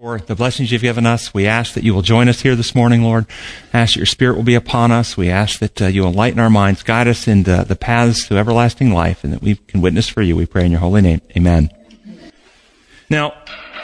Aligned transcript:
for 0.00 0.20
the 0.20 0.36
blessings 0.36 0.70
you've 0.70 0.82
given 0.82 1.06
us. 1.06 1.34
We 1.34 1.48
ask 1.48 1.74
that 1.74 1.82
you 1.82 1.92
will 1.92 2.02
join 2.02 2.28
us 2.28 2.42
here 2.42 2.54
this 2.54 2.72
morning, 2.72 3.02
Lord. 3.02 3.26
Ask 3.72 3.94
that 3.94 3.98
your 3.98 4.06
Spirit 4.06 4.36
will 4.36 4.44
be 4.44 4.54
upon 4.54 4.92
us. 4.92 5.16
We 5.16 5.28
ask 5.28 5.58
that 5.58 5.82
uh, 5.82 5.86
you 5.86 6.06
enlighten 6.06 6.38
our 6.38 6.48
minds, 6.48 6.84
guide 6.84 7.08
us 7.08 7.26
into 7.26 7.64
the 7.66 7.74
paths 7.74 8.28
to 8.28 8.36
everlasting 8.36 8.92
life, 8.92 9.24
and 9.24 9.32
that 9.32 9.42
we 9.42 9.56
can 9.56 9.80
witness 9.80 10.08
for 10.08 10.22
you. 10.22 10.36
We 10.36 10.46
pray 10.46 10.66
in 10.66 10.70
your 10.70 10.78
holy 10.78 11.00
name. 11.00 11.20
Amen. 11.36 11.70
Now, 13.10 13.32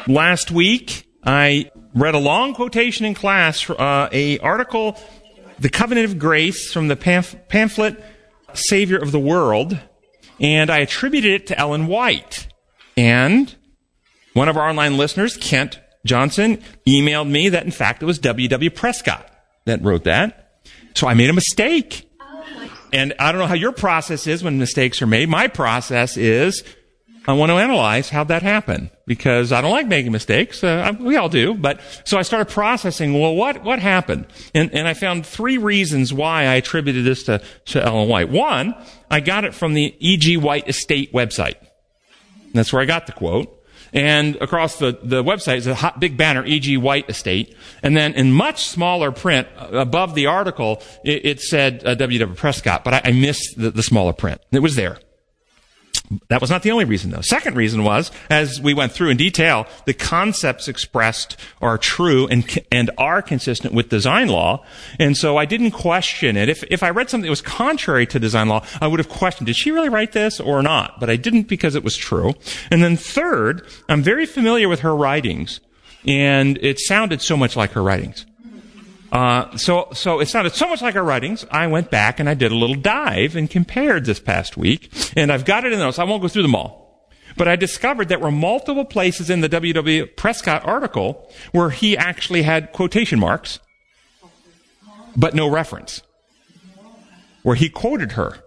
last 0.06 0.52
week 0.52 1.04
I 1.24 1.72
read 1.96 2.14
a 2.14 2.18
long 2.18 2.54
quotation 2.54 3.04
in 3.06 3.14
class, 3.14 3.68
uh, 3.68 4.08
a 4.12 4.38
article, 4.38 4.96
"The 5.58 5.68
Covenant 5.68 6.08
of 6.08 6.20
Grace" 6.20 6.72
from 6.72 6.86
the 6.86 6.94
pamphlet 6.94 8.04
"Savior 8.52 8.98
of 8.98 9.10
the 9.10 9.18
World," 9.18 9.80
and 10.38 10.70
I 10.70 10.78
attributed 10.78 11.32
it 11.32 11.46
to 11.48 11.58
Ellen 11.58 11.88
White. 11.88 12.46
And 12.96 13.52
one 14.32 14.48
of 14.48 14.56
our 14.56 14.68
online 14.68 14.96
listeners, 14.96 15.36
Kent 15.36 15.80
Johnson 16.04 16.62
emailed 16.86 17.30
me 17.30 17.48
that 17.48 17.64
in 17.64 17.70
fact 17.70 18.02
it 18.02 18.06
was 18.06 18.18
W.W. 18.18 18.70
Prescott 18.70 19.30
that 19.64 19.82
wrote 19.82 20.04
that. 20.04 20.60
So 20.94 21.06
I 21.06 21.14
made 21.14 21.30
a 21.30 21.34
mistake. 21.34 22.08
And 22.92 23.12
I 23.18 23.32
don't 23.32 23.40
know 23.40 23.48
how 23.48 23.54
your 23.54 23.72
process 23.72 24.28
is 24.28 24.44
when 24.44 24.58
mistakes 24.58 25.02
are 25.02 25.06
made. 25.06 25.28
My 25.28 25.48
process 25.48 26.16
is 26.16 26.62
I 27.26 27.32
want 27.32 27.50
to 27.50 27.56
analyze 27.56 28.10
how 28.10 28.24
that 28.24 28.42
happened 28.42 28.90
because 29.06 29.50
I 29.50 29.62
don't 29.62 29.70
like 29.70 29.86
making 29.86 30.12
mistakes. 30.12 30.62
Uh, 30.62 30.92
we 31.00 31.16
all 31.16 31.28
do. 31.28 31.54
But 31.54 31.80
so 32.04 32.18
I 32.18 32.22
started 32.22 32.52
processing, 32.52 33.18
well, 33.18 33.34
what, 33.34 33.64
what 33.64 33.78
happened? 33.78 34.26
And, 34.54 34.72
and 34.74 34.86
I 34.86 34.94
found 34.94 35.26
three 35.26 35.56
reasons 35.56 36.12
why 36.12 36.42
I 36.42 36.54
attributed 36.54 37.04
this 37.04 37.24
to, 37.24 37.42
to 37.66 37.82
Ellen 37.82 38.08
White. 38.08 38.28
One, 38.28 38.74
I 39.10 39.20
got 39.20 39.44
it 39.44 39.54
from 39.54 39.74
the 39.74 39.96
E.G. 39.98 40.36
White 40.36 40.68
Estate 40.68 41.12
website. 41.12 41.56
That's 42.52 42.72
where 42.72 42.82
I 42.82 42.84
got 42.84 43.06
the 43.06 43.12
quote. 43.12 43.63
And 43.94 44.34
across 44.36 44.78
the, 44.78 44.98
the 45.02 45.22
website 45.22 45.58
is 45.58 45.68
a 45.68 45.74
hot, 45.74 46.00
big 46.00 46.16
banner, 46.16 46.44
E.G. 46.44 46.76
White 46.76 47.08
Estate. 47.08 47.56
And 47.82 47.96
then 47.96 48.12
in 48.14 48.32
much 48.32 48.66
smaller 48.66 49.12
print 49.12 49.46
uh, 49.56 49.68
above 49.78 50.16
the 50.16 50.26
article, 50.26 50.82
it, 51.04 51.24
it 51.24 51.40
said 51.40 51.82
uh, 51.86 51.94
W.W. 51.94 52.34
Prescott, 52.34 52.82
but 52.82 52.94
I, 52.94 53.02
I 53.04 53.12
missed 53.12 53.54
the, 53.56 53.70
the 53.70 53.84
smaller 53.84 54.12
print. 54.12 54.40
It 54.50 54.58
was 54.58 54.74
there. 54.74 54.98
That 56.28 56.42
was 56.42 56.50
not 56.50 56.62
the 56.62 56.70
only 56.70 56.84
reason, 56.84 57.10
though. 57.10 57.22
Second 57.22 57.56
reason 57.56 57.82
was, 57.82 58.10
as 58.28 58.60
we 58.60 58.74
went 58.74 58.92
through 58.92 59.08
in 59.08 59.16
detail, 59.16 59.66
the 59.86 59.94
concepts 59.94 60.68
expressed 60.68 61.36
are 61.62 61.78
true 61.78 62.26
and, 62.28 62.44
and 62.70 62.90
are 62.98 63.22
consistent 63.22 63.72
with 63.72 63.88
design 63.88 64.28
law. 64.28 64.64
And 64.98 65.16
so 65.16 65.38
I 65.38 65.46
didn't 65.46 65.70
question 65.70 66.36
it. 66.36 66.50
If, 66.50 66.62
if 66.64 66.82
I 66.82 66.90
read 66.90 67.08
something 67.08 67.26
that 67.26 67.30
was 67.30 67.40
contrary 67.40 68.06
to 68.08 68.18
design 68.18 68.48
law, 68.48 68.66
I 68.82 68.86
would 68.86 69.00
have 69.00 69.08
questioned, 69.08 69.46
did 69.46 69.56
she 69.56 69.70
really 69.70 69.88
write 69.88 70.12
this 70.12 70.40
or 70.40 70.62
not? 70.62 71.00
But 71.00 71.08
I 71.08 71.16
didn't 71.16 71.48
because 71.48 71.74
it 71.74 71.82
was 71.82 71.96
true. 71.96 72.34
And 72.70 72.82
then 72.82 72.96
third, 72.96 73.66
I'm 73.88 74.02
very 74.02 74.26
familiar 74.26 74.68
with 74.68 74.80
her 74.80 74.94
writings. 74.94 75.60
And 76.06 76.58
it 76.58 76.78
sounded 76.80 77.22
so 77.22 77.34
much 77.34 77.56
like 77.56 77.72
her 77.72 77.82
writings. 77.82 78.26
Uh, 79.12 79.56
so, 79.56 79.88
so 79.92 80.20
it 80.20 80.26
sounded 80.26 80.54
so 80.54 80.68
much 80.68 80.82
like 80.82 80.96
our 80.96 81.04
writings. 81.04 81.46
I 81.50 81.66
went 81.66 81.90
back 81.90 82.18
and 82.18 82.28
I 82.28 82.34
did 82.34 82.50
a 82.50 82.56
little 82.56 82.76
dive 82.76 83.36
and 83.36 83.48
compared 83.48 84.04
this 84.04 84.18
past 84.18 84.56
week, 84.56 84.92
and 85.16 85.30
I've 85.30 85.44
got 85.44 85.64
it 85.64 85.72
in 85.72 85.78
those. 85.78 85.98
I 85.98 86.04
won't 86.04 86.22
go 86.22 86.28
through 86.28 86.42
them 86.42 86.54
all. 86.54 87.08
But 87.36 87.48
I 87.48 87.56
discovered 87.56 88.08
there 88.08 88.18
were 88.18 88.30
multiple 88.30 88.84
places 88.84 89.28
in 89.30 89.40
the 89.40 89.48
W.W. 89.48 90.06
Prescott 90.06 90.64
article 90.64 91.30
where 91.52 91.70
he 91.70 91.96
actually 91.96 92.42
had 92.42 92.72
quotation 92.72 93.18
marks, 93.18 93.58
but 95.16 95.34
no 95.34 95.48
reference. 95.48 96.02
Where 97.42 97.56
he 97.56 97.68
quoted 97.68 98.12
her 98.12 98.38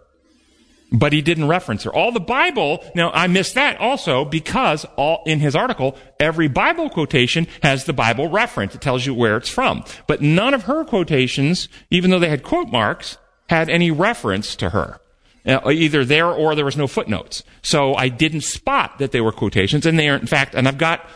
but 0.91 1.13
he 1.13 1.21
didn't 1.21 1.47
reference 1.47 1.83
her. 1.83 1.93
All 1.93 2.11
the 2.11 2.19
Bible, 2.19 2.83
now 2.95 3.11
I 3.11 3.27
missed 3.27 3.55
that 3.55 3.80
also 3.80 4.25
because 4.25 4.85
all 4.95 5.23
in 5.25 5.39
his 5.39 5.55
article, 5.55 5.97
every 6.19 6.47
Bible 6.47 6.89
quotation 6.89 7.47
has 7.61 7.85
the 7.85 7.93
Bible 7.93 8.30
reference. 8.30 8.75
It 8.75 8.81
tells 8.81 9.05
you 9.05 9.13
where 9.13 9.38
it's 9.38 9.49
from. 9.49 9.83
But 10.08 10.21
none 10.21 10.53
of 10.53 10.63
her 10.63 10.85
quotations, 10.85 11.67
even 11.89 12.11
though 12.11 12.19
they 12.19 12.30
had 12.30 12.43
quote 12.43 12.69
marks, 12.69 13.17
had 13.49 13.69
any 13.69 13.91
reference 13.91 14.55
to 14.58 14.69
her. 14.69 14.99
Uh, 15.45 15.71
either 15.71 16.03
there 16.03 16.27
or 16.27 16.55
there 16.55 16.65
was 16.65 16.75
no 16.75 16.87
footnotes. 16.87 17.42
So 17.61 17.95
I 17.95 18.09
didn't 18.09 18.42
spot 18.42 18.99
that 18.99 19.14
they 19.14 19.21
were 19.21 19.31
quotations 19.31 19.86
and 19.86 19.98
they 19.98 20.09
are 20.09 20.17
in 20.17 20.27
fact, 20.27 20.55
and 20.55 20.67
I've 20.67 20.77
got 20.77 21.08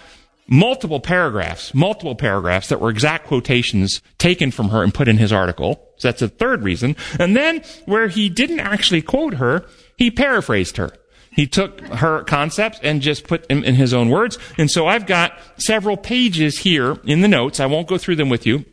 multiple 0.48 1.00
paragraphs, 1.00 1.74
multiple 1.74 2.16
paragraphs 2.16 2.70
that 2.70 2.82
were 2.82 2.90
exact 2.90 3.28
quotations 3.28 4.02
taken 4.18 4.52
from 4.52 4.70
her 4.70 4.84
and 4.84 4.94
put 4.94 5.08
in 5.08 5.18
his 5.18 5.32
article. 5.32 5.90
So 5.98 6.08
that's 6.08 6.22
a 6.22 6.28
third 6.28 6.64
reason. 6.64 6.96
And 7.20 7.36
then 7.36 7.64
where 7.86 8.08
he 8.08 8.30
didn't 8.30 8.60
actually 8.60 9.02
quote 9.02 9.36
her, 9.36 9.66
he 9.98 10.12
paraphrased 10.12 10.78
her. 10.78 10.92
He 11.34 11.48
took 11.48 11.80
her 11.82 12.24
concepts 12.24 12.80
and 12.84 13.02
just 13.02 13.26
put 13.26 13.48
them 13.48 13.64
in 13.64 13.76
his 13.76 13.94
own 13.94 14.10
words. 14.10 14.38
And 14.58 14.70
so 14.70 14.88
I've 14.88 15.06
got 15.06 15.38
several 15.58 15.96
pages 15.96 16.60
here 16.60 16.98
in 17.06 17.22
the 17.22 17.28
notes. 17.30 17.60
I 17.60 17.68
won't 17.68 17.88
go 17.88 17.98
through 17.98 18.18
them 18.18 18.30
with 18.30 18.46
you 18.46 18.66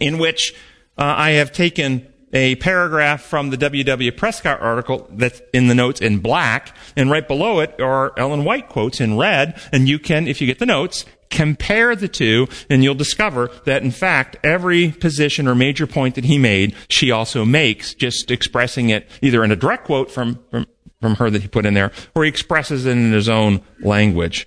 in 0.00 0.18
which 0.18 0.52
uh, 0.98 1.14
I 1.16 1.30
have 1.32 1.52
taken 1.52 2.12
a 2.32 2.54
paragraph 2.56 3.22
from 3.22 3.50
the 3.50 3.56
W.W. 3.56 4.12
Prescott 4.12 4.60
article 4.60 5.08
that's 5.10 5.42
in 5.52 5.68
the 5.68 5.74
notes 5.74 6.00
in 6.00 6.18
black, 6.18 6.76
and 6.96 7.10
right 7.10 7.26
below 7.26 7.60
it 7.60 7.80
are 7.80 8.12
Ellen 8.16 8.44
White 8.44 8.68
quotes 8.68 9.00
in 9.00 9.16
red, 9.16 9.60
and 9.72 9.88
you 9.88 9.98
can, 9.98 10.28
if 10.28 10.40
you 10.40 10.46
get 10.46 10.58
the 10.58 10.66
notes, 10.66 11.04
compare 11.30 11.94
the 11.96 12.08
two, 12.08 12.48
and 12.68 12.82
you'll 12.82 12.94
discover 12.94 13.50
that 13.64 13.82
in 13.82 13.90
fact, 13.90 14.36
every 14.44 14.90
position 14.90 15.48
or 15.48 15.54
major 15.54 15.86
point 15.86 16.14
that 16.16 16.24
he 16.24 16.38
made, 16.38 16.74
she 16.88 17.10
also 17.10 17.44
makes, 17.44 17.94
just 17.94 18.30
expressing 18.30 18.90
it 18.90 19.08
either 19.22 19.42
in 19.44 19.50
a 19.50 19.56
direct 19.56 19.84
quote 19.84 20.10
from, 20.10 20.38
from, 20.50 20.66
from 21.00 21.16
her 21.16 21.30
that 21.30 21.42
he 21.42 21.48
put 21.48 21.66
in 21.66 21.74
there, 21.74 21.92
or 22.14 22.24
he 22.24 22.28
expresses 22.28 22.86
it 22.86 22.92
in 22.92 23.12
his 23.12 23.28
own 23.28 23.60
language. 23.80 24.46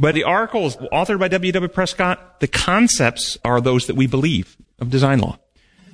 But 0.00 0.14
the 0.16 0.24
article 0.24 0.66
is 0.66 0.76
authored 0.76 1.20
by 1.20 1.28
W.W. 1.28 1.68
Prescott. 1.68 2.40
The 2.40 2.48
concepts 2.48 3.38
are 3.44 3.60
those 3.60 3.86
that 3.86 3.94
we 3.94 4.08
believe 4.08 4.56
of 4.80 4.90
design 4.90 5.20
law 5.20 5.38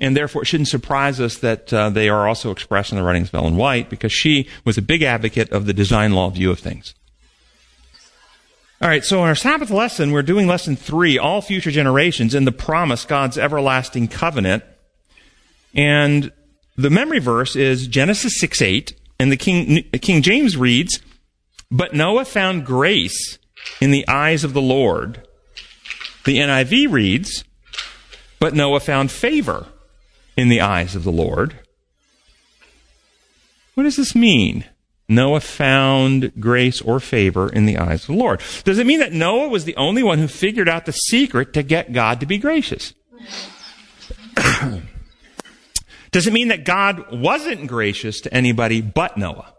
and 0.00 0.16
therefore 0.16 0.42
it 0.42 0.46
shouldn't 0.46 0.68
surprise 0.68 1.20
us 1.20 1.38
that 1.38 1.72
uh, 1.72 1.90
they 1.90 2.08
are 2.08 2.26
also 2.26 2.50
expressed 2.50 2.90
in 2.90 2.98
the 2.98 3.04
writings 3.04 3.28
of 3.28 3.34
Ellen 3.34 3.56
White 3.56 3.90
because 3.90 4.12
she 4.12 4.48
was 4.64 4.78
a 4.78 4.82
big 4.82 5.02
advocate 5.02 5.50
of 5.50 5.66
the 5.66 5.74
design 5.74 6.12
law 6.12 6.30
view 6.30 6.50
of 6.50 6.58
things. 6.58 6.94
All 8.82 8.88
right, 8.88 9.04
so 9.04 9.18
in 9.18 9.28
our 9.28 9.34
Sabbath 9.34 9.70
lesson, 9.70 10.10
we're 10.10 10.22
doing 10.22 10.46
lesson 10.46 10.74
three, 10.74 11.18
all 11.18 11.42
future 11.42 11.70
generations 11.70 12.34
in 12.34 12.46
the 12.46 12.52
promise, 12.52 13.04
God's 13.04 13.36
everlasting 13.36 14.08
covenant. 14.08 14.64
And 15.74 16.32
the 16.76 16.88
memory 16.88 17.18
verse 17.18 17.56
is 17.56 17.86
Genesis 17.86 18.40
6 18.40 18.62
8, 18.62 18.98
and 19.18 19.30
the 19.30 19.36
King, 19.36 19.82
King 20.00 20.22
James 20.22 20.56
reads, 20.56 21.00
But 21.70 21.92
Noah 21.92 22.24
found 22.24 22.64
grace 22.64 23.38
in 23.82 23.90
the 23.90 24.08
eyes 24.08 24.44
of 24.44 24.54
the 24.54 24.62
Lord. 24.62 25.28
The 26.24 26.38
NIV 26.38 26.90
reads, 26.90 27.44
But 28.38 28.54
Noah 28.54 28.80
found 28.80 29.10
favor 29.10 29.66
in 30.40 30.48
the 30.48 30.60
eyes 30.60 30.96
of 30.96 31.04
the 31.04 31.12
Lord. 31.12 31.54
What 33.74 33.84
does 33.84 33.96
this 33.96 34.14
mean? 34.14 34.64
Noah 35.08 35.40
found 35.40 36.32
grace 36.38 36.80
or 36.80 37.00
favor 37.00 37.48
in 37.48 37.66
the 37.66 37.78
eyes 37.78 38.02
of 38.02 38.06
the 38.08 38.14
Lord. 38.14 38.40
Does 38.64 38.78
it 38.78 38.86
mean 38.86 39.00
that 39.00 39.12
Noah 39.12 39.48
was 39.48 39.64
the 39.64 39.76
only 39.76 40.02
one 40.02 40.18
who 40.18 40.28
figured 40.28 40.68
out 40.68 40.86
the 40.86 40.92
secret 40.92 41.52
to 41.54 41.62
get 41.62 41.92
God 41.92 42.20
to 42.20 42.26
be 42.26 42.38
gracious? 42.38 42.94
Does 46.12 46.26
it 46.26 46.32
mean 46.32 46.48
that 46.48 46.64
God 46.64 47.12
wasn't 47.12 47.66
gracious 47.66 48.20
to 48.22 48.32
anybody 48.32 48.80
but 48.80 49.16
Noah? 49.16 49.52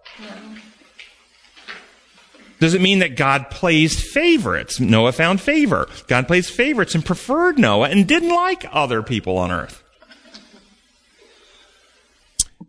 Does 2.62 2.74
it 2.75 2.81
mean 2.81 3.00
that 3.00 3.18
God 3.18 3.50
plays 3.50 4.00
favorites? 4.00 4.80
Noah 4.80 5.13
found 5.13 5.42
favor. 5.42 5.90
God 6.08 6.28
plays 6.28 6.48
favorites 6.50 6.94
and 6.94 7.03
preferred 7.03 7.58
Noah 7.58 7.90
and 7.90 8.08
didn't 8.08 8.30
like 8.30 8.66
other 8.72 9.02
people 9.02 9.38
on 9.38 9.52
earth. 9.52 9.81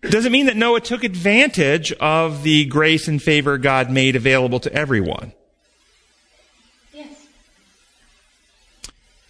Does 0.02 0.26
it 0.26 0.32
mean 0.32 0.46
that 0.46 0.56
Noah 0.56 0.80
took 0.80 1.04
advantage 1.04 1.92
of 1.92 2.42
the 2.42 2.64
grace 2.64 3.06
and 3.06 3.22
favor 3.22 3.56
God 3.56 3.90
made 3.90 4.16
available 4.16 4.58
to 4.60 4.72
everyone? 4.72 5.32
Yes. 6.92 7.24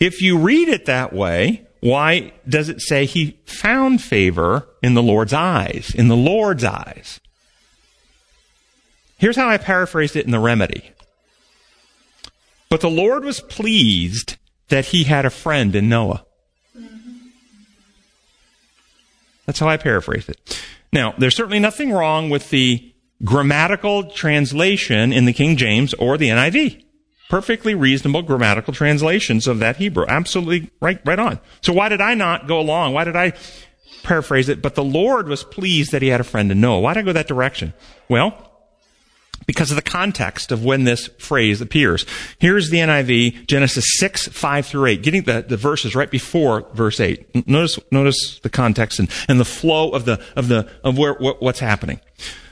If 0.00 0.22
you 0.22 0.38
read 0.38 0.68
it 0.68 0.86
that 0.86 1.12
way, 1.12 1.66
why 1.80 2.32
does 2.48 2.70
it 2.70 2.80
say 2.80 3.04
he 3.04 3.38
found 3.44 4.00
favor 4.00 4.66
in 4.82 4.94
the 4.94 5.02
Lord's 5.02 5.34
eyes? 5.34 5.92
In 5.94 6.08
the 6.08 6.16
Lord's 6.16 6.64
eyes. 6.64 7.20
Here's 9.18 9.36
how 9.36 9.48
I 9.48 9.58
paraphrased 9.58 10.16
it 10.16 10.24
in 10.24 10.30
the 10.30 10.40
remedy. 10.40 10.90
But 12.70 12.80
the 12.80 12.90
Lord 12.90 13.24
was 13.24 13.40
pleased 13.40 14.36
that 14.68 14.86
he 14.86 15.04
had 15.04 15.26
a 15.26 15.30
friend 15.30 15.76
in 15.76 15.90
Noah. 15.90 16.24
That's 19.46 19.58
how 19.58 19.68
I 19.68 19.76
paraphrase 19.76 20.28
it. 20.28 20.62
Now, 20.92 21.14
there's 21.18 21.36
certainly 21.36 21.58
nothing 21.58 21.92
wrong 21.92 22.30
with 22.30 22.50
the 22.50 22.92
grammatical 23.24 24.10
translation 24.10 25.12
in 25.12 25.24
the 25.24 25.32
King 25.32 25.56
James 25.56 25.94
or 25.94 26.18
the 26.18 26.28
NIV. 26.28 26.84
Perfectly 27.30 27.74
reasonable 27.74 28.22
grammatical 28.22 28.74
translations 28.74 29.46
of 29.46 29.58
that 29.60 29.76
Hebrew. 29.76 30.04
Absolutely 30.06 30.70
right, 30.80 31.00
right 31.06 31.18
on. 31.18 31.40
So 31.62 31.72
why 31.72 31.88
did 31.88 32.00
I 32.00 32.14
not 32.14 32.46
go 32.46 32.60
along? 32.60 32.92
Why 32.92 33.04
did 33.04 33.16
I 33.16 33.32
paraphrase 34.02 34.50
it? 34.50 34.60
But 34.60 34.74
the 34.74 34.84
Lord 34.84 35.28
was 35.28 35.42
pleased 35.42 35.92
that 35.92 36.02
he 36.02 36.08
had 36.08 36.20
a 36.20 36.24
friend 36.24 36.52
in 36.52 36.60
Noah. 36.60 36.80
Why 36.80 36.92
did 36.94 37.00
I 37.00 37.04
go 37.04 37.12
that 37.14 37.28
direction? 37.28 37.72
Well, 38.08 38.51
because 39.46 39.70
of 39.70 39.76
the 39.76 39.82
context 39.82 40.52
of 40.52 40.64
when 40.64 40.84
this 40.84 41.08
phrase 41.18 41.60
appears. 41.60 42.06
Here's 42.38 42.70
the 42.70 42.78
NIV, 42.78 43.46
Genesis 43.46 43.84
6, 43.98 44.28
5 44.28 44.66
through 44.66 44.86
8, 44.86 45.02
getting 45.02 45.22
the, 45.22 45.44
the 45.46 45.56
verses 45.56 45.94
right 45.94 46.10
before 46.10 46.66
verse 46.74 47.00
8. 47.00 47.46
Notice, 47.46 47.78
notice 47.90 48.40
the 48.40 48.50
context 48.50 48.98
and, 48.98 49.10
and 49.28 49.38
the 49.40 49.44
flow 49.44 49.90
of 49.90 50.04
the, 50.04 50.22
of 50.36 50.48
the, 50.48 50.68
of 50.84 50.98
where, 50.98 51.14
what, 51.14 51.42
what's 51.42 51.60
happening. 51.60 52.00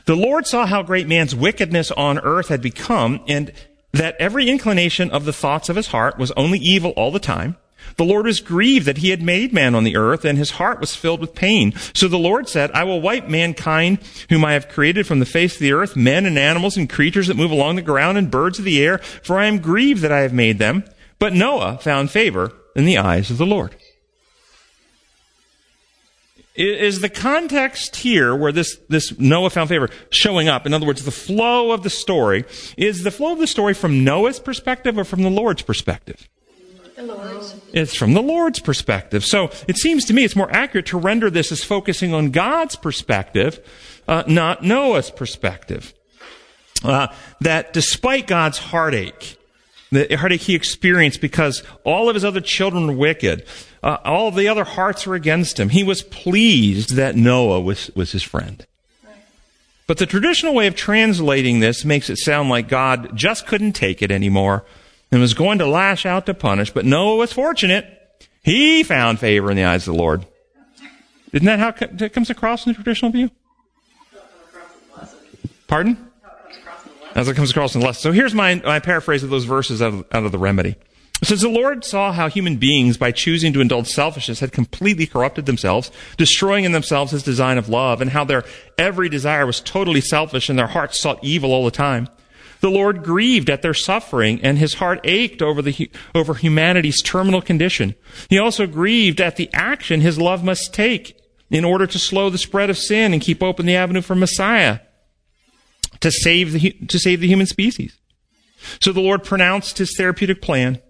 The 0.07 0.17
Lord 0.17 0.47
saw 0.47 0.67
how 0.67 0.83
great 0.83 1.07
man's 1.07 1.35
wickedness 1.35 1.91
on 1.93 2.19
earth 2.19 2.49
had 2.49 2.63
become 2.63 3.23
and 3.29 3.53
that 3.93 4.17
every 4.19 4.49
inclination 4.49 5.11
of 5.11 5.25
the 5.25 5.33
thoughts 5.33 5.69
of 5.69 5.77
his 5.77 5.89
heart 5.89 6.19
was 6.19 6.31
only 6.33 6.59
evil 6.59 6.91
all 6.93 7.11
the 7.11 7.19
time. 7.19 7.57
The 7.97 8.05
Lord 8.05 8.27
was 8.27 8.41
grieved 8.41 8.87
that 8.87 8.99
he 8.99 9.11
had 9.11 9.23
made 9.23 9.53
man 9.53 9.75
on 9.75 9.85
the 9.85 9.97
earth, 9.97 10.25
and 10.25 10.39
his 10.39 10.53
heart 10.53 10.81
was 10.81 10.95
filled 10.95 11.21
with 11.21 11.35
pain. 11.35 11.73
So 11.95 12.09
the 12.09 12.19
Lord 12.19 12.49
said, 12.49 12.71
I 12.73 12.85
will 12.85 13.01
wipe 13.01 13.29
mankind, 13.29 13.99
whom 14.29 14.45
I 14.45 14.55
have 14.55 14.69
created 14.69 15.07
from 15.07 15.21
the 15.21 15.27
face 15.27 15.55
of 15.55 15.61
the 15.61 15.73
earth, 15.73 15.97
men 15.97 16.27
and 16.27 16.39
animals 16.39 16.77
and 16.77 16.89
creatures 16.89 17.27
that 17.27 17.37
move 17.37 17.51
along 17.51 17.77
the 17.77 17.83
ground 17.83 18.19
and 18.19 18.31
birds 18.31 18.59
of 18.59 18.65
the 18.65 18.83
air, 18.83 18.99
for 18.99 19.39
I 19.39 19.47
am 19.47 19.59
grieved 19.59 20.03
that 20.03 20.13
I 20.13 20.21
have 20.21 20.33
made 20.33 20.59
them. 20.59 20.85
But 21.19 21.35
Noah 21.35 21.79
found 21.79 22.11
favor 22.11 22.53
in 22.75 22.87
the 22.87 22.99
eyes 22.99 23.31
of 23.31 23.39
the 23.39 23.47
Lord. 23.47 23.75
Is 26.57 27.01
the 27.01 27.09
context 27.09 27.97
here 27.97 28.35
where 28.35 28.53
this, 28.53 28.77
this 28.89 29.19
Noah 29.19 29.51
found 29.51 29.69
favor 29.69 29.89
showing 30.11 30.49
up? 30.49 30.67
In 30.67 30.75
other 30.75 30.87
words, 30.87 31.05
the 31.05 31.11
flow 31.11 31.71
of 31.73 31.83
the 31.85 31.91
story, 31.91 32.45
is 32.77 33.03
the 33.03 33.11
flow 33.11 33.33
of 33.33 33.39
the 33.39 33.47
story 33.47 33.73
from 33.73 34.05
Noah's 34.05 34.41
perspective 34.41 34.99
or 34.99 35.05
from 35.05 35.23
the 35.23 35.31
Lord's 35.31 35.63
perspective? 35.63 36.29
It's 37.73 37.95
from 37.95 38.15
the 38.15 38.23
Lord's 38.23 38.61
perspective. 38.61 39.25
So 39.25 39.51
it 39.69 39.77
seems 39.77 40.05
to 40.07 40.15
me 40.15 40.25
it's 40.25 40.37
more 40.37 40.51
accurate 40.53 40.87
to 40.87 40.99
render 40.99 41.31
this 41.31 41.53
as 41.53 41.65
focusing 41.65 42.15
on 42.15 42.31
God's 42.31 42.77
perspective, 42.77 43.61
uh, 44.09 44.25
not 44.27 44.63
Noah's 44.63 45.11
perspective. 45.11 45.95
Uh, 46.83 47.09
that 47.41 47.73
despite 47.73 48.27
God's 48.27 48.59
heartache, 48.59 49.37
the 49.93 50.17
heartache 50.17 50.43
he 50.43 50.55
experienced 50.55 51.21
because 51.21 51.63
all 51.85 52.09
of 52.09 52.15
his 52.15 52.25
other 52.25 52.41
children 52.41 52.87
were 52.87 52.95
wicked, 52.95 53.45
uh, 53.83 53.99
all 54.05 54.31
the 54.31 54.49
other 54.49 54.65
hearts 54.65 55.07
were 55.07 55.15
against 55.15 55.59
him, 55.61 55.69
he 55.69 55.83
was 55.83 56.03
pleased 56.03 56.95
that 56.95 57.17
Noah 57.17 57.61
was, 57.61 57.91
was 57.95 58.13
his 58.13 58.23
friend. 58.23 58.67
But 59.87 59.99
the 59.99 60.07
traditional 60.07 60.55
way 60.55 60.69
of 60.69 60.77
translating 60.77 61.59
this 61.59 61.85
makes 61.85 62.09
it 62.09 62.17
sound 62.17 62.49
like 62.49 62.69
God 62.69 63.17
just 63.17 63.47
couldn't 63.47 63.73
take 63.73 64.03
it 64.03 64.13
anymore 64.13 64.65
and 65.11 65.21
was 65.21 65.35
going 65.35 65.59
to 65.59 65.67
lash 65.67 66.07
out 66.07 66.27
to 66.27 66.35
punish, 66.35 66.71
but 66.71 66.85
Noah 66.85 67.17
was 67.17 67.33
fortunate. 67.33 67.87
He 68.43 68.83
found 68.83 69.19
favor 69.19 69.51
in 69.51 69.57
the 69.57 69.65
eyes 69.65 69.87
of 69.87 69.95
the 69.95 70.01
Lord. 70.01 70.27
Isn't 71.33 71.47
that 71.47 71.59
how 71.59 71.75
it 71.79 72.13
comes 72.13 72.31
across 72.31 72.67
in 72.67 72.73
the 72.73 72.75
traditional 72.75 73.11
view? 73.11 73.31
Pardon? 75.69 76.11
As 77.15 77.29
it 77.29 77.35
comes 77.35 77.51
across 77.51 77.75
in 77.75 77.81
the 77.81 77.87
lesson. 77.87 78.03
So 78.03 78.13
here's 78.13 78.35
my, 78.35 78.57
my 78.57 78.81
paraphrase 78.81 79.23
of 79.23 79.31
those 79.31 79.45
verses 79.45 79.83
out 79.83 79.93
of, 79.93 80.07
out 80.13 80.25
of 80.25 80.33
the 80.33 80.39
remedy. 80.39 80.77
It 81.23 81.27
says, 81.27 81.43
The 81.43 81.49
Lord 81.49 81.85
saw 81.85 82.13
how 82.13 82.29
human 82.29 82.57
beings, 82.57 82.97
by 82.97 83.13
choosing 83.13 83.53
to 83.53 83.61
indulge 83.61 83.89
selfishness, 83.89 84.41
had 84.41 84.53
completely 84.53 85.07
corrupted 85.07 85.47
themselves, 85.47 85.91
destroying 86.17 86.65
in 86.65 86.73
themselves 86.73 87.13
his 87.13 87.23
design 87.23 87.59
of 87.59 87.69
love, 87.69 88.01
and 88.01 88.11
how 88.11 88.25
their 88.25 88.45
every 88.79 89.09
desire 89.09 89.45
was 89.45 89.61
totally 89.61 90.01
selfish 90.01 90.49
and 90.49 90.59
their 90.59 90.69
hearts 90.69 90.99
sought 90.99 91.23
evil 91.23 91.53
all 91.53 91.65
the 91.65 91.71
time. 91.71 92.09
The 92.61 92.71
Lord 92.71 93.03
grieved 93.03 93.49
at 93.49 93.63
their 93.63 93.75
suffering 93.75 94.41
and 94.43 94.59
his 94.59 94.75
heart 94.75 95.01
ached 95.05 95.43
over 95.43 95.63
the, 95.63 95.91
over 96.15 96.35
humanity's 96.35 97.03
terminal 97.03 97.41
condition. 97.41 97.95
He 98.29 98.39
also 98.39 98.67
grieved 98.67 99.21
at 99.21 99.37
the 99.37 99.49
action 99.53 100.01
his 100.01 100.19
love 100.19 100.45
must 100.45 100.75
take 100.75 101.19
in 101.51 101.65
order 101.65 101.87
to 101.87 101.99
slow 101.99 102.31
the 102.31 102.39
spread 102.39 102.71
of 102.71 102.79
sin 102.79 103.13
and 103.13 103.23
keep 103.23 103.43
open 103.43 103.67
the 103.67 103.77
avenue 103.77 104.03
for 104.03 104.15
Messiah 104.15 104.81
to 106.01 106.11
save 106.11 106.53
the, 106.53 106.71
to 106.87 106.99
save 106.99 107.21
the 107.21 107.29
human 107.29 107.47
species. 107.47 107.99
So 108.81 108.93
the 108.93 109.01
Lord 109.01 109.25
pronounced 109.25 109.79
his 109.79 109.97
therapeutic 109.97 110.43
plan. 110.43 110.81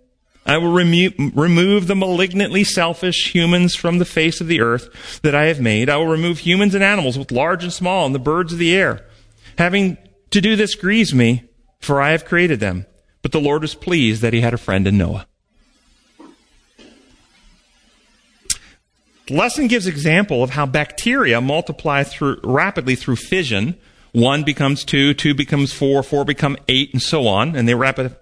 I 0.47 0.59
will 0.59 0.73
remo- 0.73 1.31
remove 1.35 1.87
the 1.87 1.95
malignantly 1.95 2.65
selfish 2.65 3.35
humans 3.35 3.75
from 3.75 3.99
the 3.99 4.05
face 4.05 4.41
of 4.41 4.49
the 4.49 4.61
earth 4.61 5.21
that 5.23 5.35
I 5.35 5.45
have 5.45 5.61
made. 5.61 5.89
I 5.89 5.97
will 5.97 6.07
remove 6.07 6.41
humans 6.41 6.75
and 6.75 6.83
animals, 6.83 7.17
both 7.17 7.31
large 7.31 7.63
and 7.63 7.73
small, 7.73 8.07
and 8.07 8.15
the 8.15 8.19
birds 8.19 8.53
of 8.53 8.59
the 8.59 8.75
air. 8.75 9.07
Having 9.59 9.99
to 10.31 10.41
do 10.41 10.57
this 10.57 10.75
grieves 10.75 11.15
me, 11.15 11.50
for 11.81 12.00
I 12.00 12.11
have 12.11 12.25
created 12.25 12.61
them. 12.61 12.87
But 13.23 13.32
the 13.32 13.41
Lord 13.41 13.62
was 13.62 13.75
pleased 13.75 14.23
that 14.23 14.32
he 14.32 14.41
had 14.41 14.55
a 14.55 14.59
friend 14.59 14.87
in 14.87 14.97
Noah. 14.97 15.27
The 19.27 19.37
lesson 19.37 19.69
gives 19.69 19.87
example 19.87 20.43
of 20.43 20.50
how 20.50 20.67
bacteria 20.67 21.41
multiply 21.41 22.03
through, 22.03 22.41
rapidly 22.43 22.97
through 22.97 23.17
fission. 23.17 23.77
One 24.12 24.43
becomes 24.43 24.85
two, 24.85 25.15
two 25.15 25.35
becomes 25.35 25.73
four, 25.73 26.03
four 26.03 26.25
become 26.25 26.56
eight, 26.67 26.93
and 26.93 27.00
so 27.00 27.29
on, 27.29 27.55
and 27.55 27.69
they 27.69 27.75
rapid, 27.75 28.17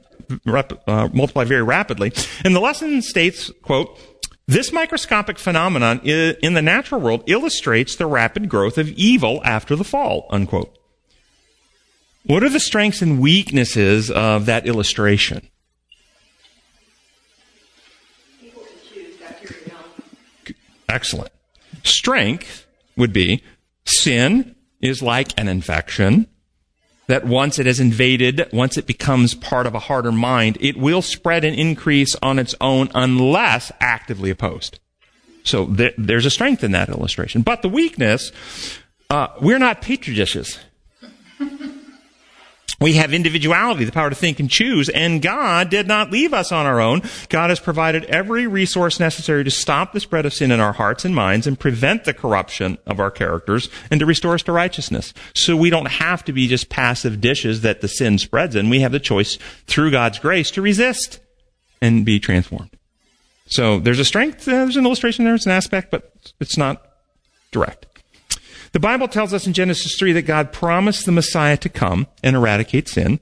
rap, 0.45 0.73
uh, 0.87 1.09
multiply 1.13 1.45
very 1.45 1.63
rapidly. 1.63 2.13
And 2.45 2.55
the 2.55 2.61
lesson 2.61 3.01
states, 3.01 3.51
quote, 3.63 3.99
this 4.47 4.73
microscopic 4.73 5.39
phenomenon 5.39 6.01
in 6.01 6.55
the 6.55 6.63
natural 6.63 7.01
world 7.01 7.23
illustrates 7.27 7.97
the 7.97 8.07
rapid 8.07 8.49
growth 8.49 8.79
of 8.79 8.91
evil 8.91 9.41
after 9.45 9.77
the 9.77 9.85
fall, 9.85 10.27
unquote. 10.31 10.78
What 12.29 12.45
are 12.45 12.51
the 12.51 12.61
strengths 12.61 13.01
and 13.01 13.21
weaknesses 13.21 14.11
of 14.11 14.45
that 14.47 14.67
illustration? 14.67 15.49
Excellent. 20.91 21.33
Strength 21.85 22.67
would 22.99 23.15
be 23.15 23.43
sin 23.87 24.55
is 24.83 25.01
like 25.01 25.33
an 25.41 25.49
infection 25.49 26.27
that 27.07 27.25
once 27.25 27.59
it 27.59 27.65
has 27.65 27.81
invaded, 27.81 28.47
once 28.53 28.77
it 28.77 28.87
becomes 28.87 29.35
part 29.35 29.67
of 29.67 29.75
a 29.75 29.79
harder 29.79 30.13
mind, 30.13 30.59
it 30.61 30.77
will 30.77 31.01
spread 31.01 31.45
and 31.45 31.59
increase 31.59 32.15
on 32.17 32.39
its 32.39 32.55
own 32.61 32.91
unless 32.95 33.73
actively 33.81 34.29
opposed. 34.29 34.79
So 35.45 35.65
there, 35.65 35.93
there's 35.97 36.27
a 36.27 36.31
strength 36.31 36.63
in 36.63 36.73
that 36.73 36.91
illustration. 36.91 37.41
But 37.41 37.63
the 37.63 37.71
weakness, 37.71 38.33
uh, 39.09 39.29
we're 39.41 39.59
not 39.59 39.81
petri 39.81 40.15
dishes. 40.15 40.59
We 42.81 42.93
have 42.93 43.13
individuality, 43.13 43.85
the 43.85 43.91
power 43.91 44.09
to 44.09 44.15
think 44.15 44.39
and 44.39 44.49
choose, 44.49 44.89
and 44.89 45.21
God 45.21 45.69
did 45.69 45.89
not 45.89 46.13
leave 46.13 46.33
us 46.33 46.53
on 46.53 46.65
our 46.65 46.81
own. 46.81 47.03
God 47.29 47.51
has 47.51 47.59
provided 47.59 48.05
every 48.05 48.47
resource 48.47 49.01
necessary 49.01 49.43
to 49.43 49.51
stop 49.51 49.93
the 49.93 49.99
spread 49.99 50.25
of 50.25 50.33
sin 50.33 50.53
in 50.53 50.61
our 50.61 50.73
hearts 50.73 51.05
and 51.05 51.13
minds 51.13 51.49
and 51.49 51.59
prevent 51.59 52.05
the 52.05 52.15
corruption 52.15 52.79
of 52.87 53.01
our 53.01 53.11
characters 53.11 53.69
and 53.91 53.99
to 53.99 54.07
restore 54.07 54.35
us 54.35 54.45
to 54.45 54.53
righteousness. 54.53 55.13
So 55.35 55.57
we 55.57 55.71
don't 55.71 55.87
have 55.87 56.25
to 56.27 56.33
be 56.33 56.47
just 56.47 56.69
passive 56.69 57.21
dishes 57.21 57.63
that 57.63 57.81
the 57.81 57.89
sin 57.89 58.17
spreads 58.17 58.55
in. 58.55 58.71
We 58.71 58.81
have 58.81 58.93
the 58.93 59.01
choice 59.01 59.39
through 59.67 59.91
God's 59.91 60.21
grace 60.21 60.53
to 60.53 60.63
resist 60.63 61.19
and 61.81 62.05
be 62.05 62.21
transformed. 62.21 62.71
So 63.47 63.81
there's 63.81 63.99
a 63.99 64.05
strength, 64.05 64.47
uh, 64.47 64.53
there's 64.53 64.77
an 64.77 64.87
illustration 64.87 65.25
there, 65.25 65.35
it's 65.35 65.47
an 65.47 65.53
aspect, 65.53 65.91
but 65.91 66.13
it's 66.39 66.57
not 66.57 66.83
direct. 67.51 67.87
The 68.73 68.81
Bible 68.81 69.09
tells 69.09 69.33
us 69.33 69.47
in 69.47 69.53
Genesis 69.53 69.97
3 69.99 70.13
that 70.13 70.23
God 70.23 70.53
promised 70.53 71.07
the 71.07 71.13
Messiah 71.13 71.57
to 71.59 71.69
come 71.69 72.07
and 72.23 72.37
eradicate 72.37 72.89
sin 72.89 73.21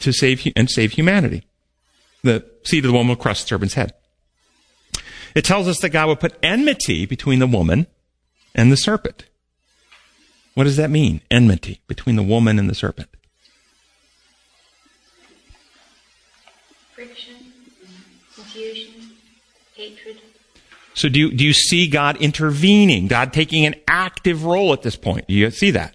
to 0.00 0.12
save 0.12 0.46
and 0.56 0.70
save 0.70 0.92
humanity. 0.92 1.46
The 2.22 2.44
seed 2.64 2.84
of 2.84 2.90
the 2.90 2.96
woman 2.96 3.10
will 3.10 3.16
crush 3.16 3.42
the 3.42 3.48
serpent's 3.48 3.74
head. 3.74 3.94
It 5.34 5.44
tells 5.44 5.68
us 5.68 5.80
that 5.80 5.90
God 5.90 6.08
would 6.08 6.20
put 6.20 6.38
enmity 6.42 7.06
between 7.06 7.38
the 7.38 7.46
woman 7.46 7.86
and 8.54 8.72
the 8.72 8.76
serpent. 8.76 9.26
What 10.54 10.64
does 10.64 10.76
that 10.78 10.90
mean? 10.90 11.20
Enmity 11.30 11.80
between 11.86 12.16
the 12.16 12.22
woman 12.22 12.58
and 12.58 12.68
the 12.68 12.74
serpent. 12.74 13.10
So 20.96 21.10
do 21.10 21.20
you, 21.20 21.30
do 21.30 21.44
you 21.44 21.52
see 21.52 21.88
God 21.88 22.16
intervening? 22.16 23.06
God 23.06 23.34
taking 23.34 23.66
an 23.66 23.74
active 23.86 24.46
role 24.46 24.72
at 24.72 24.80
this 24.80 24.96
point? 24.96 25.28
Do 25.28 25.34
you 25.34 25.50
see 25.50 25.70
that? 25.72 25.94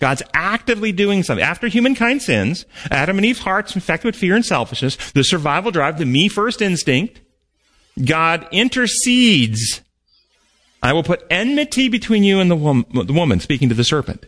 God's 0.00 0.22
actively 0.34 0.92
doing 0.92 1.22
something. 1.22 1.42
After 1.42 1.66
humankind 1.66 2.20
sins, 2.20 2.66
Adam 2.90 3.16
and 3.16 3.24
Eve's 3.24 3.40
hearts 3.40 3.74
infected 3.74 4.04
with 4.04 4.16
fear 4.16 4.36
and 4.36 4.44
selfishness, 4.44 5.12
the 5.12 5.24
survival 5.24 5.70
drive, 5.70 5.98
the 5.98 6.04
me 6.04 6.28
first 6.28 6.60
instinct, 6.60 7.22
God 8.04 8.46
intercedes. 8.52 9.80
I 10.82 10.92
will 10.92 11.04
put 11.04 11.24
enmity 11.30 11.88
between 11.88 12.22
you 12.22 12.38
and 12.38 12.50
the, 12.50 12.56
wom- 12.56 12.84
the 12.92 13.14
woman, 13.14 13.40
speaking 13.40 13.70
to 13.70 13.74
the 13.74 13.84
serpent. 13.84 14.26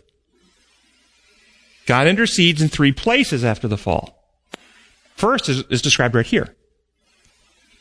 God 1.85 2.07
intercedes 2.07 2.59
in 2.59 2.69
three 2.69 2.91
places 2.91 3.43
after 3.43 3.67
the 3.67 3.77
fall. 3.77 4.23
First 5.15 5.47
is, 5.47 5.63
is 5.69 5.83
described 5.83 6.15
right 6.15 6.25
here 6.25 6.55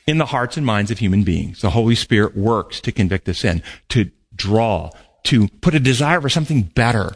in 0.06 0.18
the 0.18 0.26
hearts 0.26 0.56
and 0.56 0.66
minds 0.66 0.90
of 0.90 0.98
human 0.98 1.22
beings. 1.22 1.60
The 1.60 1.70
Holy 1.70 1.94
Spirit 1.94 2.36
works 2.36 2.80
to 2.82 2.92
convict 2.92 3.28
of 3.28 3.36
sin, 3.36 3.62
to 3.90 4.10
draw, 4.34 4.90
to 5.24 5.48
put 5.60 5.74
a 5.74 5.80
desire 5.80 6.20
for 6.20 6.28
something 6.28 6.62
better, 6.62 7.12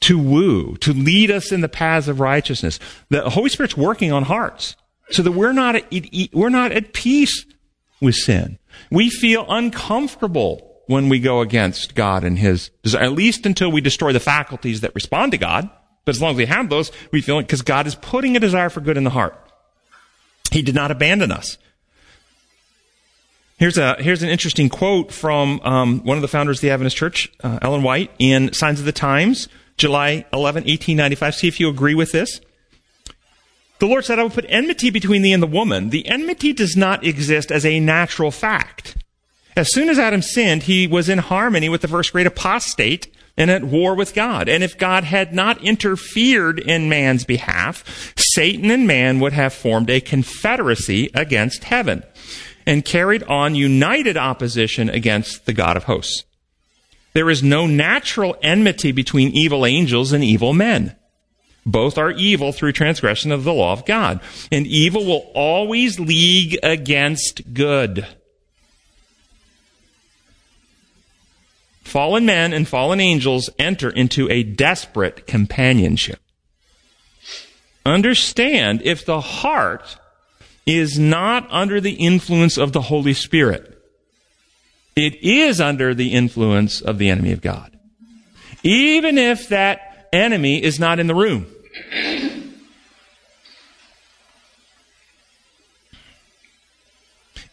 to 0.00 0.18
woo, 0.18 0.76
to 0.78 0.92
lead 0.92 1.30
us 1.30 1.52
in 1.52 1.60
the 1.60 1.68
paths 1.68 2.08
of 2.08 2.20
righteousness. 2.20 2.78
The 3.10 3.30
Holy 3.30 3.50
Spirit's 3.50 3.76
working 3.76 4.12
on 4.12 4.24
hearts 4.24 4.76
so 5.10 5.22
that 5.22 5.32
we're 5.32 5.52
not 5.52 5.76
at, 5.76 5.92
we're 6.32 6.48
not 6.48 6.72
at 6.72 6.92
peace 6.92 7.44
with 8.00 8.14
sin. 8.14 8.58
We 8.90 9.10
feel 9.10 9.46
uncomfortable 9.48 10.82
when 10.86 11.08
we 11.08 11.18
go 11.18 11.40
against 11.40 11.94
God 11.94 12.24
and 12.24 12.38
His 12.38 12.70
desire, 12.82 13.02
at 13.02 13.12
least 13.12 13.46
until 13.46 13.70
we 13.72 13.80
destroy 13.80 14.12
the 14.12 14.20
faculties 14.20 14.80
that 14.80 14.94
respond 14.94 15.32
to 15.32 15.38
God. 15.38 15.68
But 16.04 16.14
as 16.14 16.22
long 16.22 16.32
as 16.32 16.36
we 16.36 16.46
have 16.46 16.70
those, 16.70 16.92
we 17.10 17.20
feel 17.20 17.38
it 17.40 17.42
because 17.42 17.62
God 17.62 17.86
is 17.86 17.96
putting 17.96 18.36
a 18.36 18.40
desire 18.40 18.70
for 18.70 18.80
good 18.80 18.96
in 18.96 19.04
the 19.04 19.10
heart. 19.10 19.45
He 20.56 20.62
did 20.62 20.74
not 20.74 20.90
abandon 20.90 21.30
us. 21.30 21.58
Here's 23.58 23.76
a 23.76 23.96
here's 23.98 24.22
an 24.22 24.30
interesting 24.30 24.70
quote 24.70 25.12
from 25.12 25.60
um, 25.60 26.00
one 26.02 26.16
of 26.16 26.22
the 26.22 26.28
founders 26.28 26.56
of 26.56 26.62
the 26.62 26.70
Adventist 26.70 26.96
Church, 26.96 27.30
uh, 27.44 27.58
Ellen 27.60 27.82
White, 27.82 28.10
in 28.18 28.54
Signs 28.54 28.80
of 28.80 28.86
the 28.86 28.92
Times, 28.92 29.48
July 29.76 30.24
11, 30.32 30.62
1895. 30.62 31.34
See 31.34 31.48
if 31.48 31.60
you 31.60 31.68
agree 31.68 31.94
with 31.94 32.12
this. 32.12 32.40
The 33.80 33.86
Lord 33.86 34.06
said, 34.06 34.18
I 34.18 34.22
will 34.22 34.30
put 34.30 34.46
enmity 34.48 34.88
between 34.88 35.20
thee 35.20 35.34
and 35.34 35.42
the 35.42 35.46
woman. 35.46 35.90
The 35.90 36.08
enmity 36.08 36.54
does 36.54 36.74
not 36.74 37.04
exist 37.04 37.52
as 37.52 37.66
a 37.66 37.78
natural 37.78 38.30
fact. 38.30 38.96
As 39.58 39.70
soon 39.70 39.90
as 39.90 39.98
Adam 39.98 40.22
sinned, 40.22 40.62
he 40.62 40.86
was 40.86 41.10
in 41.10 41.18
harmony 41.18 41.68
with 41.68 41.82
the 41.82 41.88
first 41.88 42.12
great 42.12 42.26
apostate 42.26 43.14
and 43.36 43.50
at 43.50 43.64
war 43.64 43.94
with 43.94 44.14
God. 44.14 44.48
And 44.48 44.62
if 44.62 44.78
God 44.78 45.04
had 45.04 45.34
not 45.34 45.62
interfered 45.62 46.58
in 46.58 46.88
man's 46.88 47.24
behalf, 47.24 48.14
Satan 48.16 48.70
and 48.70 48.86
man 48.86 49.20
would 49.20 49.32
have 49.32 49.52
formed 49.52 49.90
a 49.90 50.00
confederacy 50.00 51.10
against 51.14 51.64
heaven 51.64 52.02
and 52.66 52.84
carried 52.84 53.22
on 53.24 53.54
united 53.54 54.16
opposition 54.16 54.88
against 54.88 55.46
the 55.46 55.52
God 55.52 55.76
of 55.76 55.84
hosts. 55.84 56.24
There 57.12 57.30
is 57.30 57.42
no 57.42 57.66
natural 57.66 58.36
enmity 58.42 58.92
between 58.92 59.30
evil 59.30 59.64
angels 59.64 60.12
and 60.12 60.22
evil 60.22 60.52
men. 60.52 60.96
Both 61.64 61.98
are 61.98 62.12
evil 62.12 62.52
through 62.52 62.72
transgression 62.72 63.32
of 63.32 63.42
the 63.42 63.52
law 63.52 63.72
of 63.72 63.86
God. 63.86 64.20
And 64.52 64.66
evil 64.66 65.04
will 65.04 65.30
always 65.34 65.98
league 65.98 66.58
against 66.62 67.54
good. 67.54 68.06
Fallen 71.86 72.26
men 72.26 72.52
and 72.52 72.66
fallen 72.66 72.98
angels 72.98 73.48
enter 73.60 73.88
into 73.88 74.28
a 74.28 74.42
desperate 74.42 75.24
companionship. 75.28 76.18
Understand 77.86 78.82
if 78.82 79.06
the 79.06 79.20
heart 79.20 79.96
is 80.66 80.98
not 80.98 81.46
under 81.48 81.80
the 81.80 81.92
influence 81.92 82.58
of 82.58 82.72
the 82.72 82.80
Holy 82.80 83.14
Spirit, 83.14 83.80
it 84.96 85.14
is 85.22 85.60
under 85.60 85.94
the 85.94 86.12
influence 86.12 86.80
of 86.80 86.98
the 86.98 87.08
enemy 87.08 87.30
of 87.30 87.40
God. 87.40 87.78
Even 88.64 89.16
if 89.16 89.48
that 89.50 90.08
enemy 90.12 90.60
is 90.60 90.80
not 90.80 90.98
in 90.98 91.06
the 91.06 91.14
room. 91.14 91.46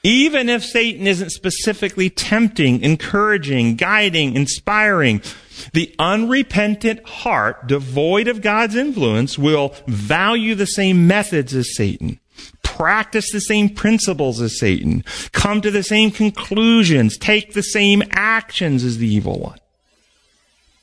Even 0.03 0.50
if 0.50 0.65
Satan 0.65 1.07
isn't 1.07 1.29
specifically 1.29 2.10
tempting, 2.10 2.81
encouraging, 2.81 3.77
guiding, 3.77 4.36
inspiring, 4.36 5.22
the 5.72 5.95
unrepentant 5.98 7.07
heart, 7.07 7.67
devoid 7.67 8.27
of 8.27 8.41
God's 8.41 8.75
influence, 8.75 9.38
will 9.38 9.74
value 9.88 10.55
the 10.55 10.67
same 10.67 11.07
methods 11.07 11.55
as 11.55 11.74
Satan, 11.74 12.19
practice 12.63 13.31
the 13.31 13.39
same 13.39 13.69
principles 13.69 14.41
as 14.41 14.60
Satan, 14.60 15.05
come 15.31 15.62
to 15.62 15.72
the 15.72 15.83
same 15.83 16.12
conclusions, 16.12 17.17
take 17.17 17.53
the 17.53 17.63
same 17.63 18.03
actions 18.12 18.83
as 18.83 18.98
the 18.98 19.07
evil 19.07 19.39
one. 19.39 19.60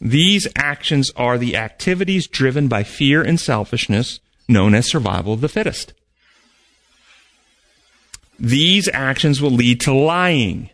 These 0.00 0.48
actions 0.56 1.10
are 1.14 1.36
the 1.36 1.56
activities 1.56 2.26
driven 2.26 2.68
by 2.68 2.84
fear 2.84 3.20
and 3.22 3.38
selfishness 3.38 4.20
known 4.48 4.74
as 4.74 4.90
survival 4.90 5.34
of 5.34 5.42
the 5.42 5.48
fittest. 5.48 5.92
These 8.40 8.88
actions 8.88 9.42
will 9.42 9.50
lead 9.50 9.80
to 9.82 9.92
lying, 9.92 10.70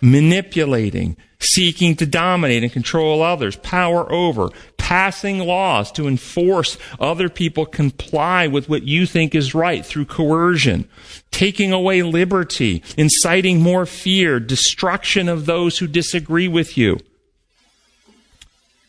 manipulating, 0.00 1.16
seeking 1.40 1.96
to 1.96 2.06
dominate 2.06 2.62
and 2.62 2.72
control 2.72 3.22
others, 3.22 3.56
power 3.56 4.10
over, 4.12 4.50
passing 4.76 5.40
laws 5.40 5.92
to 5.92 6.06
enforce 6.08 6.78
other 6.98 7.28
people 7.28 7.66
comply 7.66 8.46
with 8.46 8.68
what 8.68 8.84
you 8.84 9.04
think 9.04 9.34
is 9.34 9.54
right 9.54 9.84
through 9.84 10.04
coercion, 10.04 10.88
taking 11.30 11.72
away 11.72 12.02
liberty, 12.02 12.82
inciting 12.96 13.60
more 13.60 13.84
fear, 13.84 14.40
destruction 14.40 15.28
of 15.28 15.44
those 15.44 15.78
who 15.78 15.86
disagree 15.86 16.48
with 16.48 16.78
you, 16.78 16.98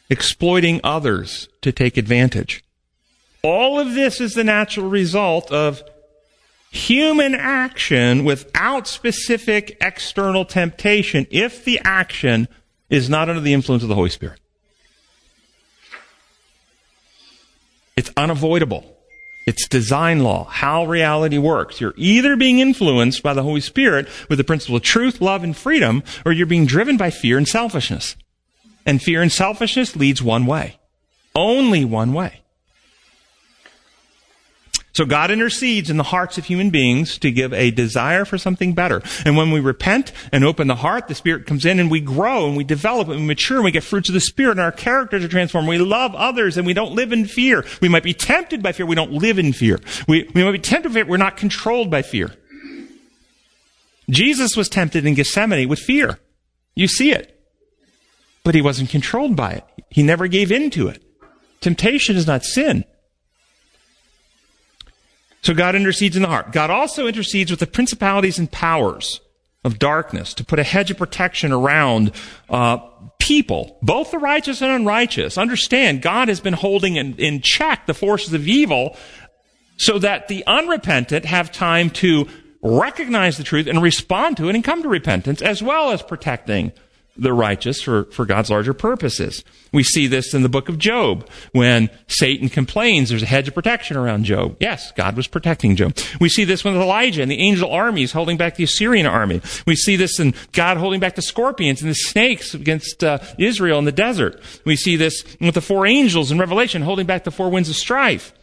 exploiting 0.10 0.80
others 0.84 1.50
to 1.62 1.72
take 1.72 1.98
advantage. 1.98 2.64
All 3.42 3.80
of 3.80 3.94
this 3.94 4.22
is 4.22 4.36
the 4.36 4.44
natural 4.44 4.90
result 4.90 5.52
of 5.52 5.82
human 6.72 7.34
action 7.36 8.24
without 8.24 8.88
specific 8.88 9.78
external 9.82 10.46
temptation 10.46 11.26
if 11.32 11.66
the 11.66 11.80
action 11.84 12.48
is 12.90 13.10
not 13.10 13.30
under 13.30 13.42
the 13.42 13.54
influence 13.54 13.84
of 13.84 13.90
the 13.90 13.96
Holy 13.96 14.10
Spirit. 14.10 14.40
It's 17.98 18.12
unavoidable. 18.16 18.96
It's 19.46 19.68
design 19.68 20.24
law, 20.24 20.46
how 20.46 20.86
reality 20.86 21.38
works. 21.38 21.82
You're 21.82 21.96
either 21.98 22.36
being 22.36 22.60
influenced 22.60 23.24
by 23.24 23.34
the 23.34 23.42
Holy 23.42 23.62
Spirit 23.62 24.08
with 24.30 24.38
the 24.38 24.44
principle 24.44 24.76
of 24.76 24.84
truth, 24.84 25.22
love, 25.22 25.44
and 25.44 25.58
freedom, 25.58 26.04
or 26.24 26.32
you're 26.32 26.46
being 26.46 26.68
driven 26.68 26.98
by 26.98 27.10
fear 27.10 27.38
and 27.38 27.48
selfishness. 27.48 28.16
And 28.86 29.02
fear 29.02 29.22
and 29.22 29.32
selfishness 29.32 29.96
leads 29.96 30.22
one 30.22 30.46
way. 30.46 30.80
Only 31.36 31.84
one 31.84 32.14
way. 32.14 32.42
So 35.00 35.06
God 35.06 35.32
intercedes 35.32 35.90
in 35.90 35.96
the 35.96 36.04
hearts 36.04 36.38
of 36.38 36.44
human 36.44 36.72
beings 36.72 37.18
to 37.20 37.32
give 37.32 37.54
a 37.54 37.72
desire 37.72 38.26
for 38.26 38.38
something 38.38 38.74
better. 38.74 39.02
And 39.24 39.38
when 39.38 39.50
we 39.50 39.62
repent 39.62 40.12
and 40.34 40.44
open 40.44 40.68
the 40.68 40.76
heart, 40.76 41.08
the 41.08 41.16
Spirit 41.16 41.46
comes 41.46 41.64
in 41.64 41.80
and 41.80 41.90
we 41.90 42.02
grow 42.02 42.48
and 42.48 42.58
we 42.58 42.66
develop 42.66 43.08
and 43.08 43.22
we 43.22 43.26
mature 43.26 43.60
and 43.60 43.64
we 43.64 43.72
get 43.72 43.86
fruits 43.86 44.10
of 44.10 44.14
the 44.14 44.20
Spirit 44.20 44.52
and 44.52 44.60
our 44.60 44.74
characters 44.74 45.24
are 45.24 45.30
transformed. 45.30 45.70
We 45.70 45.78
love 45.78 46.14
others 46.16 46.58
and 46.58 46.68
we 46.68 46.74
don't 46.74 46.96
live 46.96 47.14
in 47.14 47.24
fear. 47.24 47.64
We 47.82 47.88
might 47.88 48.04
be 48.04 48.14
tempted 48.14 48.62
by 48.62 48.74
fear. 48.74 48.86
We 48.86 48.96
don't 48.96 49.14
live 49.14 49.40
in 49.40 49.54
fear. 49.54 49.80
We, 50.06 50.30
we 50.36 50.44
might 50.44 50.52
be 50.52 50.60
tempted 50.60 50.90
by 50.90 50.96
fear. 50.96 51.06
We're 51.06 51.16
not 51.16 51.38
controlled 51.38 51.90
by 51.90 52.02
fear. 52.02 52.36
Jesus 54.10 54.58
was 54.58 54.68
tempted 54.68 55.06
in 55.06 55.14
Gethsemane 55.14 55.70
with 55.70 55.80
fear. 55.80 56.20
You 56.76 56.90
see 56.90 57.14
it. 57.14 57.42
But 58.44 58.54
he 58.54 58.62
wasn't 58.62 58.90
controlled 58.90 59.38
by 59.38 59.52
it. 59.54 59.64
He 59.90 60.04
never 60.04 60.28
gave 60.28 60.52
in 60.52 60.70
to 60.72 60.90
it. 60.90 61.02
Temptation 61.62 62.18
is 62.18 62.28
not 62.28 62.44
sin. 62.44 62.84
So 65.42 65.54
God 65.54 65.76
intercedes 65.76 66.16
in 66.16 66.22
the 66.22 66.28
heart. 66.28 66.52
God 66.52 66.70
also 66.70 67.08
intercedes 67.08 67.52
with 67.52 67.60
the 67.60 67.68
principalities 67.68 68.40
and 68.40 68.52
powers 68.52 69.22
of 69.64 69.80
darkness 69.80 70.34
to 70.36 70.46
put 70.46 70.60
a 70.60 70.64
hedge 70.64 70.92
of 70.92 70.98
protection 70.98 71.52
around 71.52 72.12
uh, 72.50 72.78
people, 73.20 73.78
both 73.82 74.12
the 74.12 74.18
righteous 74.18 74.62
and 74.62 74.72
unrighteous. 74.72 75.38
Understand, 75.38 76.02
God 76.02 76.28
has 76.28 76.40
been 76.40 76.54
holding 76.54 76.96
in, 76.96 77.16
in 77.16 77.42
check 77.42 77.86
the 77.86 77.94
forces 77.94 78.34
of 78.34 78.48
evil 78.48 78.98
so 79.78 80.00
that 80.00 80.28
the 80.28 80.44
unrepentant 80.46 81.26
have 81.26 81.52
time 81.52 81.90
to 81.90 82.28
recognize 82.62 83.38
the 83.38 83.44
truth 83.44 83.68
and 83.68 83.82
respond 83.82 84.38
to 84.38 84.50
it 84.50 84.56
and 84.56 84.64
come 84.64 84.84
to 84.84 84.90
repentance, 84.90 85.42
as 85.42 85.64
well 85.64 85.92
as 85.92 86.02
protecting 86.02 86.74
the 87.20 87.34
righteous 87.34 87.82
for, 87.82 88.06
for 88.06 88.26
God's 88.26 88.50
larger 88.50 88.74
purposes. 88.74 89.44
We 89.72 89.84
see 89.84 90.08
this 90.08 90.34
in 90.34 90.42
the 90.42 90.50
book 90.50 90.70
of 90.70 90.80
Job 90.80 91.30
when 91.52 91.90
Satan 92.08 92.50
complains 92.50 93.10
there's 93.10 93.24
a 93.24 93.28
hedge 93.28 93.48
of 93.48 93.54
protection 93.54 93.98
around 93.98 94.24
Job. 94.24 94.58
Yes, 94.60 94.92
God 94.94 95.16
was 95.16 95.28
protecting 95.28 95.76
Job. 95.76 95.96
We 96.20 96.30
see 96.30 96.44
this 96.44 96.64
with 96.64 96.76
Elijah 96.76 97.22
and 97.22 97.30
the 97.30 97.40
angel 97.40 97.72
armies 97.72 98.12
holding 98.12 98.38
back 98.38 98.56
the 98.56 98.64
Assyrian 98.64 99.06
army. 99.06 99.42
We 99.68 99.76
see 99.76 99.96
this 99.96 100.20
in 100.20 100.34
God 100.54 100.78
holding 100.78 101.00
back 101.00 101.16
the 101.16 101.22
scorpions 101.22 101.82
and 101.82 101.92
the 101.92 101.96
snakes 101.96 102.54
against 102.54 103.04
uh, 103.04 103.20
Israel 103.38 103.80
in 103.80 103.86
the 103.86 103.92
desert. 103.92 104.42
We 104.66 104.76
see 104.76 104.96
this 104.96 105.24
with 105.40 105.56
the 105.56 105.62
four 105.62 105.86
angels 105.86 106.32
in 106.32 106.40
Revelation 106.40 106.82
holding 106.82 107.06
back 107.06 107.24
the 107.24 107.32
four 107.32 107.50
winds 107.50 107.70
of 107.70 107.76
strife. 107.76 108.34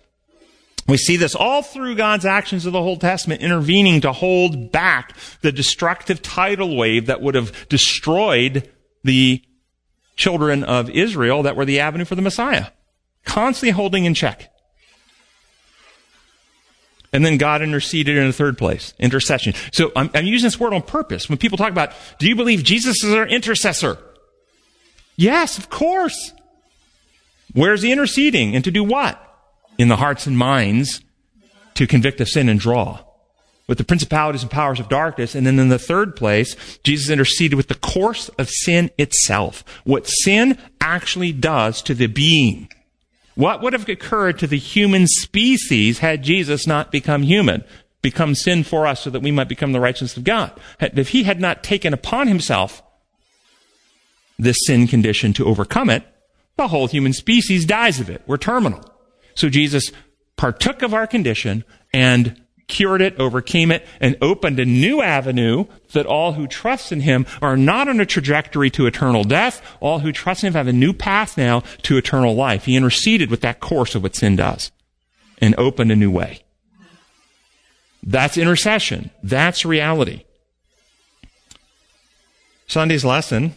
We 0.88 0.96
see 0.96 1.16
this 1.16 1.34
all 1.34 1.62
through 1.62 1.96
God's 1.96 2.24
actions 2.24 2.64
of 2.64 2.72
the 2.72 2.80
Old 2.80 3.00
Testament 3.00 3.42
intervening 3.42 4.00
to 4.02 4.12
hold 4.12 4.70
back 4.70 5.16
the 5.40 5.50
destructive 5.50 6.22
tidal 6.22 6.76
wave 6.76 7.06
that 7.06 7.20
would 7.20 7.34
have 7.34 7.68
destroyed 7.68 8.70
the 9.02 9.42
children 10.14 10.62
of 10.64 10.88
Israel 10.90 11.42
that 11.42 11.56
were 11.56 11.64
the 11.64 11.80
avenue 11.80 12.04
for 12.04 12.14
the 12.14 12.22
Messiah. 12.22 12.66
Constantly 13.24 13.70
holding 13.70 14.04
in 14.04 14.14
check. 14.14 14.52
And 17.12 17.24
then 17.24 17.38
God 17.38 17.62
interceded 17.62 18.16
in 18.16 18.26
the 18.26 18.32
third 18.32 18.58
place, 18.58 18.92
intercession. 18.98 19.54
So 19.72 19.90
I'm, 19.96 20.10
I'm 20.14 20.26
using 20.26 20.46
this 20.46 20.60
word 20.60 20.72
on 20.72 20.82
purpose. 20.82 21.28
When 21.28 21.38
people 21.38 21.58
talk 21.58 21.70
about, 21.70 21.92
do 22.18 22.28
you 22.28 22.36
believe 22.36 22.62
Jesus 22.62 23.02
is 23.02 23.14
our 23.14 23.26
intercessor? 23.26 23.98
Yes, 25.16 25.56
of 25.58 25.70
course. 25.70 26.32
Where's 27.54 27.82
he 27.82 27.90
interceding? 27.90 28.54
And 28.54 28.62
to 28.64 28.70
do 28.70 28.84
what? 28.84 29.22
In 29.78 29.88
the 29.88 29.96
hearts 29.96 30.26
and 30.26 30.36
minds 30.36 31.00
to 31.74 31.86
convict 31.86 32.20
of 32.20 32.28
sin 32.28 32.48
and 32.48 32.58
draw 32.60 33.00
with 33.68 33.78
the 33.78 33.84
principalities 33.84 34.42
and 34.42 34.50
powers 34.50 34.80
of 34.80 34.88
darkness. 34.88 35.34
And 35.34 35.46
then 35.46 35.58
in 35.58 35.68
the 35.68 35.78
third 35.78 36.16
place, 36.16 36.78
Jesus 36.84 37.10
interceded 37.10 37.56
with 37.56 37.68
the 37.68 37.74
course 37.74 38.28
of 38.38 38.48
sin 38.48 38.90
itself. 38.98 39.64
What 39.84 40.06
sin 40.06 40.58
actually 40.80 41.32
does 41.32 41.82
to 41.82 41.94
the 41.94 42.06
being. 42.06 42.68
What 43.34 43.60
would 43.62 43.72
have 43.72 43.88
occurred 43.88 44.38
to 44.38 44.46
the 44.46 44.58
human 44.58 45.06
species 45.06 45.98
had 45.98 46.22
Jesus 46.22 46.66
not 46.66 46.90
become 46.90 47.22
human? 47.22 47.64
Become 48.02 48.34
sin 48.34 48.62
for 48.62 48.86
us 48.86 49.02
so 49.02 49.10
that 49.10 49.20
we 49.20 49.32
might 49.32 49.48
become 49.48 49.72
the 49.72 49.80
righteousness 49.80 50.16
of 50.16 50.24
God. 50.24 50.52
If 50.80 51.08
he 51.10 51.24
had 51.24 51.40
not 51.40 51.62
taken 51.62 51.92
upon 51.92 52.28
himself 52.28 52.82
this 54.38 54.58
sin 54.64 54.86
condition 54.86 55.32
to 55.34 55.46
overcome 55.46 55.90
it, 55.90 56.04
the 56.56 56.68
whole 56.68 56.86
human 56.86 57.12
species 57.12 57.66
dies 57.66 58.00
of 58.00 58.08
it. 58.08 58.22
We're 58.26 58.38
terminal. 58.38 58.82
So 59.36 59.48
Jesus 59.48 59.92
partook 60.36 60.82
of 60.82 60.92
our 60.92 61.06
condition 61.06 61.64
and 61.94 62.42
cured 62.68 63.00
it, 63.00 63.18
overcame 63.20 63.70
it, 63.70 63.86
and 64.00 64.16
opened 64.20 64.58
a 64.58 64.64
new 64.64 65.00
avenue 65.00 65.66
that 65.92 66.06
all 66.06 66.32
who 66.32 66.48
trust 66.48 66.90
in 66.90 67.00
him 67.00 67.24
are 67.40 67.56
not 67.56 67.88
on 67.88 68.00
a 68.00 68.06
trajectory 68.06 68.70
to 68.70 68.86
eternal 68.86 69.22
death. 69.22 69.62
All 69.80 70.00
who 70.00 70.10
trust 70.10 70.42
in 70.42 70.48
him 70.48 70.54
have 70.54 70.66
a 70.66 70.72
new 70.72 70.92
path 70.92 71.38
now 71.38 71.60
to 71.82 71.96
eternal 71.96 72.34
life. 72.34 72.64
He 72.64 72.76
interceded 72.76 73.30
with 73.30 73.42
that 73.42 73.60
course 73.60 73.94
of 73.94 74.02
what 74.02 74.16
sin 74.16 74.34
does 74.34 74.72
and 75.38 75.54
opened 75.56 75.92
a 75.92 75.96
new 75.96 76.10
way. 76.10 76.42
That's 78.02 78.36
intercession. 78.36 79.10
That's 79.22 79.64
reality. 79.64 80.24
Sunday's 82.66 83.04
lesson, 83.04 83.54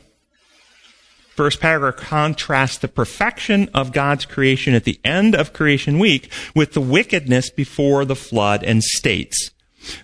first 1.39 1.62
paragraph 1.62 1.96
contrasts 1.96 2.79
the 2.79 2.88
perfection 2.89 3.69
of 3.74 3.93
God's 3.93 4.25
creation 4.25 4.74
at 4.74 4.84
the 4.84 5.00
end 5.05 5.34
of 5.34 5.53
creation 5.53 5.98
week 5.98 6.29
with 6.53 6.74
the 6.74 6.81
wickedness 6.81 7.50
before 7.50 8.03
the 8.03 8.13
flood 8.13 8.62
and 8.62 8.84
states. 8.84 9.51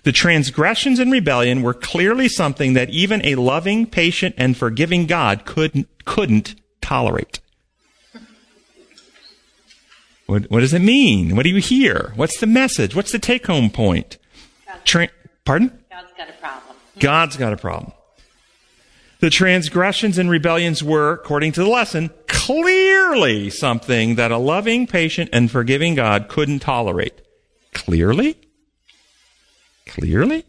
The 0.04 0.12
transgressions 0.12 0.98
and 0.98 1.12
rebellion 1.12 1.60
were 1.60 1.74
clearly 1.74 2.26
something 2.26 2.72
that 2.72 2.88
even 2.88 3.22
a 3.22 3.34
loving, 3.34 3.84
patient, 3.84 4.34
and 4.38 4.56
forgiving 4.56 5.04
God 5.04 5.44
couldn't, 5.44 5.88
couldn't 6.06 6.54
tolerate. 6.80 7.40
What, 10.24 10.50
what 10.50 10.60
does 10.60 10.72
it 10.72 10.80
mean? 10.80 11.36
What 11.36 11.42
do 11.42 11.50
you 11.50 11.60
hear? 11.60 12.14
What's 12.16 12.40
the 12.40 12.46
message? 12.46 12.94
What's 12.94 13.12
the 13.12 13.18
take 13.18 13.46
home 13.46 13.68
point? 13.68 14.16
Tra- 14.86 15.10
pardon? 15.44 15.84
God's 15.90 16.12
got 16.16 16.30
a 16.30 16.32
problem. 16.32 16.76
God's 16.98 17.36
got 17.36 17.52
a 17.52 17.58
problem. 17.58 17.92
The 19.20 19.30
transgressions 19.30 20.18
and 20.18 20.28
rebellions 20.28 20.82
were, 20.82 21.12
according 21.12 21.52
to 21.52 21.60
the 21.60 21.68
lesson, 21.68 22.10
clearly 22.28 23.48
something 23.48 24.16
that 24.16 24.30
a 24.30 24.36
loving, 24.36 24.86
patient, 24.86 25.30
and 25.32 25.50
forgiving 25.50 25.94
God 25.94 26.28
couldn't 26.28 26.60
tolerate. 26.60 27.22
Clearly? 27.72 28.36
Clearly? 29.86 30.44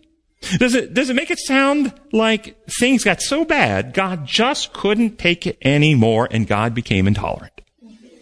Does 0.58 0.76
it, 0.76 0.94
does 0.94 1.10
it 1.10 1.16
make 1.16 1.32
it 1.32 1.40
sound 1.40 1.94
like 2.12 2.58
things 2.80 3.04
got 3.04 3.22
so 3.22 3.44
bad, 3.44 3.94
God 3.94 4.26
just 4.26 4.74
couldn't 4.74 5.18
take 5.18 5.48
it 5.48 5.58
anymore 5.62 6.28
and 6.30 6.46
God 6.46 6.74
became 6.74 7.08
intolerant? 7.08 7.54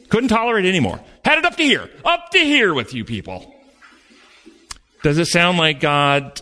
Couldn't 0.10 0.30
tolerate 0.30 0.66
it 0.66 0.70
anymore. 0.70 1.00
Had 1.24 1.40
it 1.40 1.46
up 1.46 1.58
to 1.58 1.64
here. 1.64 1.90
Up 2.04 2.30
to 2.32 2.40
here 2.40 2.74
with 2.74 2.94
you 2.94 3.04
people. 3.04 3.54
Does 5.04 5.18
it 5.18 5.26
sound 5.26 5.58
like 5.58 5.80
God 5.80 6.42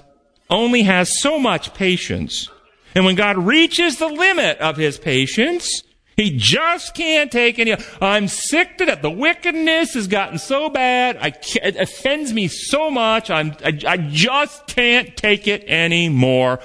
only 0.50 0.84
has 0.84 1.20
so 1.20 1.40
much 1.40 1.74
patience 1.74 2.50
and 2.96 3.06
when 3.06 3.16
God 3.16 3.38
reaches 3.38 3.98
the 3.98 4.08
limit 4.08 4.58
of 4.60 4.78
his 4.78 4.98
patience, 4.98 5.84
he 6.16 6.38
just 6.38 6.94
can't 6.94 7.32
take 7.32 7.58
any. 7.58 7.76
I'm 8.00 8.28
sick 8.28 8.78
to 8.78 8.86
death. 8.86 9.02
The 9.02 9.10
wickedness 9.10 9.96
has 9.96 10.08
gotten 10.08 10.38
so 10.38 10.70
bad. 10.70 11.18
I 11.18 11.34
it 11.64 11.76
offends 11.76 12.34
me 12.34 12.48
so 12.48 12.92
much. 12.92 13.30
I'm, 13.30 13.54
I, 13.66 13.80
I 13.88 13.98
just 13.98 14.68
can't 14.68 15.16
take 15.18 15.48
it 15.48 15.64
anymore. 15.66 16.60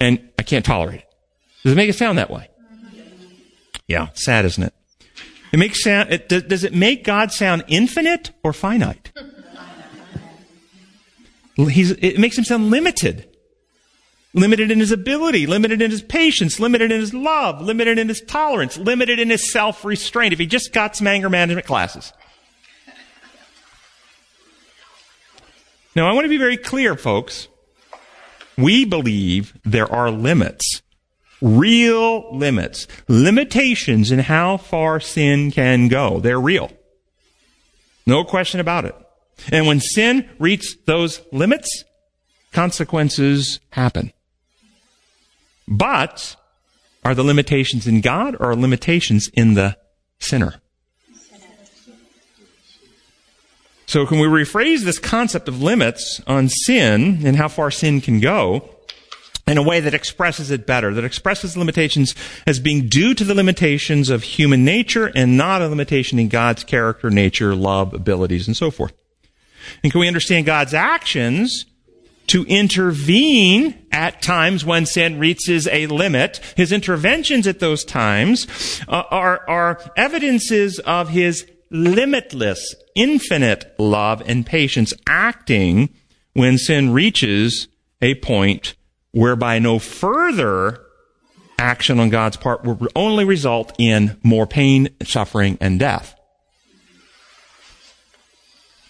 And 0.00 0.28
I 0.38 0.42
can't 0.42 0.64
tolerate 0.64 1.00
it. 1.00 1.14
Does 1.62 1.72
it 1.72 1.76
make 1.76 1.88
it 1.88 1.94
sound 1.94 2.18
that 2.18 2.30
way? 2.30 2.48
Yeah, 3.86 4.08
sad, 4.14 4.44
isn't 4.44 4.62
it? 4.62 4.74
It 5.52 5.58
makes 5.58 5.84
sound, 5.84 6.12
it, 6.12 6.28
does 6.28 6.64
it 6.64 6.74
make 6.74 7.04
God 7.04 7.30
sound 7.30 7.64
infinite 7.68 8.32
or 8.42 8.52
finite? 8.52 9.12
He's, 11.56 11.92
it 11.92 12.18
makes 12.18 12.36
him 12.36 12.42
sound 12.42 12.70
limited 12.70 13.33
limited 14.34 14.70
in 14.70 14.80
his 14.80 14.90
ability, 14.90 15.46
limited 15.46 15.80
in 15.80 15.90
his 15.90 16.02
patience, 16.02 16.60
limited 16.60 16.92
in 16.92 17.00
his 17.00 17.14
love, 17.14 17.62
limited 17.62 17.98
in 17.98 18.08
his 18.08 18.20
tolerance, 18.20 18.76
limited 18.76 19.18
in 19.18 19.30
his 19.30 19.50
self-restraint. 19.50 20.32
If 20.32 20.38
he 20.38 20.46
just 20.46 20.72
got 20.72 20.96
some 20.96 21.06
anger 21.06 21.30
management 21.30 21.66
classes. 21.66 22.12
Now, 25.96 26.10
I 26.10 26.12
want 26.12 26.24
to 26.24 26.28
be 26.28 26.38
very 26.38 26.56
clear, 26.56 26.96
folks. 26.96 27.48
We 28.58 28.84
believe 28.84 29.56
there 29.64 29.90
are 29.90 30.10
limits. 30.10 30.82
Real 31.40 32.36
limits. 32.36 32.88
Limitations 33.06 34.10
in 34.10 34.18
how 34.18 34.56
far 34.56 34.98
sin 34.98 35.52
can 35.52 35.88
go. 35.88 36.18
They're 36.18 36.40
real. 36.40 36.72
No 38.06 38.24
question 38.24 38.58
about 38.58 38.84
it. 38.84 38.94
And 39.52 39.66
when 39.66 39.80
sin 39.80 40.28
reaches 40.38 40.76
those 40.86 41.20
limits, 41.32 41.84
consequences 42.52 43.60
happen. 43.70 44.12
But 45.66 46.36
are 47.04 47.14
the 47.14 47.24
limitations 47.24 47.86
in 47.86 48.00
God 48.00 48.36
or 48.36 48.50
are 48.50 48.56
limitations 48.56 49.28
in 49.34 49.54
the 49.54 49.76
sinner? 50.18 50.54
So 53.86 54.06
can 54.06 54.18
we 54.18 54.26
rephrase 54.26 54.80
this 54.80 54.98
concept 54.98 55.46
of 55.46 55.62
limits 55.62 56.20
on 56.26 56.48
sin 56.48 57.20
and 57.24 57.36
how 57.36 57.48
far 57.48 57.70
sin 57.70 58.00
can 58.00 58.18
go 58.18 58.68
in 59.46 59.58
a 59.58 59.62
way 59.62 59.78
that 59.80 59.92
expresses 59.92 60.50
it 60.50 60.66
better, 60.66 60.94
that 60.94 61.04
expresses 61.04 61.56
limitations 61.56 62.14
as 62.46 62.58
being 62.58 62.88
due 62.88 63.14
to 63.14 63.24
the 63.24 63.34
limitations 63.34 64.08
of 64.08 64.22
human 64.22 64.64
nature 64.64 65.12
and 65.14 65.36
not 65.36 65.60
a 65.60 65.68
limitation 65.68 66.18
in 66.18 66.28
God's 66.28 66.64
character, 66.64 67.10
nature, 67.10 67.54
love, 67.54 67.92
abilities, 67.92 68.46
and 68.46 68.56
so 68.56 68.70
forth? 68.70 68.94
And 69.82 69.92
can 69.92 70.00
we 70.00 70.08
understand 70.08 70.46
God's 70.46 70.74
actions 70.74 71.66
to 72.28 72.44
intervene 72.44 73.86
at 73.92 74.22
times 74.22 74.64
when 74.64 74.86
sin 74.86 75.18
reaches 75.18 75.68
a 75.68 75.86
limit. 75.86 76.40
His 76.56 76.72
interventions 76.72 77.46
at 77.46 77.60
those 77.60 77.84
times 77.84 78.46
uh, 78.88 79.02
are, 79.10 79.48
are 79.48 79.80
evidences 79.96 80.78
of 80.80 81.10
his 81.10 81.46
limitless, 81.70 82.74
infinite 82.94 83.74
love 83.78 84.22
and 84.26 84.46
patience 84.46 84.94
acting 85.06 85.90
when 86.32 86.58
sin 86.58 86.92
reaches 86.92 87.68
a 88.00 88.14
point 88.16 88.74
whereby 89.12 89.58
no 89.58 89.78
further 89.78 90.80
action 91.58 92.00
on 92.00 92.10
God's 92.10 92.36
part 92.36 92.64
will 92.64 92.88
only 92.96 93.24
result 93.24 93.72
in 93.78 94.18
more 94.22 94.46
pain, 94.46 94.88
suffering, 95.02 95.56
and 95.60 95.78
death. 95.78 96.14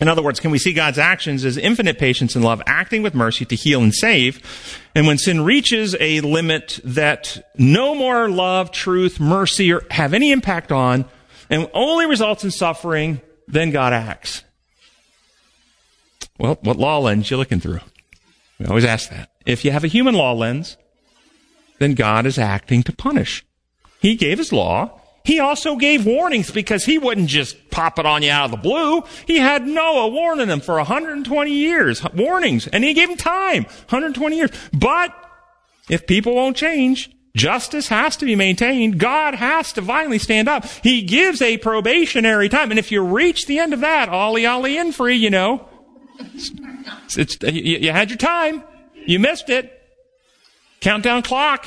In 0.04 0.08
other 0.08 0.20
words, 0.20 0.38
can 0.38 0.50
we 0.50 0.58
see 0.58 0.74
God's 0.74 0.98
actions 0.98 1.46
as 1.46 1.56
infinite 1.56 1.98
patience 1.98 2.36
and 2.36 2.44
love, 2.44 2.60
acting 2.66 3.02
with 3.02 3.14
mercy 3.14 3.46
to 3.46 3.56
heal 3.56 3.82
and 3.82 3.94
save? 3.94 4.78
And 4.94 5.06
when 5.06 5.16
sin 5.16 5.42
reaches 5.42 5.96
a 5.98 6.20
limit 6.20 6.78
that 6.84 7.50
no 7.56 7.94
more 7.94 8.28
love, 8.28 8.70
truth, 8.70 9.18
mercy 9.18 9.72
or 9.72 9.80
have 9.90 10.12
any 10.12 10.30
impact 10.30 10.70
on, 10.70 11.06
and 11.48 11.70
only 11.72 12.04
results 12.04 12.44
in 12.44 12.50
suffering, 12.50 13.22
then 13.48 13.70
God 13.70 13.94
acts. 13.94 14.44
Well, 16.38 16.58
what 16.60 16.76
law 16.76 16.98
lens 16.98 17.30
you 17.30 17.38
looking 17.38 17.60
through? 17.60 17.80
We 18.58 18.66
always 18.66 18.84
ask 18.84 19.08
that. 19.08 19.30
If 19.46 19.64
you 19.64 19.70
have 19.70 19.84
a 19.84 19.88
human 19.88 20.14
law 20.14 20.34
lens, 20.34 20.76
then 21.78 21.94
God 21.94 22.26
is 22.26 22.36
acting 22.36 22.82
to 22.82 22.92
punish. 22.92 23.42
He 24.00 24.16
gave 24.16 24.36
his 24.36 24.52
law. 24.52 25.00
He 25.24 25.40
also 25.40 25.76
gave 25.76 26.04
warnings 26.04 26.50
because 26.50 26.84
he 26.84 26.98
wouldn't 26.98 27.28
just 27.28 27.70
pop 27.70 27.98
it 27.98 28.04
on 28.04 28.22
you 28.22 28.30
out 28.30 28.44
of 28.44 28.50
the 28.50 28.56
blue. 28.58 29.02
He 29.26 29.38
had 29.38 29.66
Noah 29.66 30.08
warning 30.08 30.48
them 30.48 30.60
for 30.60 30.76
120 30.76 31.50
years, 31.50 32.04
warnings, 32.12 32.66
and 32.66 32.84
he 32.84 32.92
gave 32.92 33.08
him 33.08 33.16
time, 33.16 33.64
120 33.64 34.36
years. 34.36 34.50
But 34.74 35.14
if 35.88 36.06
people 36.06 36.34
won't 36.34 36.58
change, 36.58 37.10
justice 37.34 37.88
has 37.88 38.18
to 38.18 38.26
be 38.26 38.36
maintained. 38.36 38.98
God 38.98 39.34
has 39.34 39.72
to 39.72 39.82
finally 39.82 40.18
stand 40.18 40.46
up. 40.46 40.66
He 40.82 41.00
gives 41.00 41.40
a 41.40 41.56
probationary 41.56 42.50
time, 42.50 42.70
and 42.70 42.78
if 42.78 42.92
you 42.92 43.02
reach 43.02 43.46
the 43.46 43.58
end 43.58 43.72
of 43.72 43.80
that, 43.80 44.10
ollie 44.10 44.44
ollie 44.44 44.76
in 44.76 44.92
free, 44.92 45.16
you 45.16 45.30
know, 45.30 45.66
it's, 46.34 46.52
it's 47.16 47.38
you, 47.42 47.78
you 47.78 47.92
had 47.92 48.10
your 48.10 48.18
time, 48.18 48.62
you 48.94 49.18
missed 49.18 49.48
it. 49.48 49.70
Countdown 50.80 51.22
clock. 51.22 51.66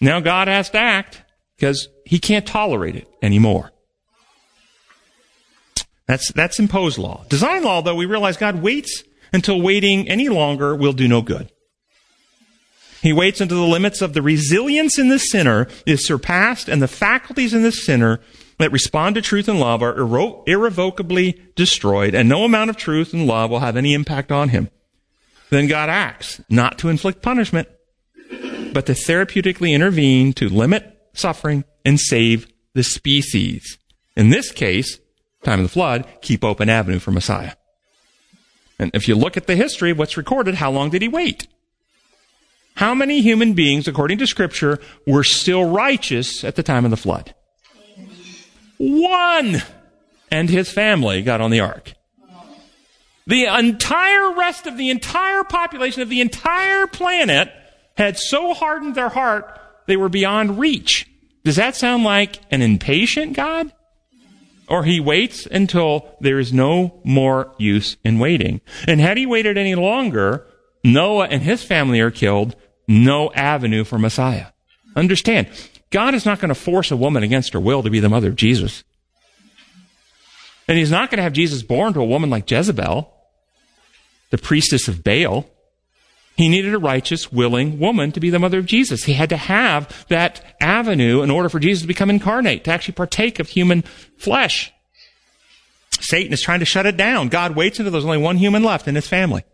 Now 0.00 0.20
God 0.20 0.48
has 0.48 0.70
to 0.70 0.78
act 0.78 1.22
because 1.56 1.88
he 2.06 2.20
can't 2.20 2.46
tolerate 2.46 2.94
it 2.94 3.08
anymore. 3.20 3.72
That's, 6.06 6.30
that's 6.32 6.60
imposed 6.60 6.98
law. 6.98 7.24
Design 7.28 7.64
law, 7.64 7.82
though, 7.82 7.96
we 7.96 8.06
realize 8.06 8.36
God 8.36 8.62
waits 8.62 9.02
until 9.32 9.60
waiting 9.60 10.08
any 10.08 10.28
longer 10.28 10.74
will 10.76 10.92
do 10.92 11.08
no 11.08 11.20
good. 11.20 11.50
He 13.02 13.12
waits 13.12 13.40
until 13.40 13.58
the 13.58 13.72
limits 13.72 14.00
of 14.00 14.14
the 14.14 14.22
resilience 14.22 15.00
in 15.00 15.08
the 15.08 15.18
sinner 15.18 15.66
is 15.84 16.06
surpassed 16.06 16.68
and 16.68 16.80
the 16.80 16.88
faculties 16.88 17.52
in 17.52 17.62
the 17.62 17.72
sinner 17.72 18.20
that 18.58 18.72
respond 18.72 19.16
to 19.16 19.22
truth 19.22 19.48
and 19.48 19.58
love 19.58 19.82
are 19.82 19.94
irre- 19.94 20.46
irrevocably 20.46 21.42
destroyed 21.56 22.14
and 22.14 22.28
no 22.28 22.44
amount 22.44 22.70
of 22.70 22.76
truth 22.76 23.12
and 23.12 23.26
love 23.26 23.50
will 23.50 23.58
have 23.58 23.76
any 23.76 23.94
impact 23.94 24.30
on 24.30 24.50
him. 24.50 24.70
Then 25.50 25.66
God 25.66 25.88
acts, 25.88 26.40
not 26.48 26.78
to 26.78 26.88
inflict 26.88 27.20
punishment, 27.20 27.68
but 28.72 28.86
to 28.86 28.92
therapeutically 28.92 29.72
intervene 29.72 30.32
to 30.34 30.48
limit 30.48 30.95
suffering, 31.18 31.64
and 31.84 31.98
save 31.98 32.46
the 32.74 32.82
species. 32.82 33.78
In 34.16 34.30
this 34.30 34.52
case, 34.52 35.00
time 35.42 35.60
of 35.60 35.64
the 35.64 35.72
flood, 35.72 36.06
keep 36.22 36.44
open 36.44 36.68
avenue 36.68 36.98
for 36.98 37.10
Messiah. 37.10 37.52
And 38.78 38.90
if 38.94 39.08
you 39.08 39.14
look 39.14 39.36
at 39.36 39.46
the 39.46 39.56
history 39.56 39.90
of 39.90 39.98
what's 39.98 40.16
recorded, 40.16 40.56
how 40.56 40.70
long 40.70 40.90
did 40.90 41.02
he 41.02 41.08
wait? 41.08 41.48
How 42.74 42.94
many 42.94 43.22
human 43.22 43.54
beings, 43.54 43.88
according 43.88 44.18
to 44.18 44.26
scripture, 44.26 44.78
were 45.06 45.24
still 45.24 45.64
righteous 45.64 46.44
at 46.44 46.56
the 46.56 46.62
time 46.62 46.84
of 46.84 46.90
the 46.90 46.96
flood? 46.96 47.34
One! 48.76 49.62
and 50.30 50.50
his 50.50 50.70
family 50.70 51.22
got 51.22 51.40
on 51.40 51.50
the 51.50 51.60
ark. 51.60 51.94
The 53.26 53.46
entire 53.46 54.34
rest 54.34 54.66
of 54.66 54.76
the 54.76 54.90
entire 54.90 55.44
population 55.44 56.02
of 56.02 56.08
the 56.08 56.20
entire 56.20 56.86
planet 56.86 57.52
had 57.96 58.18
so 58.18 58.54
hardened 58.54 58.94
their 58.94 59.08
heart 59.08 59.58
they 59.86 59.96
were 59.96 60.08
beyond 60.08 60.58
reach. 60.58 61.08
Does 61.44 61.56
that 61.56 61.76
sound 61.76 62.04
like 62.04 62.40
an 62.50 62.62
impatient 62.62 63.34
God? 63.34 63.72
Or 64.68 64.84
he 64.84 64.98
waits 64.98 65.46
until 65.46 66.16
there 66.20 66.40
is 66.40 66.52
no 66.52 67.00
more 67.04 67.54
use 67.56 67.96
in 68.04 68.18
waiting. 68.18 68.60
And 68.88 69.00
had 69.00 69.16
he 69.16 69.24
waited 69.24 69.56
any 69.56 69.76
longer, 69.76 70.44
Noah 70.82 71.28
and 71.28 71.42
his 71.42 71.62
family 71.62 72.00
are 72.00 72.10
killed, 72.10 72.56
no 72.88 73.32
avenue 73.32 73.84
for 73.84 73.98
Messiah. 73.98 74.46
Understand, 74.96 75.48
God 75.90 76.14
is 76.14 76.26
not 76.26 76.40
going 76.40 76.48
to 76.48 76.54
force 76.54 76.90
a 76.90 76.96
woman 76.96 77.22
against 77.22 77.52
her 77.52 77.60
will 77.60 77.82
to 77.82 77.90
be 77.90 78.00
the 78.00 78.08
mother 78.08 78.28
of 78.28 78.36
Jesus. 78.36 78.82
And 80.68 80.78
he's 80.78 80.90
not 80.90 81.10
going 81.10 81.18
to 81.18 81.22
have 81.22 81.32
Jesus 81.32 81.62
born 81.62 81.92
to 81.94 82.00
a 82.00 82.04
woman 82.04 82.28
like 82.28 82.50
Jezebel, 82.50 83.12
the 84.30 84.38
priestess 84.38 84.88
of 84.88 85.04
Baal. 85.04 85.48
He 86.36 86.50
needed 86.50 86.74
a 86.74 86.78
righteous, 86.78 87.32
willing 87.32 87.78
woman 87.78 88.12
to 88.12 88.20
be 88.20 88.28
the 88.28 88.38
mother 88.38 88.58
of 88.58 88.66
Jesus. 88.66 89.04
He 89.04 89.14
had 89.14 89.30
to 89.30 89.38
have 89.38 90.06
that 90.08 90.42
avenue 90.60 91.22
in 91.22 91.30
order 91.30 91.48
for 91.48 91.58
Jesus 91.58 91.82
to 91.82 91.88
become 91.88 92.10
incarnate, 92.10 92.64
to 92.64 92.70
actually 92.70 92.94
partake 92.94 93.38
of 93.38 93.48
human 93.48 93.82
flesh. 94.18 94.72
Satan 95.92 96.34
is 96.34 96.42
trying 96.42 96.60
to 96.60 96.66
shut 96.66 96.84
it 96.84 96.96
down. 96.96 97.28
God 97.28 97.56
waits 97.56 97.78
until 97.78 97.92
there's 97.92 98.04
only 98.04 98.18
one 98.18 98.36
human 98.36 98.62
left 98.62 98.86
in 98.86 98.94
his 98.94 99.08
family. 99.08 99.44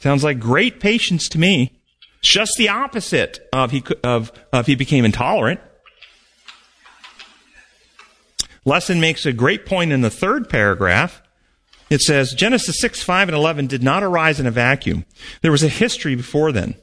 Sounds 0.00 0.24
like 0.24 0.40
great 0.40 0.80
patience 0.80 1.28
to 1.28 1.38
me. 1.38 1.78
It's 2.20 2.32
just 2.32 2.56
the 2.56 2.70
opposite 2.70 3.46
of 3.52 3.70
he, 3.70 3.84
of, 4.02 4.32
of 4.52 4.66
he 4.66 4.74
became 4.74 5.04
intolerant. 5.04 5.60
Lesson 8.64 9.00
makes 9.00 9.26
a 9.26 9.32
great 9.32 9.66
point 9.66 9.92
in 9.92 10.00
the 10.00 10.10
third 10.10 10.48
paragraph 10.48 11.21
it 11.92 12.00
says 12.00 12.32
Genesis 12.32 12.80
6, 12.80 13.02
5, 13.02 13.28
and 13.28 13.36
11 13.36 13.66
did 13.66 13.82
not 13.82 14.02
arise 14.02 14.40
in 14.40 14.46
a 14.46 14.50
vacuum. 14.50 15.04
There 15.42 15.52
was 15.52 15.62
a 15.62 15.68
history 15.68 16.14
before 16.14 16.50
then. 16.50 16.74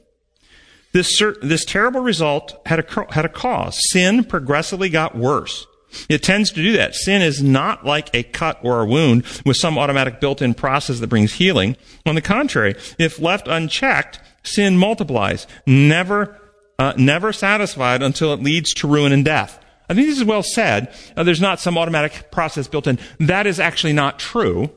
This, 0.92 1.20
this 1.42 1.64
terrible 1.64 2.00
result 2.00 2.60
had 2.66 2.78
a, 2.80 3.06
had 3.12 3.24
a 3.24 3.28
cause. 3.28 3.90
Sin 3.90 4.24
progressively 4.24 4.88
got 4.88 5.16
worse. 5.16 5.66
It 6.08 6.22
tends 6.22 6.50
to 6.50 6.62
do 6.62 6.72
that. 6.76 6.94
Sin 6.94 7.22
is 7.22 7.42
not 7.42 7.84
like 7.84 8.14
a 8.14 8.22
cut 8.22 8.60
or 8.62 8.80
a 8.80 8.86
wound 8.86 9.24
with 9.44 9.56
some 9.56 9.78
automatic 9.78 10.20
built-in 10.20 10.54
process 10.54 11.00
that 11.00 11.08
brings 11.08 11.34
healing. 11.34 11.76
On 12.06 12.14
the 12.14 12.22
contrary, 12.22 12.76
if 12.98 13.18
left 13.18 13.48
unchecked, 13.48 14.20
sin 14.44 14.76
multiplies, 14.76 15.48
never, 15.66 16.40
uh, 16.78 16.92
never 16.96 17.32
satisfied 17.32 18.02
until 18.02 18.32
it 18.32 18.42
leads 18.42 18.72
to 18.74 18.88
ruin 18.88 19.12
and 19.12 19.24
death. 19.24 19.58
I 19.88 19.94
think 19.94 20.06
this 20.06 20.18
is 20.18 20.24
well 20.24 20.44
said. 20.44 20.94
Uh, 21.16 21.24
there's 21.24 21.40
not 21.40 21.58
some 21.58 21.76
automatic 21.76 22.30
process 22.30 22.68
built 22.68 22.86
in. 22.86 23.00
That 23.18 23.48
is 23.48 23.58
actually 23.58 23.92
not 23.92 24.20
true. 24.20 24.70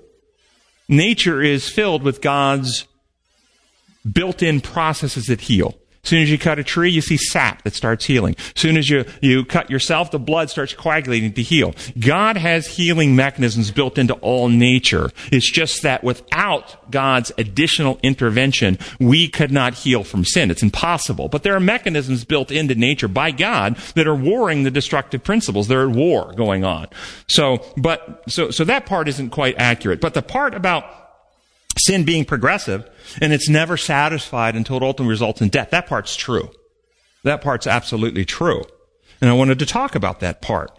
Nature 0.87 1.41
is 1.41 1.69
filled 1.69 2.03
with 2.03 2.21
God's 2.21 2.87
built 4.09 4.43
in 4.43 4.61
processes 4.61 5.27
that 5.27 5.41
heal. 5.41 5.77
As 6.03 6.09
soon 6.09 6.21
as 6.21 6.29
you 6.29 6.37
cut 6.37 6.59
a 6.59 6.65
tree, 6.65 6.89
you 6.89 6.99
see 6.99 7.15
sap 7.15 7.61
that 7.63 7.73
starts 7.73 8.03
healing. 8.03 8.35
As 8.37 8.61
soon 8.61 8.75
as 8.75 8.89
you, 8.89 9.05
you 9.21 9.45
cut 9.45 9.69
yourself, 9.69 10.11
the 10.11 10.19
blood 10.19 10.49
starts 10.49 10.73
coagulating 10.73 11.31
to 11.31 11.41
heal. 11.41 11.73
God 11.97 12.35
has 12.35 12.67
healing 12.67 13.15
mechanisms 13.15 13.71
built 13.71 13.97
into 13.97 14.13
all 14.15 14.49
nature. 14.49 15.11
It's 15.31 15.49
just 15.49 15.81
that 15.83 16.03
without 16.03 16.91
God's 16.91 17.31
additional 17.37 17.99
intervention, 18.03 18.79
we 18.99 19.29
could 19.29 19.53
not 19.53 19.75
heal 19.75 20.03
from 20.03 20.25
sin. 20.25 20.51
It's 20.51 20.61
impossible. 20.61 21.29
But 21.29 21.43
there 21.43 21.55
are 21.55 21.61
mechanisms 21.61 22.25
built 22.25 22.51
into 22.51 22.75
nature 22.75 23.07
by 23.07 23.31
God 23.31 23.77
that 23.95 24.05
are 24.05 24.13
warring 24.15 24.63
the 24.63 24.71
destructive 24.71 25.23
principles. 25.23 25.69
There 25.69 25.79
are 25.79 25.89
war 25.89 26.33
going 26.33 26.65
on. 26.65 26.87
So, 27.29 27.63
but, 27.77 28.23
so, 28.27 28.51
so 28.51 28.65
that 28.65 28.85
part 28.85 29.07
isn't 29.07 29.29
quite 29.29 29.55
accurate. 29.57 30.01
But 30.01 30.15
the 30.15 30.21
part 30.21 30.53
about 30.53 30.83
sin 31.77 32.03
being 32.03 32.25
progressive 32.25 32.89
and 33.21 33.33
it's 33.33 33.49
never 33.49 33.77
satisfied 33.77 34.55
until 34.55 34.77
it 34.77 34.83
ultimately 34.83 35.09
results 35.09 35.41
in 35.41 35.49
death. 35.49 35.69
That 35.71 35.87
part's 35.87 36.15
true. 36.15 36.49
That 37.23 37.41
part's 37.41 37.67
absolutely 37.67 38.25
true. 38.25 38.63
And 39.21 39.29
I 39.29 39.33
wanted 39.33 39.59
to 39.59 39.65
talk 39.65 39.95
about 39.95 40.19
that 40.19 40.41
part. 40.41 40.71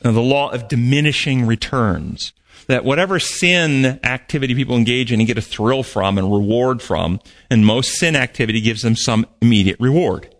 the 0.00 0.12
law 0.12 0.50
of 0.50 0.68
diminishing 0.68 1.46
returns. 1.46 2.32
That 2.66 2.84
whatever 2.84 3.18
sin 3.20 4.00
activity 4.04 4.54
people 4.54 4.76
engage 4.76 5.12
in 5.12 5.20
and 5.20 5.26
get 5.26 5.38
a 5.38 5.42
thrill 5.42 5.82
from 5.82 6.18
and 6.18 6.32
reward 6.32 6.82
from, 6.82 7.20
and 7.50 7.64
most 7.64 7.94
sin 7.94 8.16
activity 8.16 8.60
gives 8.60 8.82
them 8.82 8.96
some 8.96 9.26
immediate 9.42 9.78
reward. 9.78 10.34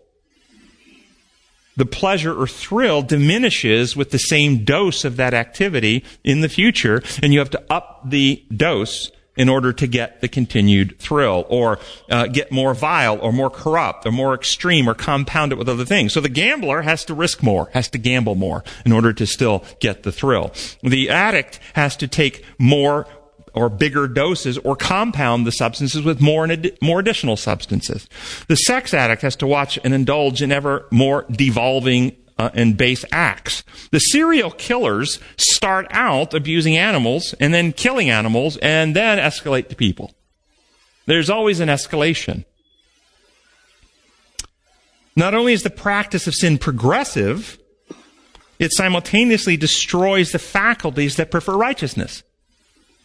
The 1.77 1.85
pleasure 1.85 2.33
or 2.33 2.47
thrill 2.47 3.01
diminishes 3.01 3.95
with 3.95 4.11
the 4.11 4.17
same 4.17 4.63
dose 4.63 5.03
of 5.03 5.17
that 5.17 5.33
activity 5.33 6.03
in 6.23 6.41
the 6.41 6.49
future, 6.49 7.03
and 7.21 7.33
you 7.33 7.39
have 7.39 7.49
to 7.51 7.63
up 7.69 8.01
the 8.09 8.43
dose 8.55 9.11
in 9.35 9.49
order 9.49 9.73
to 9.73 9.87
get 9.87 10.21
the 10.21 10.27
continued 10.27 10.97
thrill 10.99 11.45
or 11.49 11.79
uh, 12.09 12.27
get 12.27 12.51
more 12.51 12.73
vile 12.73 13.19
or 13.19 13.33
more 13.33 13.49
corrupt 13.49 14.05
or 14.05 14.11
more 14.11 14.33
extreme 14.33 14.89
or 14.89 14.93
compound 14.93 15.51
it 15.51 15.57
with 15.57 15.69
other 15.69 15.85
things. 15.85 16.13
So 16.13 16.21
the 16.21 16.29
gambler 16.29 16.81
has 16.81 17.05
to 17.05 17.13
risk 17.13 17.43
more, 17.43 17.69
has 17.73 17.89
to 17.89 17.97
gamble 17.97 18.35
more 18.35 18.63
in 18.85 18.91
order 18.91 19.13
to 19.13 19.25
still 19.25 19.63
get 19.79 20.03
the 20.03 20.11
thrill. 20.11 20.51
The 20.81 21.09
addict 21.09 21.59
has 21.73 21.95
to 21.97 22.07
take 22.07 22.45
more 22.57 23.07
or 23.53 23.69
bigger 23.69 24.07
doses 24.07 24.57
or 24.59 24.75
compound 24.75 25.47
the 25.47 25.51
substances 25.51 26.03
with 26.03 26.21
more 26.21 26.43
and 26.43 26.51
ad- 26.51 26.77
more 26.81 26.99
additional 26.99 27.37
substances. 27.37 28.07
The 28.47 28.57
sex 28.57 28.93
addict 28.93 29.21
has 29.21 29.35
to 29.37 29.47
watch 29.47 29.79
and 29.83 29.93
indulge 29.93 30.41
in 30.41 30.51
ever 30.51 30.85
more 30.91 31.25
devolving 31.31 32.17
uh, 32.37 32.49
and 32.53 32.77
base 32.77 33.05
acts. 33.11 33.63
The 33.91 33.99
serial 33.99 34.51
killers 34.51 35.19
start 35.37 35.87
out 35.91 36.33
abusing 36.33 36.77
animals 36.77 37.33
and 37.39 37.53
then 37.53 37.71
killing 37.71 38.09
animals 38.09 38.57
and 38.57 38.95
then 38.95 39.17
escalate 39.17 39.69
to 39.69 39.75
people. 39.75 40.13
There's 41.05 41.29
always 41.29 41.59
an 41.59 41.69
escalation. 41.69 42.45
Not 45.15 45.33
only 45.33 45.53
is 45.53 45.63
the 45.63 45.69
practice 45.69 46.27
of 46.27 46.33
sin 46.33 46.57
progressive, 46.57 47.57
it 48.59 48.73
simultaneously 48.73 49.55
destroys 49.55 50.31
the 50.31 50.39
faculties 50.39 51.15
that 51.15 51.31
prefer 51.31 51.55
righteousness. 51.55 52.23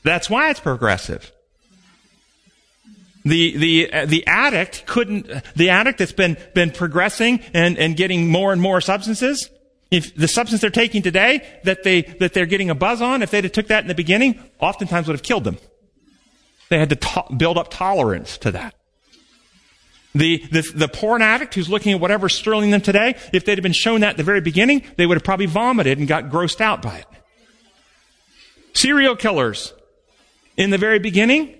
That's 0.03 0.31
why 0.31 0.51
it's 0.51 0.61
progressive. 0.61 1.33
The, 3.25 3.57
the, 3.59 3.93
uh, 3.93 4.07
the 4.07 4.27
addict 4.27 4.87
couldn't, 4.87 5.31
the 5.55 5.71
addict 5.71 5.99
that's 5.99 6.13
been, 6.13 6.39
been 6.55 6.71
progressing 6.71 7.41
and, 7.53 7.77
and 7.79 7.97
getting 7.97 8.29
more 8.29 8.53
and 8.53 8.63
more 8.63 8.81
substances, 8.81 9.51
if 9.91 10.15
the 10.15 10.29
substance 10.29 10.63
they're 10.63 10.71
taking 10.71 11.03
today 11.03 11.47
that 11.65 11.83
they, 11.83 12.03
that 12.21 12.33
they're 12.33 12.47
getting 12.47 12.71
a 12.71 12.75
buzz 12.75 13.03
on, 13.03 13.23
if 13.23 13.31
they'd 13.31 13.45
have 13.45 13.53
took 13.53 13.67
that 13.67 13.83
in 13.83 13.89
the 13.89 13.95
beginning, 13.95 14.41
oftentimes 14.59 15.07
would 15.07 15.15
have 15.15 15.23
killed 15.23 15.45
them. 15.45 15.59
They 16.71 16.79
had 16.79 16.91
to 16.91 16.97
to- 16.97 17.35
build 17.37 17.59
up 17.59 17.71
tolerance 17.71 18.39
to 18.39 18.53
that. 18.53 18.75
The, 20.15 20.39
the, 20.51 20.63
the 20.75 20.89
porn 20.89 21.23
addict 21.23 21.55
who's 21.55 21.69
looking 21.69 21.93
at 21.93 22.01
whatever's 22.01 22.41
thrilling 22.41 22.71
them 22.71 22.81
today, 22.81 23.17
if 23.33 23.45
they'd 23.45 23.59
have 23.59 23.63
been 23.63 23.73
shown 23.73 24.01
that 24.01 24.11
at 24.11 24.17
the 24.17 24.23
very 24.23 24.41
beginning, 24.41 24.83
they 24.97 25.07
would 25.07 25.17
have 25.17 25.25
probably 25.25 25.47
vomited 25.47 25.99
and 25.99 26.09
got 26.09 26.31
grossed 26.31 26.61
out 26.61 26.83
by 26.83 26.99
it. 26.99 27.07
Serial 28.73 29.15
killers, 29.15 29.75
in 30.57 30.71
the 30.71 30.79
very 30.79 30.99
beginning, 30.99 31.55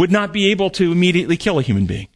would 0.00 0.10
not 0.10 0.32
be 0.32 0.50
able 0.50 0.70
to 0.70 0.90
immediately 0.90 1.36
kill 1.36 1.58
a 1.58 1.62
human 1.62 1.84
being. 1.84 2.08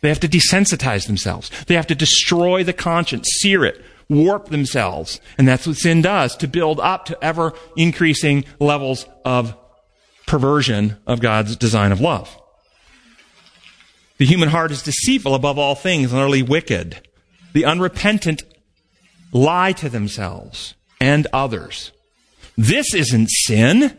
They 0.00 0.08
have 0.08 0.20
to 0.20 0.28
desensitize 0.28 1.06
themselves. 1.06 1.50
They 1.66 1.74
have 1.74 1.86
to 1.88 1.94
destroy 1.94 2.64
the 2.64 2.72
conscience, 2.72 3.28
sear 3.42 3.62
it, 3.66 3.84
warp 4.08 4.48
themselves. 4.48 5.20
And 5.36 5.46
that's 5.46 5.66
what 5.66 5.76
sin 5.76 6.00
does 6.00 6.34
to 6.38 6.48
build 6.48 6.80
up 6.80 7.04
to 7.04 7.18
ever 7.22 7.52
increasing 7.76 8.46
levels 8.58 9.04
of 9.26 9.54
perversion 10.26 10.96
of 11.06 11.20
God's 11.20 11.56
design 11.56 11.92
of 11.92 12.00
love. 12.00 12.34
The 14.16 14.24
human 14.24 14.48
heart 14.48 14.70
is 14.70 14.82
deceitful 14.82 15.34
above 15.34 15.58
all 15.58 15.74
things 15.74 16.12
and 16.12 16.20
utterly 16.22 16.42
wicked. 16.42 17.06
The 17.52 17.66
unrepentant 17.66 18.44
lie 19.30 19.72
to 19.72 19.90
themselves 19.90 20.74
and 21.02 21.26
others. 21.34 21.92
This 22.56 22.94
isn't 22.94 23.28
sin. 23.28 23.98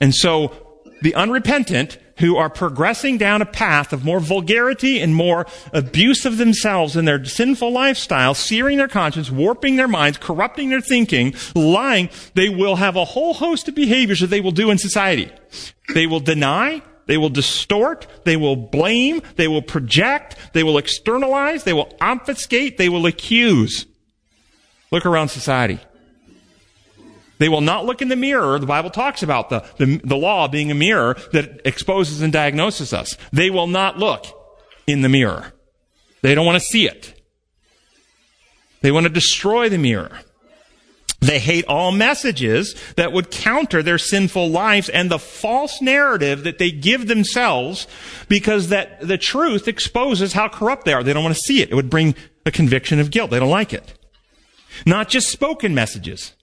And 0.00 0.12
so 0.12 0.69
the 1.02 1.14
unrepentant 1.14 1.98
who 2.18 2.36
are 2.36 2.50
progressing 2.50 3.16
down 3.16 3.40
a 3.40 3.46
path 3.46 3.92
of 3.92 4.04
more 4.04 4.20
vulgarity 4.20 5.00
and 5.00 5.14
more 5.14 5.46
abuse 5.72 6.26
of 6.26 6.36
themselves 6.36 6.94
in 6.94 7.06
their 7.06 7.24
sinful 7.24 7.72
lifestyle, 7.72 8.34
searing 8.34 8.76
their 8.76 8.88
conscience, 8.88 9.30
warping 9.30 9.76
their 9.76 9.88
minds, 9.88 10.18
corrupting 10.18 10.68
their 10.68 10.82
thinking, 10.82 11.34
lying, 11.54 12.10
they 12.34 12.48
will 12.48 12.76
have 12.76 12.96
a 12.96 13.06
whole 13.06 13.34
host 13.34 13.68
of 13.68 13.74
behaviors 13.74 14.20
that 14.20 14.28
they 14.28 14.40
will 14.40 14.50
do 14.50 14.70
in 14.70 14.76
society. 14.76 15.30
They 15.94 16.06
will 16.06 16.20
deny, 16.20 16.82
they 17.06 17.16
will 17.16 17.30
distort, 17.30 18.06
they 18.24 18.36
will 18.36 18.56
blame, 18.56 19.22
they 19.36 19.48
will 19.48 19.62
project, 19.62 20.36
they 20.52 20.62
will 20.62 20.78
externalize, 20.78 21.64
they 21.64 21.72
will 21.72 21.92
obfuscate, 22.00 22.76
they 22.76 22.90
will 22.90 23.06
accuse. 23.06 23.86
Look 24.92 25.06
around 25.06 25.28
society. 25.28 25.80
They 27.40 27.48
will 27.48 27.62
not 27.62 27.86
look 27.86 28.02
in 28.02 28.08
the 28.08 28.16
mirror. 28.16 28.58
The 28.58 28.66
Bible 28.66 28.90
talks 28.90 29.22
about 29.22 29.48
the, 29.48 29.64
the, 29.78 29.98
the 30.04 30.16
law 30.16 30.46
being 30.46 30.70
a 30.70 30.74
mirror 30.74 31.16
that 31.32 31.62
exposes 31.66 32.20
and 32.20 32.30
diagnoses 32.30 32.92
us. 32.92 33.16
They 33.32 33.48
will 33.48 33.66
not 33.66 33.98
look 33.98 34.26
in 34.86 35.00
the 35.00 35.08
mirror. 35.08 35.54
They 36.20 36.34
don't 36.34 36.44
want 36.44 36.62
to 36.62 36.68
see 36.68 36.86
it. 36.86 37.18
They 38.82 38.92
want 38.92 39.04
to 39.04 39.12
destroy 39.12 39.70
the 39.70 39.78
mirror. 39.78 40.20
They 41.20 41.38
hate 41.38 41.64
all 41.66 41.92
messages 41.92 42.74
that 42.96 43.12
would 43.12 43.30
counter 43.30 43.82
their 43.82 43.98
sinful 43.98 44.50
lives 44.50 44.90
and 44.90 45.10
the 45.10 45.18
false 45.18 45.80
narrative 45.80 46.44
that 46.44 46.58
they 46.58 46.70
give 46.70 47.08
themselves 47.08 47.86
because 48.28 48.68
that 48.68 49.00
the 49.00 49.18
truth 49.18 49.66
exposes 49.66 50.34
how 50.34 50.48
corrupt 50.48 50.84
they 50.84 50.92
are. 50.92 51.02
They 51.02 51.14
don't 51.14 51.24
want 51.24 51.36
to 51.36 51.42
see 51.42 51.62
it. 51.62 51.70
It 51.70 51.74
would 51.74 51.90
bring 51.90 52.14
a 52.44 52.50
conviction 52.50 53.00
of 53.00 53.10
guilt. 53.10 53.30
They 53.30 53.38
don't 53.38 53.48
like 53.48 53.72
it. 53.72 53.94
Not 54.84 55.08
just 55.08 55.28
spoken 55.28 55.74
messages, 55.74 56.34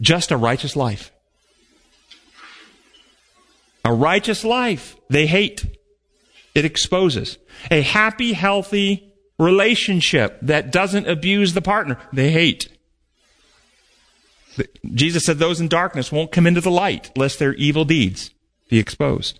just 0.00 0.30
a 0.30 0.36
righteous 0.36 0.76
life. 0.76 1.10
A 3.84 3.92
righteous 3.92 4.44
life 4.44 4.96
they 5.08 5.26
hate. 5.26 5.64
It 6.54 6.64
exposes. 6.64 7.38
A 7.70 7.82
happy, 7.82 8.32
healthy 8.32 9.12
relationship 9.38 10.38
that 10.42 10.72
doesn't 10.72 11.06
abuse 11.06 11.52
the 11.54 11.62
partner, 11.62 11.98
they 12.12 12.30
hate. 12.30 12.68
Jesus 14.94 15.24
said 15.24 15.38
those 15.38 15.60
in 15.60 15.68
darkness 15.68 16.10
won't 16.10 16.32
come 16.32 16.46
into 16.46 16.62
the 16.62 16.70
light 16.70 17.10
lest 17.16 17.38
their 17.38 17.52
evil 17.54 17.84
deeds 17.84 18.30
be 18.68 18.78
exposed. 18.78 19.38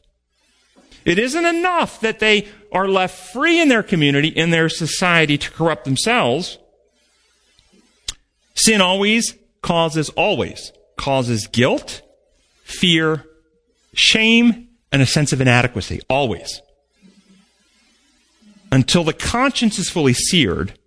It 1.05 1.19
isn't 1.19 1.45
enough 1.45 2.01
that 2.01 2.19
they 2.19 2.49
are 2.73 2.89
left 2.89 3.33
free 3.33 3.61
in 3.61 3.69
their 3.69 3.83
community, 3.83 4.29
in 4.29 4.51
their 4.51 4.69
society 4.69 5.39
to 5.39 5.51
corrupt 5.51 5.85
themselves. 5.85 6.59
Sin 8.55 8.81
always 8.81 9.35
causes, 9.67 10.11
always 10.11 10.73
causes 10.97 11.49
guilt, 11.49 12.01
fear, 12.63 13.25
shame, 13.95 14.69
and 14.93 15.03
a 15.03 15.07
sense 15.07 15.33
of 15.33 15.41
inadequacy. 15.41 16.01
Always. 16.09 16.63
Until 18.71 19.03
the 19.03 19.13
conscience 19.13 19.79
is 19.79 19.91
fully 19.91 20.15
seared, 20.15 20.79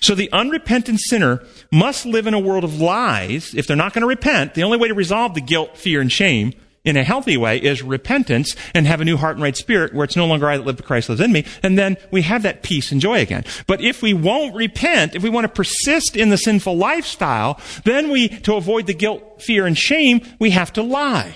so 0.00 0.14
the 0.14 0.32
unrepentant 0.32 1.00
sinner 1.00 1.44
must 1.70 2.06
live 2.06 2.26
in 2.26 2.34
a 2.34 2.38
world 2.38 2.64
of 2.64 2.80
lies. 2.80 3.54
If 3.54 3.66
they're 3.66 3.76
not 3.76 3.92
going 3.92 4.02
to 4.02 4.08
repent, 4.08 4.54
the 4.54 4.62
only 4.62 4.78
way 4.78 4.88
to 4.88 4.94
resolve 4.94 5.34
the 5.34 5.40
guilt, 5.40 5.76
fear, 5.76 6.00
and 6.00 6.10
shame 6.10 6.54
in 6.84 6.96
a 6.96 7.04
healthy 7.04 7.36
way 7.36 7.58
is 7.58 7.82
repentance 7.82 8.54
and 8.74 8.86
have 8.86 9.00
a 9.00 9.04
new 9.04 9.16
heart 9.16 9.36
and 9.36 9.42
right 9.42 9.56
spirit 9.56 9.94
where 9.94 10.04
it's 10.04 10.16
no 10.16 10.26
longer 10.26 10.48
I 10.48 10.58
that 10.58 10.64
live, 10.64 10.76
but 10.76 10.84
Christ 10.84 11.08
lives 11.08 11.20
in 11.20 11.32
me. 11.32 11.44
And 11.62 11.78
then 11.78 11.96
we 12.10 12.22
have 12.22 12.42
that 12.42 12.62
peace 12.62 12.92
and 12.92 13.00
joy 13.00 13.20
again. 13.20 13.44
But 13.66 13.80
if 13.80 14.02
we 14.02 14.12
won't 14.12 14.54
repent, 14.54 15.14
if 15.14 15.22
we 15.22 15.30
want 15.30 15.44
to 15.44 15.48
persist 15.48 16.16
in 16.16 16.28
the 16.28 16.36
sinful 16.36 16.76
lifestyle, 16.76 17.58
then 17.84 18.10
we, 18.10 18.28
to 18.28 18.54
avoid 18.54 18.86
the 18.86 18.94
guilt, 18.94 19.42
fear, 19.42 19.66
and 19.66 19.76
shame, 19.76 20.20
we 20.38 20.50
have 20.50 20.72
to 20.74 20.82
lie 20.82 21.34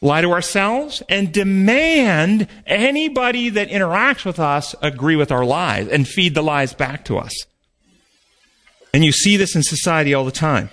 lie 0.00 0.20
to 0.20 0.30
ourselves, 0.30 1.02
and 1.08 1.32
demand 1.32 2.46
anybody 2.66 3.48
that 3.50 3.68
interacts 3.68 4.24
with 4.24 4.38
us 4.38 4.74
agree 4.80 5.16
with 5.16 5.32
our 5.32 5.44
lies 5.44 5.88
and 5.88 6.06
feed 6.06 6.34
the 6.34 6.42
lies 6.42 6.72
back 6.72 7.04
to 7.04 7.18
us. 7.18 7.46
And 8.94 9.04
you 9.04 9.12
see 9.12 9.36
this 9.36 9.56
in 9.56 9.62
society 9.62 10.14
all 10.14 10.24
the 10.24 10.30
time. 10.30 10.70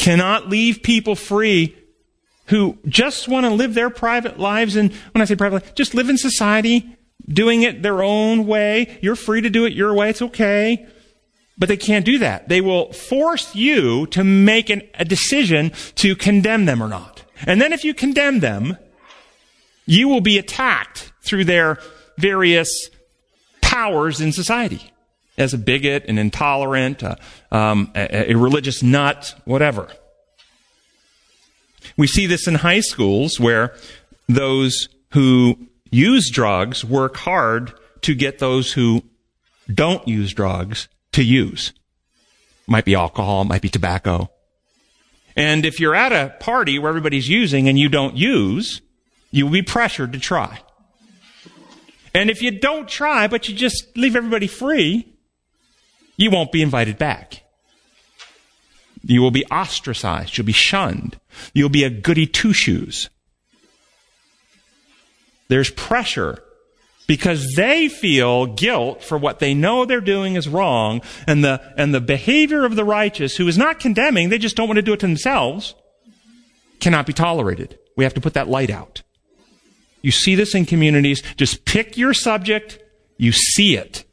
Cannot 0.00 0.48
leave 0.48 0.82
people 0.82 1.14
free 1.14 1.76
who 2.46 2.78
just 2.88 3.28
want 3.28 3.44
to 3.44 3.50
live 3.50 3.74
their 3.74 3.90
private 3.90 4.38
lives. 4.38 4.74
And 4.74 4.94
when 5.12 5.20
I 5.20 5.26
say 5.26 5.36
private, 5.36 5.76
just 5.76 5.92
live 5.92 6.08
in 6.08 6.16
society, 6.16 6.96
doing 7.28 7.64
it 7.64 7.82
their 7.82 8.02
own 8.02 8.46
way. 8.46 8.98
You're 9.02 9.14
free 9.14 9.42
to 9.42 9.50
do 9.50 9.66
it 9.66 9.74
your 9.74 9.92
way. 9.92 10.08
It's 10.08 10.22
okay. 10.22 10.86
But 11.58 11.68
they 11.68 11.76
can't 11.76 12.06
do 12.06 12.16
that. 12.16 12.48
They 12.48 12.62
will 12.62 12.94
force 12.94 13.54
you 13.54 14.06
to 14.06 14.24
make 14.24 14.70
an, 14.70 14.88
a 14.94 15.04
decision 15.04 15.70
to 15.96 16.16
condemn 16.16 16.64
them 16.64 16.82
or 16.82 16.88
not. 16.88 17.22
And 17.44 17.60
then 17.60 17.74
if 17.74 17.84
you 17.84 17.92
condemn 17.92 18.40
them, 18.40 18.78
you 19.84 20.08
will 20.08 20.22
be 20.22 20.38
attacked 20.38 21.12
through 21.20 21.44
their 21.44 21.76
various 22.16 22.88
powers 23.60 24.22
in 24.22 24.32
society 24.32 24.89
as 25.40 25.54
a 25.54 25.58
bigot, 25.58 26.04
an 26.06 26.18
intolerant, 26.18 27.02
a, 27.02 27.18
um, 27.50 27.90
a, 27.94 28.32
a 28.32 28.34
religious 28.34 28.82
nut, 28.82 29.34
whatever. 29.44 29.88
We 31.96 32.06
see 32.06 32.26
this 32.26 32.46
in 32.46 32.56
high 32.56 32.80
schools 32.80 33.40
where 33.40 33.74
those 34.28 34.88
who 35.12 35.66
use 35.90 36.30
drugs 36.30 36.84
work 36.84 37.16
hard 37.16 37.72
to 38.02 38.14
get 38.14 38.38
those 38.38 38.72
who 38.72 39.02
don't 39.72 40.06
use 40.06 40.32
drugs 40.32 40.88
to 41.12 41.24
use. 41.24 41.72
Might 42.66 42.84
be 42.84 42.94
alcohol, 42.94 43.44
might 43.44 43.62
be 43.62 43.68
tobacco. 43.68 44.30
And 45.36 45.64
if 45.64 45.80
you're 45.80 45.94
at 45.94 46.12
a 46.12 46.34
party 46.40 46.78
where 46.78 46.90
everybody's 46.90 47.28
using 47.28 47.68
and 47.68 47.78
you 47.78 47.88
don't 47.88 48.16
use, 48.16 48.80
you 49.30 49.46
will 49.46 49.52
be 49.52 49.62
pressured 49.62 50.12
to 50.12 50.18
try. 50.18 50.60
And 52.14 52.30
if 52.30 52.42
you 52.42 52.58
don't 52.58 52.88
try, 52.88 53.28
but 53.28 53.48
you 53.48 53.54
just 53.54 53.96
leave 53.96 54.16
everybody 54.16 54.46
free, 54.46 55.09
you 56.20 56.30
won't 56.30 56.52
be 56.52 56.60
invited 56.60 56.98
back. 56.98 57.44
You 59.02 59.22
will 59.22 59.30
be 59.30 59.46
ostracized. 59.46 60.36
You'll 60.36 60.46
be 60.46 60.52
shunned. 60.52 61.18
You'll 61.54 61.70
be 61.70 61.82
a 61.82 61.88
goody 61.88 62.26
two 62.26 62.52
shoes. 62.52 63.08
There's 65.48 65.70
pressure 65.70 66.42
because 67.06 67.54
they 67.56 67.88
feel 67.88 68.44
guilt 68.44 69.02
for 69.02 69.16
what 69.16 69.38
they 69.38 69.54
know 69.54 69.86
they're 69.86 70.02
doing 70.02 70.36
is 70.36 70.46
wrong 70.46 71.00
and 71.26 71.42
the, 71.42 71.60
and 71.78 71.94
the 71.94 72.02
behavior 72.02 72.66
of 72.66 72.76
the 72.76 72.84
righteous 72.84 73.38
who 73.38 73.48
is 73.48 73.56
not 73.56 73.80
condemning, 73.80 74.28
they 74.28 74.38
just 74.38 74.56
don't 74.56 74.68
want 74.68 74.76
to 74.76 74.82
do 74.82 74.92
it 74.92 75.00
to 75.00 75.06
themselves, 75.06 75.74
cannot 76.80 77.06
be 77.06 77.14
tolerated. 77.14 77.78
We 77.96 78.04
have 78.04 78.14
to 78.14 78.20
put 78.20 78.34
that 78.34 78.46
light 78.46 78.68
out. 78.68 79.02
You 80.02 80.10
see 80.10 80.34
this 80.34 80.54
in 80.54 80.66
communities. 80.66 81.22
Just 81.36 81.64
pick 81.64 81.96
your 81.96 82.12
subject. 82.12 82.78
You 83.16 83.32
see 83.32 83.74
it. 83.76 84.04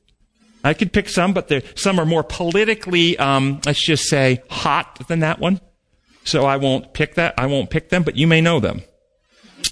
I 0.64 0.74
could 0.74 0.92
pick 0.92 1.10
some, 1.10 1.34
but 1.34 1.52
some 1.78 2.00
are 2.00 2.06
more 2.06 2.24
politically, 2.24 3.18
um, 3.18 3.62
let's 3.66 3.86
just 3.86 4.06
say, 4.06 4.42
hot 4.50 5.08
than 5.08 5.20
that 5.20 5.40
one. 5.40 5.62
So 6.24 6.46
I 6.46 6.58
won't 6.58 6.94
pick 6.94 7.16
that. 7.16 7.36
I 7.38 7.46
won't 7.46 7.70
pick 7.70 7.90
them, 7.90 8.04
but 8.04 8.18
you 8.18 8.28
may 8.28 8.42
know 8.42 8.60
them. 8.60 8.82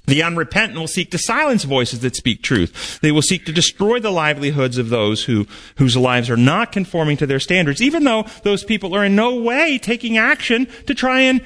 The 0.07 0.23
unrepentant 0.23 0.79
will 0.79 0.87
seek 0.87 1.11
to 1.11 1.17
silence 1.17 1.63
voices 1.63 1.99
that 2.01 2.15
speak 2.15 2.41
truth. 2.41 2.99
They 3.01 3.11
will 3.11 3.21
seek 3.21 3.45
to 3.45 3.51
destroy 3.51 3.99
the 3.99 4.11
livelihoods 4.11 4.77
of 4.77 4.89
those 4.89 5.25
who, 5.25 5.47
whose 5.77 5.97
lives 5.97 6.29
are 6.29 6.37
not 6.37 6.71
conforming 6.71 7.17
to 7.17 7.27
their 7.27 7.39
standards, 7.39 7.81
even 7.81 8.03
though 8.03 8.25
those 8.43 8.63
people 8.63 8.95
are 8.95 9.05
in 9.05 9.15
no 9.15 9.35
way 9.35 9.77
taking 9.77 10.17
action 10.17 10.67
to 10.87 10.93
try 10.93 11.21
and 11.21 11.43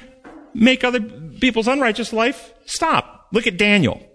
make 0.54 0.84
other 0.84 1.00
people's 1.00 1.68
unrighteous 1.68 2.12
life 2.12 2.52
stop. 2.66 3.28
Look 3.32 3.46
at 3.46 3.56
Daniel. 3.56 4.06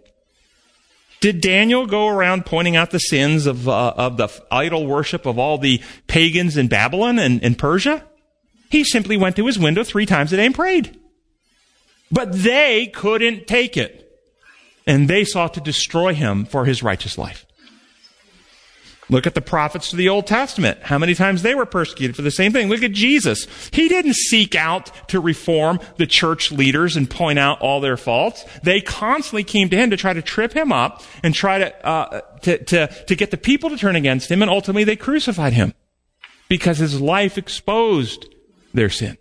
Did 1.26 1.42
Daniel 1.42 1.88
go 1.88 2.08
around 2.08 2.46
pointing 2.46 2.76
out 2.76 2.92
the 2.92 3.00
sins 3.00 3.48
of, 3.48 3.68
uh, 3.68 3.96
of 3.98 4.18
the 4.18 4.30
idol 4.52 4.86
worship 4.86 5.26
of 5.26 5.40
all 5.40 5.58
the 5.58 5.82
pagans 6.06 6.56
in 6.56 6.68
Babylon 6.68 7.18
and, 7.18 7.44
and 7.44 7.58
Persia? 7.58 8.04
He 8.70 8.84
simply 8.84 9.18
went 9.18 9.36
to 9.38 9.48
his 9.48 9.58
window 9.58 9.84
three 9.84 10.06
times 10.06 10.32
a 10.34 10.36
day 10.36 10.46
and 10.46 10.54
prayed. 10.54 11.00
But 12.12 12.32
they 12.32 12.92
couldn't 12.94 13.48
take 13.48 13.76
it 13.76 14.08
and 14.86 15.08
they 15.08 15.26
sought 15.26 15.56
to 15.56 15.62
destroy 15.62 16.14
him 16.14 16.46
for 16.46 16.66
his 16.66 16.84
righteous 16.84 17.18
life. 17.18 17.48
Look 19.08 19.28
at 19.28 19.36
the 19.36 19.42
prophets 19.42 19.92
of 19.92 19.98
the 19.98 20.10
Old 20.10 20.26
Testament. 20.26 20.80
How 20.82 20.98
many 20.98 21.14
times 21.14 21.44
they 21.44 21.54
were 21.54 21.68
persecuted 21.68 22.16
for 22.16 22.24
the 22.24 22.32
same 22.32 22.52
thing? 22.52 22.70
Look 22.70 22.82
at 22.82 22.92
Jesus. 22.92 23.48
He 23.72 23.88
didn't 23.88 24.16
seek 24.16 24.56
out 24.56 24.92
to 25.10 25.20
reform 25.20 25.80
the 25.98 26.08
church 26.08 26.52
leaders 26.52 26.96
and 26.96 27.10
point 27.10 27.38
out 27.38 27.62
all 27.62 27.80
their 27.80 27.98
faults. 27.98 28.46
They 28.64 28.82
constantly 28.82 29.44
came 29.44 29.70
to 29.70 29.78
him 29.78 29.92
to 29.92 29.98
try 29.98 30.14
to 30.14 30.24
trip 30.24 30.54
him 30.54 30.72
up 30.72 31.04
and 31.22 31.36
try 31.36 31.60
to, 31.60 31.86
uh, 31.86 32.22
to, 32.42 32.64
to, 32.64 32.88
to 32.88 33.16
get 33.16 33.30
the 33.30 33.38
people 33.38 33.70
to 33.70 33.78
turn 33.78 33.96
against 33.96 34.32
him, 34.32 34.42
and 34.42 34.50
ultimately 34.50 34.84
they 34.84 34.96
crucified 34.96 35.54
him 35.54 35.74
because 36.50 36.80
his 36.80 37.00
life 37.00 37.38
exposed 37.38 38.26
their 38.74 38.90
sin. 38.90 39.18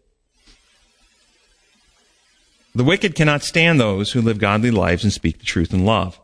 The 2.74 2.84
wicked 2.84 3.14
cannot 3.14 3.42
stand 3.42 3.78
those 3.78 4.12
who 4.12 4.20
live 4.20 4.38
godly 4.38 4.70
lives 4.70 5.04
and 5.04 5.12
speak 5.12 5.38
the 5.38 5.44
truth 5.44 5.72
in 5.72 5.84
love. 5.84 6.18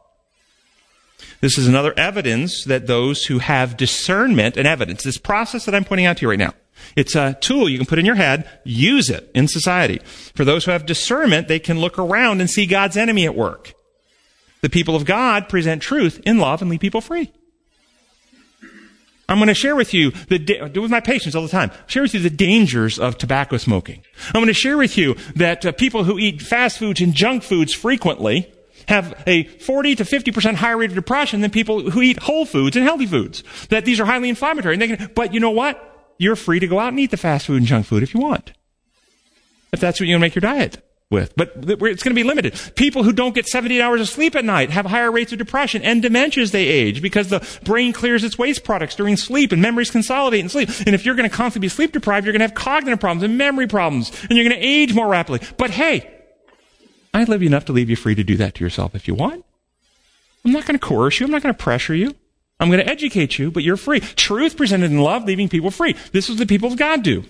This 1.41 1.57
is 1.57 1.67
another 1.67 1.95
evidence 1.97 2.65
that 2.65 2.87
those 2.87 3.27
who 3.27 3.39
have 3.39 3.77
discernment 3.77 4.57
and 4.57 4.67
evidence, 4.67 5.03
this 5.03 5.19
process 5.19 5.65
that 5.65 5.75
I'm 5.75 5.85
pointing 5.85 6.07
out 6.07 6.19
to 6.19 6.23
you 6.23 6.31
right 6.31 6.39
now, 6.39 6.53
it's 6.97 7.15
a 7.15 7.35
tool 7.41 7.69
you 7.69 7.79
can 7.79 7.87
put 7.87 7.99
in 7.99 8.07
your 8.07 8.15
head, 8.15 8.49
use 8.65 9.11
it 9.11 9.31
in 9.35 9.49
society. 9.49 10.01
For 10.35 10.45
those 10.45 10.65
who 10.65 10.71
have 10.71 10.87
discernment, 10.87 11.49
they 11.49 11.59
can 11.59 11.79
look 11.79 11.99
around 11.99 12.41
and 12.41 12.51
see 12.51 12.67
God's 12.67 12.97
enemy 12.97 13.25
at 13.25 13.35
work. 13.35 13.73
The 14.61 14.71
people 14.71 14.95
of 14.95 15.05
God 15.05 15.49
present 15.49 15.83
truth 15.83 16.21
in 16.27 16.39
love 16.39 16.61
and 16.61 16.71
leave 16.71 16.81
people 16.81 17.01
free. 17.01 17.33
I'm 19.31 19.39
going 19.39 19.47
to 19.47 19.55
share 19.55 19.77
with 19.77 19.95
you 19.95 20.11
the, 20.29 20.39
do 20.39 20.83
with 20.83 20.91
my 20.91 21.01
patients 21.01 21.37
all 21.37 21.43
the 21.43 21.49
time, 21.49 21.71
share 21.87 22.03
with 22.03 22.15
you 22.15 22.21
the 22.21 22.31
dangers 22.31 22.99
of 22.99 23.17
tobacco 23.17 23.59
smoking. 23.59 24.03
I'm 24.27 24.41
going 24.41 24.49
to 24.49 24.53
share 24.53 24.77
with 24.77 24.99
you 24.99 25.15
that 25.37 25.65
uh, 25.65 25.73
people 25.73 26.03
who 26.03 26.19
eat 26.19 26.43
fast 26.43 26.79
foods 26.79 27.01
and 27.01 27.15
junk 27.15 27.45
foods 27.45 27.73
frequently 27.73 28.53
have 28.91 29.23
a 29.27 29.45
40 29.45 29.97
to 29.97 30.05
50% 30.05 30.57
higher 30.57 30.77
rate 30.77 30.91
of 30.91 30.97
depression 30.97 31.41
than 31.41 31.51
people 31.51 31.91
who 31.91 32.03
eat 32.03 32.19
whole 32.19 32.45
foods 32.45 32.77
and 32.77 32.85
healthy 32.85 33.07
foods. 33.07 33.43
That 33.71 33.85
these 33.85 33.99
are 33.99 34.05
highly 34.05 34.29
inflammatory. 34.29 34.75
And 34.75 34.83
they 34.83 34.97
Can, 34.97 35.11
but 35.15 35.33
you 35.33 35.41
know 35.41 35.51
what? 35.51 36.15
You're 36.19 36.37
free 36.37 36.61
to 36.61 36.67
go 36.67 36.79
out 36.79 36.89
and 36.89 37.01
eat 37.01 37.11
the 37.11 37.17
fast 37.17 37.47
food 37.47 37.57
and 37.57 37.67
junk 37.67 37.87
food 37.87 38.03
if 38.03 38.13
you 38.13 38.21
want. 38.21 38.53
If 39.73 39.81
that's 39.81 39.99
what 39.99 40.07
you 40.07 40.15
want 40.15 40.21
to 40.21 40.25
make 40.27 40.35
your 40.35 40.41
diet. 40.41 40.83
with. 41.11 41.35
But 41.37 41.53
it's 41.57 42.03
going 42.03 42.15
to 42.15 42.15
be 42.15 42.23
limited. 42.23 42.59
People 42.77 43.03
who 43.03 43.13
don't 43.13 43.35
get 43.35 43.47
78 43.47 43.81
hours 43.81 44.01
of 44.01 44.09
sleep 44.09 44.37
at 44.37 44.45
night 44.45 44.71
have 44.71 44.87
higher 44.87 45.11
rates 45.11 45.33
of 45.33 45.39
depression 45.39 45.83
and 45.83 46.01
dementia 46.01 46.43
as 46.43 46.53
they 46.53 46.67
age 46.67 47.03
because 47.03 47.29
the 47.29 47.47
brain 47.65 47.93
clears 47.93 48.23
its 48.23 48.39
waste 48.39 48.63
products 48.65 48.95
during 48.95 49.17
sleep 49.17 49.51
and 49.53 49.61
memories 49.61 49.91
consolidate 49.91 50.41
in 50.41 50.49
sleep. 50.49 50.69
And 50.87 50.95
if 50.95 51.05
you're 51.05 51.17
going 51.17 51.29
to 51.29 51.35
constantly 51.35 51.67
be 51.67 51.69
sleep 51.69 51.93
deprived, 51.93 52.27
you're 52.27 52.33
going 52.33 52.41
to 52.41 52.47
have 52.47 52.55
cognitive 52.55 53.01
problems 53.01 53.25
and 53.25 53.37
memory 53.37 53.67
problems 53.67 54.11
and 54.23 54.39
you're 54.39 54.49
going 54.49 54.61
to 54.61 54.65
age 54.67 54.95
more 54.95 55.09
rapidly. 55.09 55.41
But 55.57 55.71
hey, 55.71 56.09
I 57.13 57.25
love 57.25 57.43
you 57.43 57.49
enough 57.49 57.65
to 57.67 57.73
leave 57.73 57.91
you 57.91 57.97
free 57.97 58.15
to 58.15 58.25
do 58.25 58.37
that 58.37 58.55
to 58.57 58.65
yourself 58.65 58.95
if 58.95 59.09
you 59.09 59.15
want. 59.15 59.45
I'm 60.45 60.53
not 60.53 60.67
going 60.67 60.79
to 60.79 60.85
coerce 60.85 61.21
you. 61.21 61.27
I'm 61.27 61.33
not 61.33 61.43
going 61.43 61.55
to 61.55 61.63
pressure 61.63 61.95
you. 61.95 62.15
I'm 62.59 62.69
going 62.69 62.81
to 62.81 62.91
educate 62.91 63.39
you, 63.39 63.51
but 63.51 63.63
you're 63.63 63.77
free. 63.77 64.01
Truth 64.01 64.57
presented 64.57 64.91
in 64.91 64.99
love, 64.99 65.25
leaving 65.25 65.49
people 65.49 65.71
free. 65.71 65.95
This 66.13 66.29
is 66.29 66.31
what 66.37 66.39
the 66.39 66.47
people 66.47 66.71
of 66.71 66.79
God 66.79 67.03
do. 67.03 67.25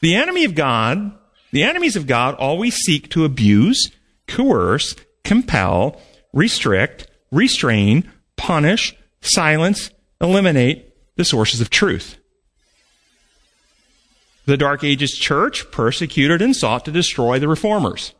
The 0.00 0.14
enemy 0.14 0.44
of 0.44 0.54
God, 0.54 1.12
the 1.52 1.62
enemies 1.62 1.96
of 1.96 2.06
God 2.06 2.34
always 2.36 2.76
seek 2.76 3.10
to 3.10 3.26
abuse, 3.26 3.92
coerce, 4.26 4.96
compel, 5.24 6.00
restrict, 6.32 7.06
restrain, 7.30 8.10
punish, 8.36 8.96
silence, 9.20 9.90
eliminate 10.20 10.94
the 11.16 11.24
sources 11.24 11.60
of 11.60 11.68
truth. 11.68 12.16
The 14.50 14.56
Dark 14.56 14.82
Ages 14.82 15.12
church 15.12 15.70
persecuted 15.70 16.42
and 16.42 16.56
sought 16.56 16.84
to 16.86 16.90
destroy 16.90 17.38
the 17.38 17.46
reformers. 17.46 18.14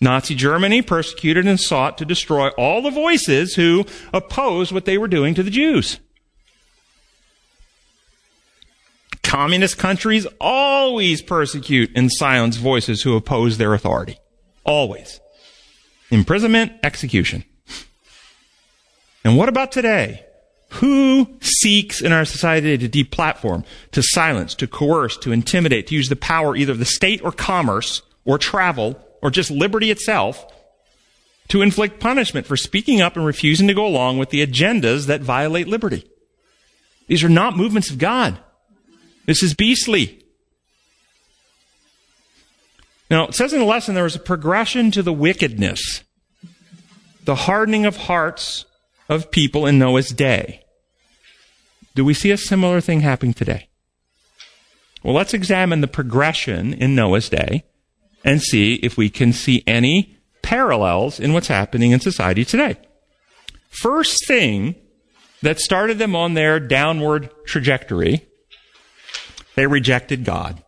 Nazi 0.00 0.34
Germany 0.34 0.80
persecuted 0.80 1.46
and 1.46 1.60
sought 1.60 1.98
to 1.98 2.06
destroy 2.06 2.48
all 2.56 2.80
the 2.80 2.90
voices 2.90 3.56
who 3.56 3.84
opposed 4.14 4.72
what 4.72 4.86
they 4.86 4.96
were 4.96 5.06
doing 5.06 5.34
to 5.34 5.42
the 5.42 5.50
Jews. 5.50 6.00
Communist 9.22 9.76
countries 9.76 10.26
always 10.40 11.20
persecute 11.20 11.90
and 11.94 12.10
silence 12.10 12.56
voices 12.56 13.02
who 13.02 13.16
oppose 13.16 13.58
their 13.58 13.74
authority. 13.74 14.18
Always. 14.64 15.20
Imprisonment, 16.10 16.72
execution. 16.82 17.44
And 19.24 19.36
what 19.36 19.50
about 19.50 19.72
today? 19.72 20.25
Who 20.80 21.28
seeks 21.40 22.00
in 22.00 22.12
our 22.12 22.24
society 22.24 22.76
to 22.76 22.88
deplatform, 22.88 23.64
to 23.92 24.02
silence, 24.02 24.54
to 24.56 24.66
coerce, 24.66 25.16
to 25.18 25.32
intimidate, 25.32 25.86
to 25.88 25.94
use 25.94 26.08
the 26.08 26.16
power 26.16 26.56
either 26.56 26.72
of 26.72 26.78
the 26.78 26.84
state 26.84 27.22
or 27.22 27.32
commerce 27.32 28.02
or 28.24 28.38
travel 28.38 29.00
or 29.22 29.30
just 29.30 29.50
liberty 29.50 29.90
itself 29.90 30.44
to 31.48 31.62
inflict 31.62 32.00
punishment 32.00 32.46
for 32.46 32.56
speaking 32.56 33.00
up 33.00 33.16
and 33.16 33.24
refusing 33.24 33.68
to 33.68 33.74
go 33.74 33.86
along 33.86 34.18
with 34.18 34.30
the 34.30 34.44
agendas 34.44 35.06
that 35.06 35.20
violate 35.20 35.68
liberty? 35.68 36.04
These 37.06 37.22
are 37.22 37.28
not 37.28 37.56
movements 37.56 37.90
of 37.90 37.98
God. 37.98 38.38
This 39.26 39.42
is 39.42 39.54
beastly. 39.54 40.24
Now, 43.08 43.28
it 43.28 43.34
says 43.34 43.52
in 43.52 43.60
the 43.60 43.64
lesson 43.64 43.94
there 43.94 44.04
was 44.04 44.16
a 44.16 44.20
progression 44.20 44.90
to 44.90 45.02
the 45.02 45.12
wickedness, 45.12 46.02
the 47.24 47.34
hardening 47.34 47.86
of 47.86 47.96
hearts 47.96 48.64
of 49.08 49.30
people 49.30 49.66
in 49.66 49.78
Noah's 49.78 50.10
day. 50.10 50.64
Do 51.96 52.04
we 52.04 52.12
see 52.12 52.30
a 52.30 52.36
similar 52.36 52.82
thing 52.82 53.00
happening 53.00 53.32
today? 53.32 53.68
Well, 55.02 55.14
let's 55.14 55.32
examine 55.32 55.80
the 55.80 55.88
progression 55.88 56.74
in 56.74 56.94
Noah's 56.94 57.30
day 57.30 57.64
and 58.22 58.42
see 58.42 58.74
if 58.74 58.98
we 58.98 59.08
can 59.08 59.32
see 59.32 59.64
any 59.66 60.18
parallels 60.42 61.18
in 61.18 61.32
what's 61.32 61.48
happening 61.48 61.92
in 61.92 62.00
society 62.00 62.44
today. 62.44 62.76
First 63.70 64.26
thing 64.26 64.74
that 65.40 65.58
started 65.58 65.96
them 65.96 66.14
on 66.14 66.34
their 66.34 66.60
downward 66.60 67.30
trajectory 67.46 68.26
they 69.54 69.66
rejected 69.66 70.26
God 70.26 70.62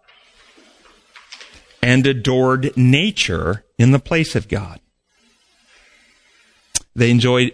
and 1.82 2.06
adored 2.06 2.74
nature 2.74 3.66
in 3.76 3.90
the 3.90 3.98
place 3.98 4.34
of 4.34 4.48
God. 4.48 4.80
They 6.98 7.12
enjoyed, 7.12 7.52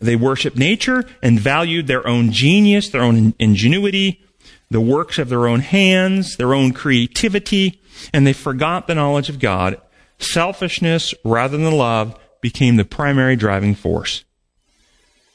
they 0.00 0.16
worshiped 0.16 0.56
nature 0.56 1.04
and 1.22 1.38
valued 1.38 1.86
their 1.86 2.06
own 2.06 2.32
genius, 2.32 2.88
their 2.88 3.02
own 3.02 3.34
ingenuity, 3.38 4.24
the 4.70 4.80
works 4.80 5.18
of 5.18 5.28
their 5.28 5.46
own 5.46 5.60
hands, 5.60 6.38
their 6.38 6.54
own 6.54 6.72
creativity, 6.72 7.82
and 8.10 8.26
they 8.26 8.32
forgot 8.32 8.86
the 8.86 8.94
knowledge 8.94 9.28
of 9.28 9.38
God. 9.38 9.78
Selfishness 10.18 11.12
rather 11.24 11.58
than 11.58 11.72
love 11.72 12.18
became 12.40 12.76
the 12.76 12.86
primary 12.86 13.36
driving 13.36 13.74
force. 13.74 14.24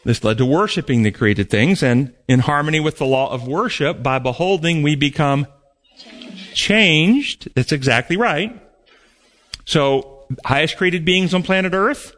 This 0.04 0.24
led 0.24 0.40
to 0.40 0.46
worshiping 0.46 1.04
the 1.04 1.12
created 1.12 1.52
things, 1.52 1.84
and 1.84 2.16
in 2.28 2.40
harmony 2.40 2.80
with 2.80 2.98
the 2.98 3.06
law 3.06 3.32
of 3.32 3.48
worship, 3.48 4.02
by 4.02 4.18
beholding, 4.18 4.82
we 4.82 4.96
become 4.96 5.46
changed. 6.56 7.54
That's 7.54 7.72
exactly 7.72 8.18
right. 8.18 8.60
So, 9.66 10.26
highest 10.46 10.78
created 10.78 11.06
beings 11.06 11.36
on 11.36 11.44
planet 11.44 11.74
Earth, 11.76 12.16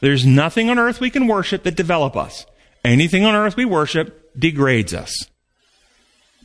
there's 0.00 0.24
nothing 0.24 0.70
on 0.70 0.78
earth 0.78 1.00
we 1.00 1.10
can 1.10 1.26
worship 1.26 1.62
that 1.64 1.76
develop 1.76 2.16
us. 2.16 2.46
Anything 2.84 3.24
on 3.24 3.34
earth 3.34 3.56
we 3.56 3.64
worship 3.64 4.32
degrades 4.38 4.94
us. 4.94 5.26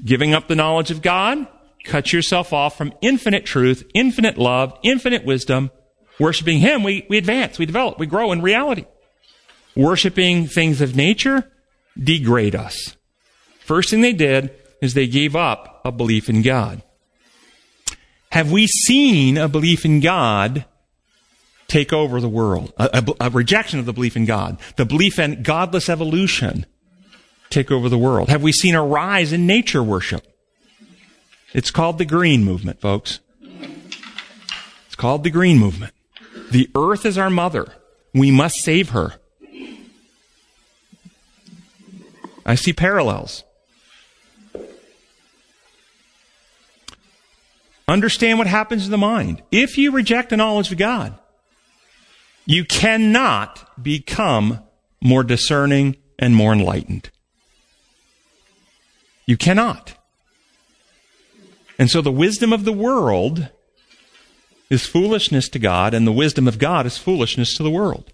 Giving 0.04 0.34
up 0.34 0.48
the 0.48 0.56
knowledge 0.56 0.92
of 0.92 1.02
God 1.02 1.48
cuts 1.84 2.12
yourself 2.12 2.52
off 2.52 2.78
from 2.78 2.94
infinite 3.02 3.46
truth, 3.46 3.88
infinite 3.94 4.38
love, 4.38 4.78
infinite 4.84 5.24
wisdom. 5.24 5.72
Worshiping 6.20 6.60
Him, 6.60 6.84
we, 6.84 7.06
we 7.10 7.18
advance, 7.18 7.60
we 7.60 7.66
develop, 7.66 8.00
we 8.00 8.08
grow 8.08 8.32
in 8.32 8.42
reality 8.42 8.86
worshiping 9.76 10.48
things 10.48 10.82
of 10.82 10.96
nature 10.96 11.52
degrade 11.98 12.56
us. 12.56 12.96
First 13.60 13.90
thing 13.90 14.02
they 14.02 14.14
did 14.14 14.52
is 14.82 14.94
they 14.94 15.08
gave 15.08 15.36
up 15.36 15.82
a 15.84 15.92
belief 15.92 16.30
in 16.30 16.42
God. 16.42 16.82
Have 18.32 18.52
we 18.52 18.68
seen 18.68 19.38
a 19.38 19.48
belief 19.48 19.86
in 19.86 20.00
God 20.00 20.66
take 21.68 21.94
over 21.94 22.20
the 22.22 22.30
world? 22.30 22.74
A, 22.78 23.04
a, 23.20 23.28
a, 23.28 23.30
rejection 23.30 23.80
of 23.80 23.86
the 23.86 23.94
belief 23.94 24.16
in 24.16 24.26
God. 24.26 24.58
The 24.76 24.86
belief 24.86 25.20
in 25.20 25.44
godless 25.44 25.90
evolution 25.90 26.66
take 27.50 27.72
over 27.72 27.90
the 27.90 27.98
world. 27.98 28.30
Have 28.30 28.44
we 28.44 28.52
seen 28.52 28.76
a 28.76 28.84
rise 28.84 29.34
in 29.34 29.48
nature 29.48 29.84
worship? 29.84 30.26
It's 31.54 31.72
called 31.72 31.98
the 31.98 32.06
green 32.06 32.44
movement, 32.44 32.82
folks. 32.82 33.20
It's 33.42 34.96
called 34.96 35.24
the 35.24 35.30
green 35.30 35.58
movement. 35.58 35.94
The 36.52 36.70
earth 36.76 37.06
is 37.06 37.18
our 37.18 37.30
mother. 37.30 37.74
We 38.14 38.32
must 38.32 38.58
save 38.58 38.90
her. 38.90 39.14
I 42.46 42.56
see 42.56 42.74
parallels. 42.74 43.44
Understand 47.88 48.38
what 48.38 48.48
happens 48.48 48.86
in 48.86 48.92
the 48.92 48.98
mind. 48.98 49.42
If 49.52 49.78
you 49.78 49.92
reject 49.92 50.30
the 50.30 50.38
knowledge 50.38 50.72
of 50.72 50.78
God, 50.78 51.18
you 52.46 52.66
cannot 52.66 53.82
become 53.82 54.60
more 55.02 55.24
discerning 55.24 55.98
and 56.20 56.36
more 56.36 56.54
enlightened. 56.54 57.10
You 59.26 59.38
cannot. 59.38 59.96
And 61.78 61.90
so 61.90 62.02
the 62.02 62.12
wisdom 62.12 62.54
of 62.54 62.64
the 62.64 62.74
world 62.74 63.50
is 64.70 64.86
foolishness 64.86 65.50
to 65.50 65.60
God, 65.60 65.94
and 65.94 66.08
the 66.08 66.12
wisdom 66.12 66.48
of 66.48 66.58
God 66.58 66.86
is 66.86 66.98
foolishness 66.98 67.56
to 67.58 67.64
the 67.64 67.70
world. 67.70 68.12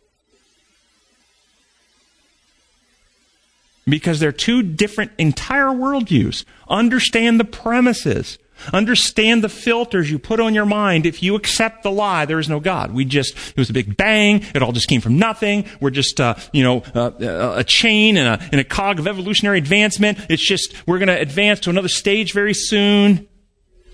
because 3.87 4.19
they're 4.19 4.31
two 4.31 4.63
different 4.63 5.11
entire 5.17 5.65
worldviews. 5.65 6.45
Understand 6.69 7.39
the 7.39 7.45
premises. 7.45 8.37
Understand 8.73 9.43
the 9.43 9.49
filters 9.49 10.09
you 10.09 10.19
put 10.19 10.39
on 10.39 10.53
your 10.53 10.65
mind 10.65 11.05
if 11.05 11.21
you 11.21 11.35
accept 11.35 11.83
the 11.83 11.91
lie 11.91 12.25
there 12.25 12.39
is 12.39 12.49
no 12.49 12.59
God. 12.59 12.91
We 12.91 13.05
just, 13.05 13.35
it 13.35 13.57
was 13.57 13.69
a 13.69 13.73
big 13.73 13.97
bang, 13.97 14.43
it 14.53 14.61
all 14.61 14.71
just 14.71 14.87
came 14.87 15.01
from 15.01 15.17
nothing. 15.17 15.65
We're 15.79 15.91
just, 15.91 16.19
uh, 16.19 16.35
you 16.51 16.63
know, 16.63 16.81
uh, 16.93 17.55
a 17.57 17.63
chain 17.63 18.17
and 18.17 18.27
a, 18.27 18.47
and 18.51 18.61
a 18.61 18.63
cog 18.63 18.99
of 18.99 19.07
evolutionary 19.07 19.57
advancement. 19.57 20.19
It's 20.29 20.45
just, 20.45 20.75
we're 20.87 20.99
going 20.99 21.07
to 21.07 21.19
advance 21.19 21.59
to 21.61 21.69
another 21.69 21.89
stage 21.89 22.33
very 22.33 22.53
soon. 22.53 23.27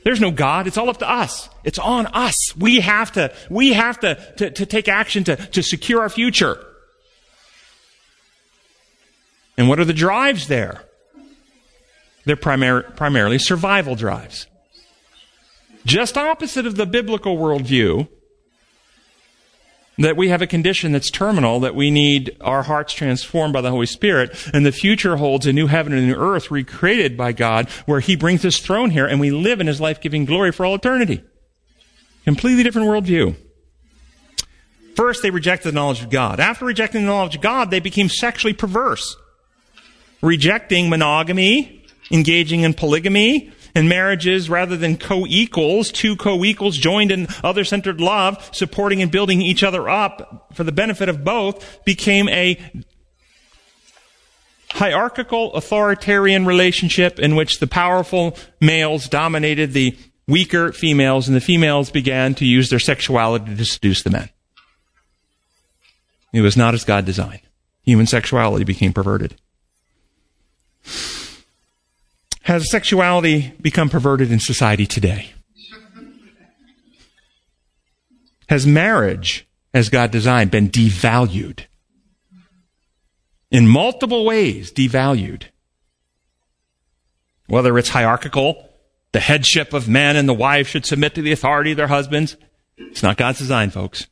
There's 0.04 0.22
no 0.22 0.32
God. 0.32 0.68
It's 0.68 0.78
all 0.78 0.90
up 0.90 1.00
to 1.00 1.10
us. 1.10 1.50
It's 1.66 1.80
on 1.80 2.06
us. 2.08 2.56
We 2.56 2.80
have 2.80 3.12
to, 3.14 3.34
we 3.50 3.74
have 3.74 4.00
to, 4.00 4.16
to, 4.38 4.52
to 4.52 4.66
take 4.66 4.88
action 4.88 5.26
to, 5.26 5.36
to 5.36 5.62
secure 5.62 6.02
our 6.02 6.10
future. 6.10 6.64
And 9.58 9.68
what 9.68 9.80
are 9.80 9.86
the 9.86 9.94
drives 9.94 10.48
there? 10.48 10.84
They're 12.26 12.38
primar- 12.38 12.96
primarily 12.96 13.40
survival 13.40 13.96
drives. 13.96 14.48
Just 15.88 16.18
opposite 16.18 16.66
of 16.66 16.76
the 16.76 16.86
biblical 16.86 17.38
worldview, 17.38 18.10
that 19.98 20.18
we 20.18 20.28
have 20.28 20.42
a 20.42 20.48
condition 20.48 20.92
that's 20.92 21.10
terminal, 21.10 21.62
that 21.62 21.76
we 21.76 21.90
need 21.90 22.36
our 22.42 22.64
hearts 22.64 22.94
transformed 22.94 23.54
by 23.54 23.62
the 23.62 23.72
Holy 23.72 23.86
Spirit, 23.86 24.38
and 24.54 24.66
the 24.66 24.72
future 24.74 25.16
holds 25.16 25.46
a 25.46 25.54
new 25.54 25.68
heaven 25.68 25.94
and 25.94 26.04
a 26.04 26.08
new 26.08 26.16
earth 26.16 26.52
recreated 26.52 27.16
by 27.16 27.32
God, 27.32 27.70
where 27.86 28.02
He 28.02 28.18
brings 28.18 28.44
His 28.44 28.60
throne 28.60 28.90
here, 28.90 29.08
and 29.08 29.22
we 29.22 29.32
live 29.32 29.62
in 29.62 29.68
His 29.68 29.80
life 29.80 30.02
giving 30.02 30.26
glory 30.26 30.52
for 30.52 30.66
all 30.66 30.76
eternity. 30.76 31.24
Completely 32.26 32.64
different 32.64 32.90
worldview. 32.90 33.38
First, 34.98 35.24
they 35.24 35.32
rejected 35.32 35.70
the 35.70 35.76
knowledge 35.76 36.04
of 36.04 36.10
God. 36.10 36.42
After 36.42 36.66
rejecting 36.66 37.04
the 37.04 37.08
knowledge 37.08 37.36
of 37.36 37.42
God, 37.42 37.72
they 37.72 37.80
became 37.80 38.10
sexually 38.10 38.54
perverse 38.54 39.16
rejecting 40.22 40.90
monogamy, 40.90 41.86
engaging 42.12 42.62
in 42.62 42.74
polygamy, 42.74 43.52
And 43.78 43.88
marriages, 43.88 44.50
rather 44.50 44.76
than 44.76 44.98
co-equals, 44.98 45.92
two 45.92 46.16
co-equals 46.16 46.80
joined 46.80 47.12
in 47.12 47.28
other-centered 47.44 48.02
love, 48.02 48.50
supporting 48.52 49.04
and 49.04 49.12
building 49.12 49.40
each 49.40 49.62
other 49.62 49.88
up 49.88 50.50
for 50.54 50.64
the 50.64 50.72
benefit 50.72 51.10
of 51.10 51.24
both, 51.24 51.86
became 51.86 52.28
a 52.30 52.60
hierarchical 54.72 55.54
authoritarian 55.54 56.48
relationship 56.48 57.20
in 57.20 57.36
which 57.36 57.60
the 57.60 57.68
powerful 57.68 58.36
males 58.60 59.08
dominated 59.08 59.74
the 59.74 59.96
weaker 60.28 60.72
females 60.72 61.28
and 61.28 61.38
the 61.38 61.40
females 61.40 61.92
began 61.92 62.34
to 62.34 62.46
use 62.46 62.72
their 62.72 62.80
sexuality 62.80 63.56
to 63.56 63.64
seduce 63.64 64.02
the 64.02 64.10
men. 64.10 64.28
It 66.34 66.42
was 66.42 66.58
not 66.58 66.74
as 66.74 66.84
God 66.84 67.06
designed. 67.06 67.42
Human 67.84 68.08
sexuality 68.08 68.66
became 68.66 68.92
perverted. 68.92 69.36
Has 72.48 72.72
sexuality 72.72 73.52
become 73.60 73.90
perverted 73.90 74.32
in 74.32 74.40
society 74.40 74.86
today? 74.86 75.34
Has 78.48 78.66
marriage, 78.66 79.46
as 79.74 79.90
God 79.90 80.12
designed, 80.12 80.50
been 80.50 80.70
devalued? 80.70 81.66
In 83.52 83.68
multiple 83.68 84.24
ways, 84.24 84.72
devalued. 84.72 85.44
Whether 87.48 87.78
it's 87.78 87.90
hierarchical, 87.90 88.70
the 89.12 89.20
headship 89.20 89.74
of 89.74 89.90
men 89.90 90.16
and 90.16 90.30
the 90.30 90.34
wife 90.34 90.70
should 90.70 90.86
submit 90.86 91.16
to 91.16 91.22
the 91.22 91.34
authority 91.34 91.72
of 91.72 91.78
their 91.78 91.88
husbands. 91.88 92.38
It's 92.78 93.04
not 93.04 93.18
God's 93.18 93.40
design, 93.40 93.72
folks. 93.72 94.08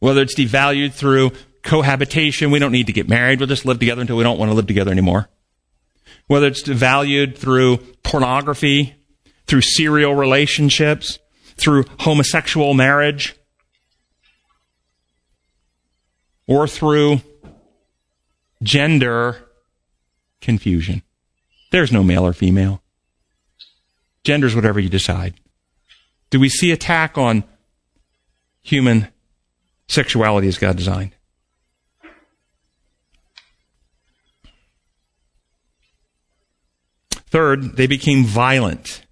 Whether 0.00 0.20
it's 0.20 0.34
devalued 0.34 0.92
through 0.92 1.32
cohabitation, 1.62 2.50
we 2.50 2.58
don't 2.58 2.72
need 2.72 2.88
to 2.88 2.92
get 2.92 3.08
married, 3.08 3.38
we'll 3.38 3.48
just 3.48 3.64
live 3.64 3.78
together 3.78 4.02
until 4.02 4.18
we 4.18 4.22
don't 4.22 4.38
want 4.38 4.50
to 4.50 4.54
live 4.54 4.66
together 4.66 4.90
anymore 4.90 5.30
whether 6.26 6.46
it's 6.46 6.62
valued 6.62 7.36
through 7.36 7.78
pornography, 8.02 8.94
through 9.46 9.60
serial 9.60 10.14
relationships, 10.14 11.18
through 11.56 11.84
homosexual 12.00 12.74
marriage, 12.74 13.34
or 16.46 16.66
through 16.66 17.20
gender 18.62 19.44
confusion. 20.40 21.02
There's 21.70 21.92
no 21.92 22.02
male 22.02 22.26
or 22.26 22.32
female. 22.32 22.82
Gender's 24.24 24.54
whatever 24.54 24.80
you 24.80 24.88
decide. 24.88 25.34
Do 26.30 26.40
we 26.40 26.48
see 26.48 26.70
attack 26.70 27.18
on 27.18 27.44
human 28.62 29.08
sexuality 29.88 30.48
as 30.48 30.58
God 30.58 30.76
designed? 30.76 31.12
Third, 37.34 37.76
they 37.76 37.88
became 37.88 38.22
violent, 38.22 39.04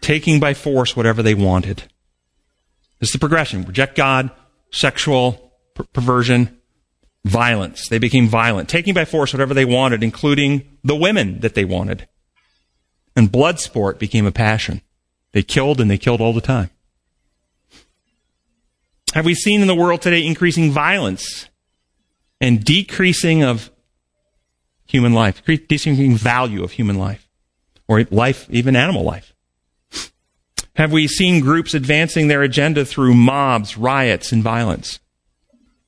taking 0.00 0.40
by 0.40 0.52
force 0.52 0.96
whatever 0.96 1.22
they 1.22 1.32
wanted. 1.32 1.84
This 2.98 3.10
is 3.10 3.12
the 3.12 3.20
progression. 3.20 3.62
Reject 3.62 3.94
God, 3.94 4.32
sexual 4.72 5.52
per- 5.74 5.84
perversion, 5.84 6.60
violence. 7.24 7.88
They 7.88 8.00
became 8.00 8.26
violent, 8.26 8.68
taking 8.68 8.94
by 8.94 9.04
force 9.04 9.32
whatever 9.32 9.54
they 9.54 9.64
wanted, 9.64 10.02
including 10.02 10.78
the 10.82 10.96
women 10.96 11.38
that 11.38 11.54
they 11.54 11.64
wanted. 11.64 12.08
And 13.14 13.30
blood 13.30 13.60
sport 13.60 14.00
became 14.00 14.26
a 14.26 14.32
passion. 14.32 14.82
They 15.30 15.44
killed 15.44 15.80
and 15.80 15.88
they 15.88 15.98
killed 15.98 16.20
all 16.20 16.32
the 16.32 16.40
time. 16.40 16.70
Have 19.14 19.24
we 19.24 19.36
seen 19.36 19.60
in 19.60 19.68
the 19.68 19.74
world 19.76 20.02
today 20.02 20.26
increasing 20.26 20.72
violence 20.72 21.48
and 22.40 22.64
decreasing 22.64 23.44
of 23.44 23.70
human 24.86 25.12
life, 25.12 25.44
decreasing 25.44 26.16
value 26.16 26.62
of 26.62 26.72
human 26.72 26.96
life, 26.98 27.28
or 27.88 28.04
life, 28.10 28.46
even 28.50 28.76
animal 28.76 29.02
life? 29.02 29.34
Have 30.74 30.92
we 30.92 31.08
seen 31.08 31.40
groups 31.40 31.72
advancing 31.72 32.28
their 32.28 32.42
agenda 32.42 32.84
through 32.84 33.14
mobs, 33.14 33.78
riots, 33.78 34.30
and 34.30 34.42
violence? 34.42 35.00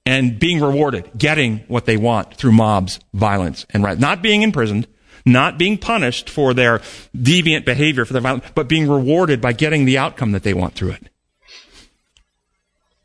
And 0.07 0.39
being 0.39 0.61
rewarded, 0.61 1.11
getting 1.19 1.59
what 1.69 1.85
they 1.85 1.99
want 1.99 2.35
through 2.35 2.53
mobs, 2.53 2.99
violence, 3.13 3.67
and 3.71 3.85
riot. 3.85 3.99
Not 3.99 4.23
being 4.23 4.41
imprisoned, 4.41 4.87
not 5.27 5.59
being 5.59 5.77
punished 5.77 6.31
for 6.31 6.55
their 6.55 6.79
deviant 7.15 7.67
behavior, 7.67 8.07
for 8.07 8.15
their 8.15 8.23
violence, 8.23 8.45
but 8.55 8.69
being 8.69 8.89
rewarded 8.89 9.43
by 9.43 9.53
getting 9.53 9.85
the 9.85 9.99
outcome 9.99 10.33
that 10.33 10.43
they 10.43 10.55
want 10.55 10.75
through 10.75 10.93
it. 10.93 11.09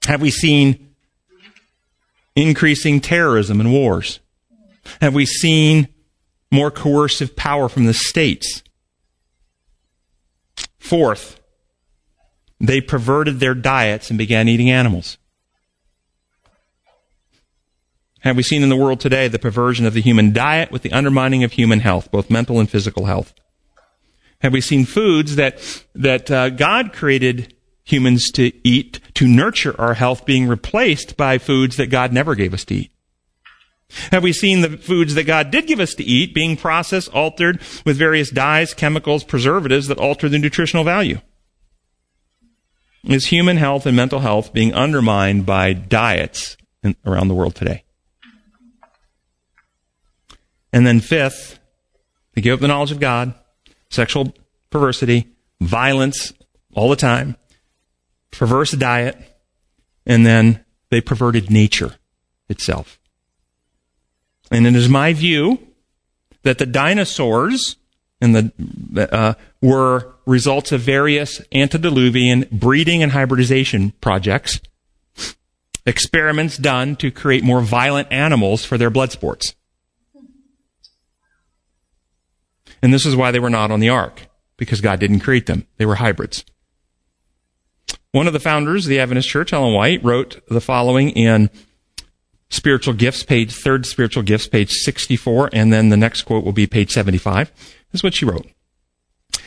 Have 0.05 0.21
we 0.21 0.31
seen 0.31 0.95
increasing 2.35 3.01
terrorism 3.01 3.59
and 3.59 3.73
wars? 3.73 4.19
Have 5.01 5.13
we 5.13 5.25
seen 5.25 5.87
more 6.51 6.71
coercive 6.71 7.35
power 7.35 7.69
from 7.69 7.85
the 7.85 7.93
states? 7.93 8.63
Fourth, 10.77 11.39
they 12.59 12.81
perverted 12.81 13.39
their 13.39 13.55
diets 13.55 14.09
and 14.09 14.17
began 14.17 14.47
eating 14.47 14.69
animals. 14.69 15.17
Have 18.23 18.37
we 18.37 18.43
seen 18.43 18.63
in 18.63 18.69
the 18.69 18.77
world 18.77 19.01
today 19.01 19.27
the 19.27 19.37
perversion 19.37 19.85
of 19.85 19.93
the 19.93 20.01
human 20.01 20.31
diet 20.31 20.71
with 20.71 20.81
the 20.81 20.93
undermining 20.93 21.43
of 21.43 21.51
human 21.51 21.81
health, 21.81 22.09
both 22.09 22.29
mental 22.29 22.57
and 22.57 22.69
physical 22.69 23.05
health? 23.05 23.33
Have 24.39 24.53
we 24.53 24.61
seen 24.61 24.85
foods 24.85 25.35
that, 25.35 25.59
that 25.93 26.31
uh, 26.31 26.49
God 26.49 26.93
created 26.93 27.53
humans 27.83 28.31
to 28.31 28.53
eat 28.65 29.01
to 29.15 29.27
nurture 29.27 29.79
our 29.79 29.93
health 29.93 30.25
being 30.25 30.47
replaced 30.47 31.17
by 31.17 31.37
foods 31.37 31.75
that 31.75 31.87
God 31.89 32.13
never 32.13 32.33
gave 32.33 32.53
us 32.53 32.63
to 32.65 32.75
eat? 32.75 32.92
Have 34.11 34.23
we 34.23 34.33
seen 34.33 34.61
the 34.61 34.77
foods 34.77 35.15
that 35.15 35.25
God 35.25 35.51
did 35.51 35.67
give 35.67 35.79
us 35.79 35.93
to 35.95 36.03
eat 36.03 36.33
being 36.33 36.57
processed, 36.57 37.13
altered 37.13 37.59
with 37.85 37.97
various 37.97 38.29
dyes, 38.29 38.73
chemicals, 38.73 39.23
preservatives 39.23 39.87
that 39.87 39.97
alter 39.97 40.29
the 40.29 40.39
nutritional 40.39 40.83
value? 40.83 41.19
Is 43.03 43.27
human 43.27 43.57
health 43.57 43.85
and 43.85 43.95
mental 43.95 44.19
health 44.19 44.53
being 44.53 44.73
undermined 44.73 45.45
by 45.45 45.73
diets 45.73 46.57
in, 46.81 46.95
around 47.05 47.27
the 47.27 47.35
world 47.35 47.55
today? 47.55 47.83
And 50.71 50.87
then 50.87 51.01
fifth, 51.01 51.59
they 52.33 52.41
give 52.41 52.55
up 52.55 52.59
the 52.61 52.67
knowledge 52.67 52.91
of 52.91 52.99
God, 52.99 53.33
sexual 53.89 54.33
perversity, 54.69 55.27
violence 55.61 56.33
all 56.73 56.89
the 56.89 56.95
time, 56.95 57.35
perverse 58.31 58.71
diet, 58.71 59.17
and 60.05 60.25
then 60.25 60.63
they 60.89 61.01
perverted 61.01 61.51
nature 61.51 61.95
itself. 62.49 62.99
And 64.53 64.67
it 64.67 64.75
is 64.75 64.87
my 64.87 65.13
view 65.13 65.57
that 66.43 66.59
the 66.59 66.67
dinosaurs 66.67 67.75
and 68.21 68.35
the 68.35 69.13
uh, 69.13 69.33
were 69.61 70.13
results 70.27 70.71
of 70.71 70.79
various 70.81 71.41
antediluvian 71.51 72.47
breeding 72.51 73.01
and 73.01 73.11
hybridization 73.11 73.91
projects, 73.99 74.61
experiments 75.85 76.57
done 76.57 76.95
to 76.97 77.09
create 77.11 77.43
more 77.43 77.61
violent 77.61 78.07
animals 78.11 78.63
for 78.63 78.77
their 78.77 78.91
blood 78.91 79.11
sports. 79.11 79.55
And 82.81 82.93
this 82.93 83.07
is 83.07 83.15
why 83.15 83.31
they 83.31 83.39
were 83.39 83.49
not 83.49 83.71
on 83.71 83.79
the 83.79 83.89
ark, 83.89 84.27
because 84.55 84.81
God 84.81 84.99
didn't 84.99 85.21
create 85.21 85.47
them. 85.47 85.65
They 85.77 85.85
were 85.85 85.95
hybrids. 85.95 86.45
One 88.11 88.27
of 88.27 88.33
the 88.33 88.39
founders 88.39 88.85
of 88.85 88.89
the 88.89 88.99
Adventist 88.99 89.27
Church, 89.27 89.51
Ellen 89.51 89.73
White, 89.73 90.03
wrote 90.03 90.41
the 90.47 90.61
following 90.61 91.09
in 91.09 91.49
spiritual 92.53 92.93
gifts, 92.93 93.23
page 93.23 93.53
third 93.53 93.85
spiritual 93.85 94.23
gifts, 94.23 94.47
page 94.47 94.71
64, 94.71 95.49
and 95.53 95.73
then 95.73 95.89
the 95.89 95.97
next 95.97 96.21
quote 96.23 96.45
will 96.45 96.53
be 96.53 96.67
page 96.67 96.91
75. 96.91 97.51
This 97.57 97.99
is 97.99 98.03
what 98.03 98.13
she 98.13 98.25
wrote. 98.25 98.47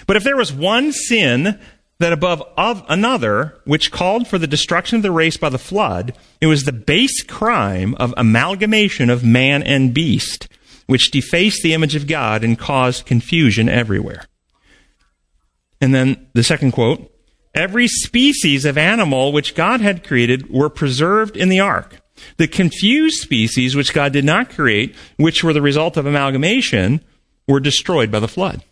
But 0.07 0.17
if 0.17 0.25
there 0.25 0.37
was 0.37 0.53
one 0.53 0.93
sin 0.93 1.59
that 1.99 2.13
above 2.13 2.43
of 2.59 2.85
another, 2.89 3.59
which 3.65 3.91
called 3.91 4.27
for 4.29 4.39
the 4.39 4.47
destruction 4.47 4.97
of 4.97 5.03
the 5.03 5.13
race 5.13 5.37
by 5.37 5.49
the 5.49 5.59
flood, 5.59 6.15
it 6.41 6.47
was 6.47 6.65
the 6.65 6.73
base 6.73 7.23
crime 7.23 7.95
of 7.95 8.13
amalgamation 8.17 9.09
of 9.09 9.25
man 9.25 9.63
and 9.63 9.95
beast, 9.95 10.49
which 10.87 11.11
defaced 11.11 11.63
the 11.63 11.75
image 11.75 11.95
of 11.95 12.07
God 12.07 12.45
and 12.45 12.59
caused 12.59 13.07
confusion 13.07 13.69
everywhere. 13.69 14.27
And 15.81 15.95
then 15.95 16.27
the 16.35 16.43
second 16.43 16.73
quote, 16.73 17.11
every 17.55 17.87
species 17.89 18.65
of 18.65 18.77
animal 18.77 19.33
which 19.33 19.55
God 19.55 19.81
had 19.81 20.05
created 20.05 20.51
were 20.51 20.69
preserved 20.69 21.37
in 21.37 21.49
the 21.49 21.61
ark 21.61 22.01
the 22.37 22.49
confused 22.49 23.19
species, 23.19 23.77
which 23.77 23.95
God 23.95 24.13
did 24.13 24.25
not 24.25 24.51
create, 24.51 24.95
which 25.17 25.45
were 25.45 25.53
the 25.53 25.63
result 25.63 25.97
of 25.97 26.07
amalgamation, 26.07 27.01
were 27.47 27.61
destroyed 27.61 28.11
by 28.11 28.21
the 28.21 28.29
flood. 28.29 28.63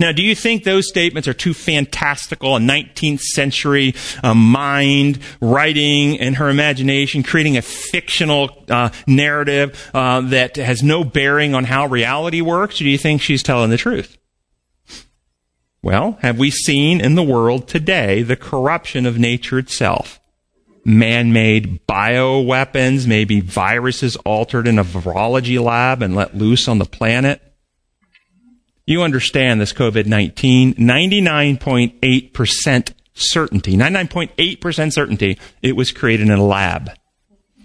Now, 0.00 0.12
do 0.12 0.22
you 0.22 0.36
think 0.36 0.62
those 0.62 0.88
statements 0.88 1.26
are 1.26 1.34
too 1.34 1.52
fantastical? 1.52 2.54
A 2.54 2.60
19th 2.60 3.20
century 3.20 3.94
uh, 4.22 4.32
mind 4.32 5.18
writing 5.40 6.14
in 6.14 6.34
her 6.34 6.48
imagination, 6.48 7.24
creating 7.24 7.56
a 7.56 7.62
fictional 7.62 8.64
uh, 8.68 8.90
narrative 9.08 9.90
uh, 9.92 10.20
that 10.20 10.56
has 10.56 10.84
no 10.84 11.02
bearing 11.02 11.54
on 11.54 11.64
how 11.64 11.86
reality 11.86 12.40
works? 12.40 12.80
Or 12.80 12.84
do 12.84 12.90
you 12.90 12.98
think 12.98 13.22
she's 13.22 13.42
telling 13.42 13.70
the 13.70 13.76
truth? 13.76 14.16
Well, 15.82 16.18
have 16.22 16.38
we 16.38 16.50
seen 16.50 17.00
in 17.00 17.16
the 17.16 17.22
world 17.22 17.66
today 17.66 18.22
the 18.22 18.36
corruption 18.36 19.04
of 19.04 19.18
nature 19.18 19.58
itself? 19.58 20.20
Man-made 20.88 21.86
bioweapons, 21.86 23.06
maybe 23.06 23.40
viruses 23.40 24.16
altered 24.16 24.66
in 24.66 24.78
a 24.78 24.84
virology 24.84 25.62
lab 25.62 26.00
and 26.02 26.16
let 26.16 26.34
loose 26.34 26.66
on 26.66 26.78
the 26.78 26.86
planet. 26.86 27.42
you 28.86 29.02
understand 29.02 29.60
this 29.60 29.74
COVID-19, 29.74 30.76
99.8% 30.76 32.94
certainty, 33.12 33.76
99.8% 33.76 34.92
certainty, 34.92 35.38
it 35.60 35.76
was 35.76 35.92
created 35.92 36.30
in 36.30 36.38
a 36.38 36.42
lab. 36.42 36.92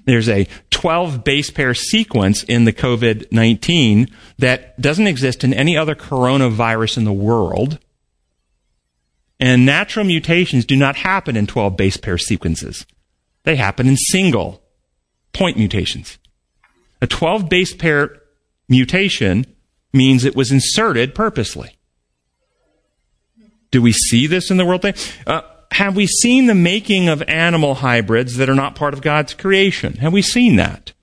There's 0.03 0.27
a 0.27 0.49
12 0.71 1.23
base 1.23 1.49
pair 1.49 1.73
sequence 1.73 2.43
in 2.43 2.65
the 2.65 2.73
COVID-19 2.73 4.11
that 4.39 4.81
doesn't 4.81 5.07
exist 5.07 5.45
in 5.45 5.53
any 5.53 5.77
other 5.77 5.95
coronavirus 5.95 6.97
in 6.97 7.05
the 7.05 7.13
world. 7.13 7.79
And 9.39 9.65
natural 9.65 10.05
mutations 10.05 10.65
do 10.65 10.75
not 10.75 10.97
happen 10.97 11.37
in 11.37 11.47
12 11.47 11.77
base 11.77 11.95
pair 11.95 12.17
sequences. 12.17 12.85
They 13.43 13.55
happen 13.55 13.87
in 13.87 13.97
single 13.97 14.61
point 15.33 15.57
mutations. 15.57 16.17
A 17.01 17.07
12 17.07 17.49
base 17.49 17.73
pair 17.73 18.21
mutation 18.69 19.45
means 19.91 20.23
it 20.23 20.35
was 20.35 20.51
inserted 20.51 21.13
purposely. 21.13 21.77
Do 23.71 23.81
we 23.81 23.91
see 23.91 24.27
this 24.27 24.51
in 24.51 24.57
the 24.57 24.65
world 24.65 24.83
today? 24.83 24.99
Uh, 25.25 25.41
have 25.71 25.95
we 25.95 26.05
seen 26.05 26.45
the 26.45 26.55
making 26.55 27.09
of 27.09 27.23
animal 27.23 27.75
hybrids 27.75 28.37
that 28.37 28.49
are 28.49 28.55
not 28.55 28.75
part 28.75 28.93
of 28.93 29.01
God's 29.01 29.33
creation? 29.33 29.93
Have 29.93 30.13
we 30.13 30.21
seen 30.21 30.55
that? 30.57 30.93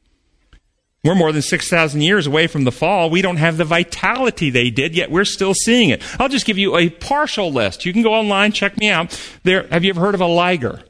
We're 1.03 1.15
more 1.15 1.33
than 1.33 1.43
6,000 1.43 2.01
years 2.03 2.27
away 2.27 2.47
from 2.47 2.65
the 2.65 2.73
fall. 2.73 3.09
We 3.09 3.23
don't 3.23 3.39
have 3.39 3.57
the 3.57 3.65
vitality 3.65 4.51
they 4.51 4.71
did, 4.71 4.95
yet 4.95 5.11
we're 5.11 5.25
still 5.25 5.55
seeing 5.55 5.89
it. 5.89 6.03
I'll 6.21 6.29
just 6.29 6.47
give 6.47 6.59
you 6.59 6.77
a 6.77 6.91
partial 6.91 7.51
list. 7.51 7.87
You 7.87 7.93
can 7.93 8.03
go 8.03 8.13
online, 8.13 8.53
check 8.53 8.77
me 8.77 8.91
out. 8.91 9.19
There, 9.43 9.67
have 9.69 9.83
you 9.83 9.91
ever 9.91 10.01
heard 10.01 10.15
of 10.15 10.21
a 10.21 10.27
liger? 10.27 10.83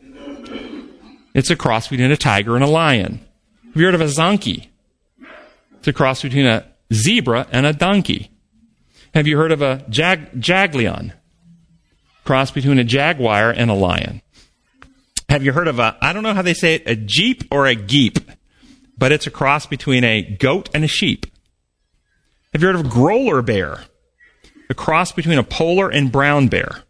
It's 1.34 1.50
a 1.50 1.56
cross 1.56 1.88
between 1.88 2.10
a 2.10 2.16
tiger 2.16 2.54
and 2.54 2.64
a 2.64 2.68
lion. 2.68 3.20
Have 3.66 3.76
you 3.76 3.84
heard 3.84 3.94
of 3.94 4.00
a 4.00 4.06
zonkey? 4.06 4.68
It's 5.78 5.88
a 5.88 5.92
cross 5.92 6.22
between 6.22 6.46
a 6.46 6.66
zebra 6.92 7.46
and 7.52 7.66
a 7.66 7.72
donkey. 7.72 8.30
Have 9.14 9.26
you 9.26 9.36
heard 9.36 9.52
of 9.52 9.62
a 9.62 9.84
jag- 9.88 10.32
jaglion? 10.40 11.12
cross 12.24 12.50
between 12.52 12.78
a 12.78 12.84
jaguar 12.84 13.50
and 13.50 13.70
a 13.70 13.74
lion. 13.74 14.22
Have 15.28 15.42
you 15.42 15.52
heard 15.52 15.66
of 15.66 15.78
a, 15.78 15.96
I 16.00 16.12
don't 16.12 16.22
know 16.22 16.34
how 16.34 16.42
they 16.42 16.54
say 16.54 16.74
it, 16.74 16.82
a 16.86 16.94
jeep 16.94 17.42
or 17.50 17.66
a 17.66 17.74
geep, 17.74 18.22
but 18.96 19.10
it's 19.10 19.26
a 19.26 19.30
cross 19.32 19.66
between 19.66 20.04
a 20.04 20.22
goat 20.22 20.68
and 20.72 20.84
a 20.84 20.86
sheep. 20.86 21.26
Have 22.52 22.62
you 22.62 22.68
heard 22.68 22.76
of 22.76 22.86
a 22.86 22.88
grolar 22.88 23.42
bear? 23.42 23.84
A 24.68 24.74
cross 24.74 25.10
between 25.10 25.38
a 25.38 25.42
polar 25.42 25.88
and 25.88 26.12
brown 26.12 26.48
bear. 26.48 26.84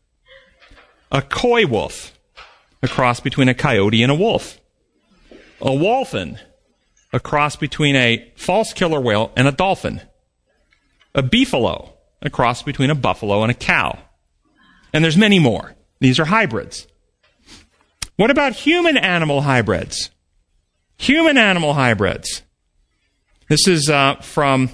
A 1.10 1.22
coy 1.22 1.66
wolf. 1.66 2.12
A 2.82 2.88
cross 2.88 3.20
between 3.20 3.48
a 3.48 3.54
coyote 3.54 4.02
and 4.02 4.10
a 4.10 4.14
wolf. 4.14 4.58
A 5.60 5.66
wholphin. 5.66 6.38
A 7.12 7.20
cross 7.20 7.56
between 7.56 7.96
a 7.96 8.32
false 8.36 8.72
killer 8.72 9.00
whale 9.00 9.32
and 9.36 9.46
a 9.46 9.52
dolphin. 9.52 10.00
A 11.14 11.22
beefalo. 11.22 11.90
A 12.22 12.30
cross 12.30 12.62
between 12.62 12.90
a 12.90 12.94
buffalo 12.94 13.42
and 13.42 13.50
a 13.50 13.54
cow. 13.54 13.98
And 14.92 15.04
there's 15.04 15.16
many 15.16 15.38
more. 15.38 15.74
These 16.00 16.18
are 16.18 16.24
hybrids. 16.26 16.86
What 18.16 18.30
about 18.30 18.54
human 18.54 18.96
animal 18.96 19.42
hybrids? 19.42 20.10
Human 20.98 21.38
animal 21.38 21.74
hybrids. 21.74 22.42
This 23.48 23.66
is 23.66 23.88
uh, 23.88 24.16
from 24.16 24.70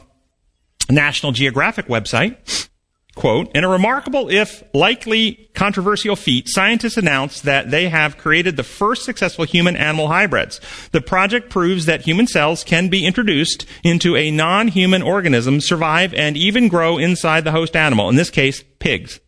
National 0.91 1.33
Geographic 1.33 1.87
website. 1.87 2.69
Quote, 3.17 3.51
in 3.55 3.65
a 3.65 3.69
remarkable, 3.69 4.29
if 4.29 4.63
likely 4.75 5.49
controversial 5.55 6.17
feat, 6.17 6.51
scientists 6.51 6.99
announced 6.99 7.45
that 7.45 7.71
they 7.71 7.89
have 7.89 8.19
created 8.19 8.57
the 8.57 8.63
first 8.63 9.07
successful 9.07 9.47
human 9.47 9.75
animal 9.75 10.09
hybrids. 10.09 10.61
The 10.93 11.01
project 11.01 11.49
proves 11.49 11.87
that 11.87 12.03
human 12.03 12.27
cells 12.27 12.63
can 12.63 12.89
be 12.89 13.07
introduced 13.07 13.65
into 13.83 14.17
a 14.17 14.31
non-human 14.31 15.01
organism, 15.01 15.63
survive, 15.63 16.13
and 16.13 16.37
even 16.37 16.69
grow 16.69 16.99
inside 16.99 17.45
the 17.45 17.53
host 17.53 17.75
animal, 17.75 18.11
in 18.11 18.17
this 18.17 18.29
case, 18.29 18.63
pigs. 18.81 19.19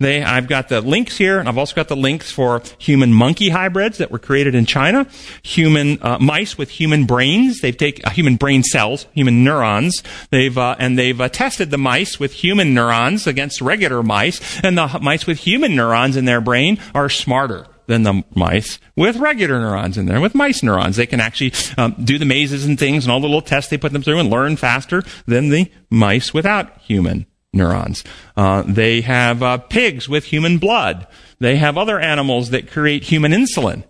They, 0.00 0.24
I've 0.24 0.48
got 0.48 0.68
the 0.68 0.80
links 0.80 1.16
here, 1.16 1.38
and 1.38 1.48
I've 1.48 1.56
also 1.56 1.74
got 1.74 1.86
the 1.86 1.96
links 1.96 2.32
for 2.32 2.62
human 2.78 3.12
monkey 3.12 3.50
hybrids 3.50 3.98
that 3.98 4.10
were 4.10 4.18
created 4.18 4.54
in 4.56 4.66
China, 4.66 5.06
human 5.44 6.02
uh, 6.02 6.18
mice 6.18 6.58
with 6.58 6.68
human 6.70 7.04
brains. 7.04 7.60
They've 7.60 7.76
taken 7.76 8.04
uh, 8.04 8.10
human 8.10 8.34
brain 8.34 8.64
cells, 8.64 9.06
human 9.12 9.44
neurons. 9.44 10.02
They've 10.30 10.56
uh, 10.56 10.74
and 10.80 10.98
they've 10.98 11.20
uh, 11.20 11.28
tested 11.28 11.70
the 11.70 11.78
mice 11.78 12.18
with 12.18 12.32
human 12.32 12.74
neurons 12.74 13.28
against 13.28 13.60
regular 13.60 14.02
mice, 14.02 14.40
and 14.64 14.76
the 14.76 14.98
mice 15.00 15.26
with 15.26 15.38
human 15.38 15.76
neurons 15.76 16.16
in 16.16 16.24
their 16.24 16.40
brain 16.40 16.80
are 16.92 17.08
smarter 17.08 17.68
than 17.86 18.02
the 18.02 18.24
mice 18.34 18.80
with 18.96 19.16
regular 19.16 19.60
neurons 19.60 19.96
in 19.96 20.06
there, 20.06 20.20
with 20.20 20.34
mice 20.34 20.62
neurons. 20.62 20.96
They 20.96 21.06
can 21.06 21.20
actually 21.20 21.52
um, 21.78 21.94
do 22.02 22.18
the 22.18 22.24
mazes 22.24 22.64
and 22.64 22.78
things 22.78 23.04
and 23.04 23.12
all 23.12 23.20
the 23.20 23.28
little 23.28 23.42
tests 23.42 23.70
they 23.70 23.78
put 23.78 23.92
them 23.92 24.02
through 24.02 24.18
and 24.18 24.30
learn 24.30 24.56
faster 24.56 25.04
than 25.26 25.50
the 25.50 25.70
mice 25.88 26.34
without 26.34 26.78
human 26.78 27.26
neurons. 27.54 28.04
Uh, 28.36 28.62
they 28.66 29.00
have 29.02 29.42
uh, 29.42 29.58
pigs 29.58 30.08
with 30.08 30.24
human 30.24 30.58
blood. 30.58 31.06
They 31.38 31.56
have 31.56 31.78
other 31.78 31.98
animals 31.98 32.50
that 32.50 32.70
create 32.70 33.04
human 33.04 33.32
insulin. 33.32 33.84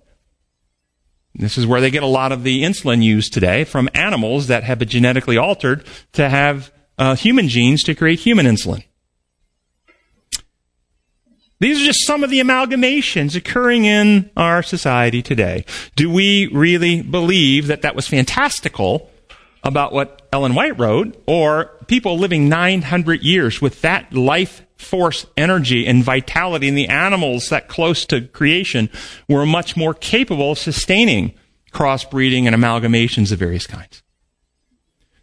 This 1.35 1.59
is 1.59 1.67
where 1.67 1.81
they 1.81 1.91
get 1.91 2.03
a 2.03 2.07
lot 2.07 2.31
of 2.31 2.45
the 2.45 2.63
insulin 2.63 3.03
used 3.03 3.33
today 3.33 3.65
from 3.65 3.89
animals 3.95 4.47
that 4.47 4.63
have 4.63 4.79
been 4.79 4.89
genetically 4.89 5.37
altered 5.37 5.85
to 6.13 6.29
have 6.29 6.73
uh, 6.97 7.17
human 7.17 7.49
genes 7.49 7.83
to 7.85 7.95
create 7.95 8.21
human 8.21 8.47
insulin. 8.47 8.85
These 11.61 11.81
are 11.81 11.87
just 11.87 12.07
some 12.07 12.23
of 12.23 12.31
the 12.31 12.41
amalgamations 12.41 13.35
occurring 13.35 13.85
in 13.85 14.31
our 14.37 14.63
society 14.63 15.23
today. 15.23 15.65
Do 15.97 16.11
we 16.11 16.47
really 16.49 17.03
believe 17.03 17.69
that 17.69 17.83
that 17.83 17.97
was 17.97 18.07
fantastical 18.07 19.11
about 19.65 19.93
what 19.93 20.23
Ellen 20.33 20.55
White 20.55 20.79
wrote, 20.79 21.23
or 21.27 21.71
people 21.87 22.19
living 22.19 22.49
900 22.49 23.23
years 23.23 23.61
with 23.61 23.81
that 23.83 24.13
life 24.13 24.63
force 24.77 25.27
energy 25.37 25.87
and 25.87 26.05
vitality 26.05 26.69
in 26.69 26.75
the 26.75 26.89
animals 26.89 27.49
that 27.49 27.69
close 27.69 28.05
to 28.07 28.21
creation 28.21 28.91
were 29.29 29.47
much 29.47 29.77
more 29.77 29.95
capable 29.95 30.53
of 30.53 30.59
sustaining 30.59 31.33
crossbreeding 31.73 32.47
and 32.47 32.55
amalgamations 32.55 33.33
of 33.33 33.39
various 33.39 33.67
kinds. 33.67 34.03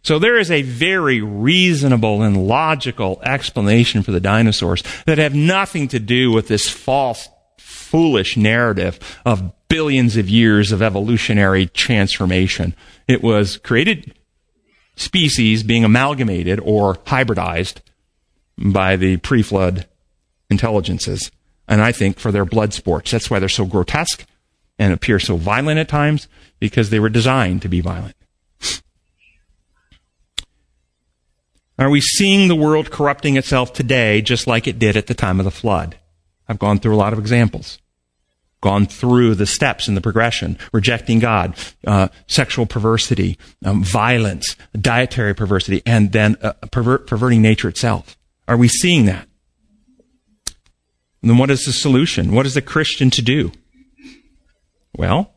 So 0.02 0.18
there 0.18 0.38
is 0.38 0.50
a 0.50 0.62
very 0.62 1.20
reasonable 1.20 2.22
and 2.22 2.48
logical 2.48 3.20
explanation 3.24 4.02
for 4.02 4.10
the 4.10 4.20
dinosaurs 4.20 4.82
that 5.06 5.18
have 5.18 5.34
nothing 5.34 5.86
to 5.88 6.00
do 6.00 6.32
with 6.32 6.48
this 6.48 6.68
false, 6.68 7.28
foolish 7.58 8.36
narrative 8.36 8.98
of 9.24 9.52
billions 9.68 10.16
of 10.16 10.28
years 10.28 10.72
of 10.72 10.82
evolutionary 10.82 11.66
transformation. 11.66 12.74
It 13.06 13.22
was 13.22 13.58
created 13.58 14.12
species 14.96 15.62
being 15.62 15.84
amalgamated 15.84 16.60
or 16.62 16.94
hybridized 16.96 17.76
by 18.58 18.96
the 18.96 19.16
pre 19.18 19.42
flood 19.42 19.86
intelligences. 20.50 21.30
And 21.68 21.80
I 21.80 21.92
think 21.92 22.18
for 22.18 22.32
their 22.32 22.44
blood 22.44 22.72
sports. 22.74 23.10
That's 23.10 23.30
why 23.30 23.38
they're 23.38 23.48
so 23.48 23.64
grotesque 23.64 24.26
and 24.78 24.92
appear 24.92 25.18
so 25.18 25.36
violent 25.36 25.78
at 25.78 25.88
times, 25.88 26.28
because 26.58 26.90
they 26.90 26.98
were 26.98 27.08
designed 27.08 27.62
to 27.62 27.68
be 27.68 27.80
violent. 27.80 28.16
Are 31.78 31.90
we 31.90 32.00
seeing 32.00 32.48
the 32.48 32.56
world 32.56 32.90
corrupting 32.90 33.36
itself 33.36 33.72
today 33.72 34.22
just 34.22 34.46
like 34.46 34.66
it 34.66 34.78
did 34.78 34.96
at 34.96 35.06
the 35.06 35.14
time 35.14 35.40
of 35.40 35.44
the 35.44 35.50
flood? 35.50 35.96
I've 36.48 36.58
gone 36.58 36.78
through 36.78 36.94
a 36.94 36.98
lot 36.98 37.12
of 37.12 37.18
examples 37.18 37.78
gone 38.62 38.86
through 38.86 39.34
the 39.34 39.44
steps 39.44 39.88
in 39.88 39.94
the 39.94 40.00
progression, 40.00 40.56
rejecting 40.72 41.18
God, 41.18 41.54
uh, 41.86 42.08
sexual 42.26 42.64
perversity, 42.64 43.36
um, 43.64 43.84
violence, 43.84 44.56
dietary 44.80 45.34
perversity, 45.34 45.82
and 45.84 46.12
then 46.12 46.36
uh, 46.40 46.54
pervert, 46.70 47.06
perverting 47.06 47.42
nature 47.42 47.68
itself. 47.68 48.16
Are 48.48 48.56
we 48.56 48.68
seeing 48.68 49.04
that? 49.04 49.28
And 51.20 51.30
then 51.30 51.38
what 51.38 51.50
is 51.50 51.64
the 51.64 51.72
solution? 51.72 52.32
What 52.32 52.46
is 52.46 52.54
the 52.54 52.62
Christian 52.62 53.10
to 53.10 53.22
do? 53.22 53.52
Well, 54.96 55.32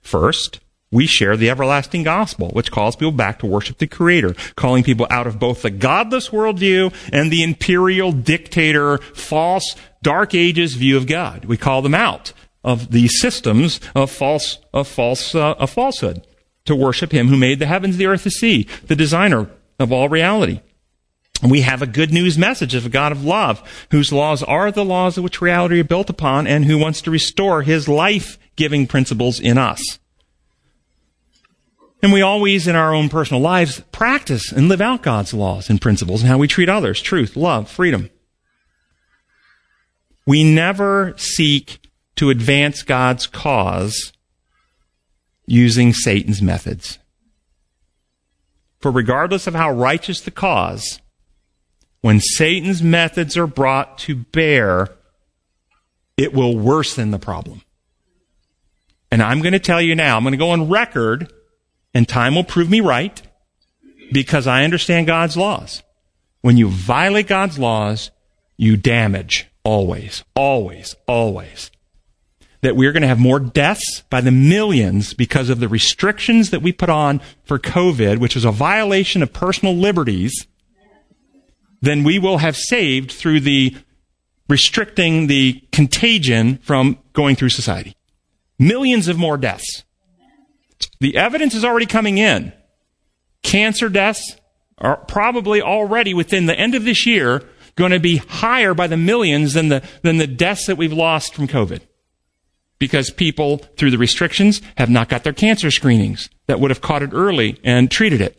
first, 0.00 0.60
we 0.90 1.06
share 1.06 1.36
the 1.36 1.50
everlasting 1.50 2.02
gospel, 2.02 2.50
which 2.50 2.70
calls 2.70 2.94
people 2.94 3.12
back 3.12 3.40
to 3.40 3.46
worship 3.46 3.78
the 3.78 3.86
Creator, 3.86 4.34
calling 4.54 4.84
people 4.84 5.06
out 5.10 5.26
of 5.26 5.38
both 5.38 5.62
the 5.62 5.70
godless 5.70 6.28
worldview 6.28 6.94
and 7.12 7.30
the 7.30 7.42
imperial 7.42 8.12
dictator, 8.12 8.98
false, 8.98 9.74
dark 10.02 10.34
ages 10.34 10.74
view 10.74 10.96
of 10.96 11.06
God. 11.06 11.46
We 11.46 11.56
call 11.56 11.82
them 11.82 11.94
out 11.94 12.32
of 12.64 12.90
the 12.90 13.08
systems 13.08 13.78
of 13.94 14.10
false, 14.10 14.58
of 14.72 14.88
false, 14.88 15.34
uh, 15.34 15.52
of 15.52 15.70
falsehood. 15.70 16.26
To 16.64 16.74
worship 16.74 17.12
Him 17.12 17.28
who 17.28 17.36
made 17.36 17.58
the 17.58 17.66
heavens, 17.66 17.98
the 17.98 18.06
earth, 18.06 18.24
the 18.24 18.30
sea, 18.30 18.66
the 18.86 18.96
designer 18.96 19.50
of 19.78 19.92
all 19.92 20.08
reality. 20.08 20.60
We 21.46 21.60
have 21.60 21.82
a 21.82 21.86
good 21.86 22.10
news 22.10 22.38
message 22.38 22.74
of 22.74 22.86
a 22.86 22.88
God 22.88 23.12
of 23.12 23.22
love, 23.22 23.62
whose 23.90 24.12
laws 24.12 24.42
are 24.42 24.72
the 24.72 24.84
laws 24.84 25.18
of 25.18 25.24
which 25.24 25.42
reality 25.42 25.78
are 25.80 25.84
built 25.84 26.08
upon, 26.08 26.46
and 26.46 26.64
who 26.64 26.78
wants 26.78 27.02
to 27.02 27.10
restore 27.10 27.60
His 27.62 27.86
life-giving 27.86 28.86
principles 28.86 29.40
in 29.40 29.58
us. 29.58 29.98
And 32.02 32.14
we 32.14 32.22
always, 32.22 32.66
in 32.66 32.76
our 32.76 32.94
own 32.94 33.10
personal 33.10 33.42
lives, 33.42 33.80
practice 33.92 34.50
and 34.50 34.68
live 34.68 34.80
out 34.80 35.02
God's 35.02 35.34
laws 35.34 35.68
and 35.68 35.82
principles 35.82 36.22
and 36.22 36.30
how 36.30 36.38
we 36.38 36.48
treat 36.48 36.70
others. 36.70 37.02
Truth, 37.02 37.36
love, 37.36 37.70
freedom. 37.70 38.08
We 40.26 40.44
never 40.44 41.12
seek 41.18 41.83
to 42.16 42.30
advance 42.30 42.82
God's 42.82 43.26
cause 43.26 44.12
using 45.46 45.92
Satan's 45.92 46.40
methods. 46.40 46.98
For 48.80 48.90
regardless 48.90 49.46
of 49.46 49.54
how 49.54 49.70
righteous 49.70 50.20
the 50.20 50.30
cause, 50.30 51.00
when 52.00 52.20
Satan's 52.20 52.82
methods 52.82 53.36
are 53.36 53.46
brought 53.46 53.98
to 54.00 54.14
bear, 54.14 54.88
it 56.16 56.34
will 56.34 56.56
worsen 56.56 57.10
the 57.10 57.18
problem. 57.18 57.62
And 59.10 59.22
I'm 59.22 59.40
going 59.40 59.52
to 59.52 59.58
tell 59.58 59.80
you 59.80 59.94
now, 59.94 60.16
I'm 60.16 60.22
going 60.22 60.32
to 60.32 60.38
go 60.38 60.50
on 60.50 60.68
record, 60.68 61.32
and 61.94 62.08
time 62.08 62.34
will 62.34 62.44
prove 62.44 62.68
me 62.68 62.80
right, 62.80 63.22
because 64.12 64.46
I 64.46 64.64
understand 64.64 65.06
God's 65.06 65.36
laws. 65.36 65.82
When 66.42 66.56
you 66.56 66.68
violate 66.68 67.26
God's 67.26 67.58
laws, 67.58 68.10
you 68.56 68.76
damage 68.76 69.46
always, 69.64 70.24
always, 70.34 70.94
always. 71.06 71.70
That 72.64 72.76
we're 72.76 72.92
going 72.92 73.02
to 73.02 73.08
have 73.08 73.18
more 73.18 73.38
deaths 73.38 74.02
by 74.08 74.22
the 74.22 74.30
millions 74.30 75.12
because 75.12 75.50
of 75.50 75.60
the 75.60 75.68
restrictions 75.68 76.48
that 76.48 76.62
we 76.62 76.72
put 76.72 76.88
on 76.88 77.20
for 77.44 77.58
COVID, 77.58 78.18
which 78.18 78.36
is 78.36 78.46
a 78.46 78.50
violation 78.50 79.22
of 79.22 79.34
personal 79.34 79.76
liberties, 79.76 80.46
than 81.82 82.04
we 82.04 82.18
will 82.18 82.38
have 82.38 82.56
saved 82.56 83.12
through 83.12 83.40
the 83.40 83.76
restricting 84.48 85.26
the 85.26 85.62
contagion 85.72 86.56
from 86.62 86.98
going 87.12 87.36
through 87.36 87.50
society. 87.50 87.94
Millions 88.58 89.08
of 89.08 89.18
more 89.18 89.36
deaths. 89.36 89.84
The 91.00 91.18
evidence 91.18 91.54
is 91.54 91.66
already 91.66 91.84
coming 91.84 92.16
in. 92.16 92.54
Cancer 93.42 93.90
deaths 93.90 94.36
are 94.78 94.96
probably 94.96 95.60
already 95.60 96.14
within 96.14 96.46
the 96.46 96.58
end 96.58 96.74
of 96.74 96.84
this 96.84 97.06
year 97.06 97.42
going 97.76 97.92
to 97.92 98.00
be 98.00 98.16
higher 98.16 98.72
by 98.72 98.86
the 98.86 98.96
millions 98.96 99.52
than 99.52 99.68
the, 99.68 99.82
than 100.00 100.16
the 100.16 100.26
deaths 100.26 100.64
that 100.66 100.78
we've 100.78 100.94
lost 100.94 101.34
from 101.34 101.46
COVID. 101.46 101.82
Because 102.84 103.08
people, 103.08 103.56
through 103.78 103.92
the 103.92 103.96
restrictions, 103.96 104.60
have 104.76 104.90
not 104.90 105.08
got 105.08 105.24
their 105.24 105.32
cancer 105.32 105.70
screenings 105.70 106.28
that 106.48 106.60
would 106.60 106.70
have 106.70 106.82
caught 106.82 107.02
it 107.02 107.14
early 107.14 107.58
and 107.64 107.90
treated 107.90 108.20
it. 108.20 108.36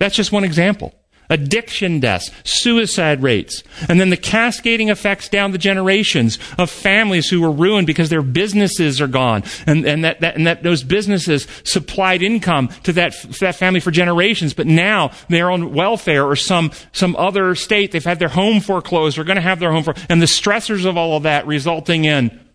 That's 0.00 0.16
just 0.16 0.32
one 0.32 0.42
example 0.42 0.92
addiction 1.30 2.00
deaths, 2.00 2.30
suicide 2.44 3.22
rates, 3.22 3.62
and 3.88 4.00
then 4.00 4.10
the 4.10 4.16
cascading 4.16 4.88
effects 4.88 5.28
down 5.28 5.52
the 5.52 5.58
generations 5.58 6.38
of 6.58 6.70
families 6.70 7.28
who 7.28 7.40
were 7.40 7.52
ruined 7.52 7.86
because 7.86 8.08
their 8.08 8.22
businesses 8.22 9.00
are 9.00 9.06
gone, 9.06 9.44
and, 9.66 9.86
and 9.86 10.04
that, 10.04 10.20
that, 10.20 10.36
and 10.36 10.46
that 10.46 10.62
those 10.62 10.82
businesses 10.82 11.46
supplied 11.64 12.22
income 12.22 12.68
to 12.82 12.92
that, 12.92 13.14
that 13.40 13.54
family 13.54 13.78
for 13.78 13.90
generations, 13.90 14.54
but 14.54 14.66
now 14.66 15.10
they're 15.28 15.50
on 15.50 15.72
welfare 15.72 16.24
or 16.24 16.34
some, 16.34 16.72
some 16.92 17.14
other 17.16 17.54
state, 17.54 17.92
they've 17.92 18.04
had 18.04 18.18
their 18.18 18.28
home 18.28 18.60
foreclosed, 18.60 19.18
or 19.18 19.24
going 19.24 19.36
to 19.36 19.42
have 19.42 19.60
their 19.60 19.72
home 19.72 19.84
for, 19.84 19.94
and 20.08 20.22
the 20.22 20.26
stressors 20.26 20.86
of 20.86 20.96
all 20.96 21.16
of 21.16 21.24
that 21.24 21.46
resulting 21.46 22.04
in 22.06 22.47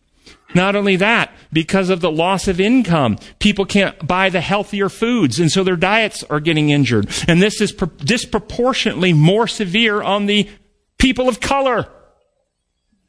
not 0.56 0.76
only 0.76 0.96
that, 0.98 1.34
because 1.52 1.90
of 1.90 2.02
the 2.02 2.12
loss 2.12 2.48
of 2.48 2.60
income, 2.60 3.18
people 3.40 3.66
can't 3.66 4.06
buy 4.06 4.30
the 4.30 4.42
healthier 4.42 4.90
foods, 4.90 5.40
and 5.40 5.52
so 5.52 5.64
their 5.64 5.76
diets 5.76 6.24
are 6.24 6.40
getting 6.40 6.70
injured. 6.70 7.10
And 7.28 7.42
this 7.42 7.62
is 7.62 7.72
pro- 7.72 7.88
disproportionately 7.88 9.14
more 9.14 9.48
severe 9.48 10.02
on 10.02 10.26
the 10.26 10.50
people 10.98 11.28
of 11.28 11.40
color. 11.40 11.88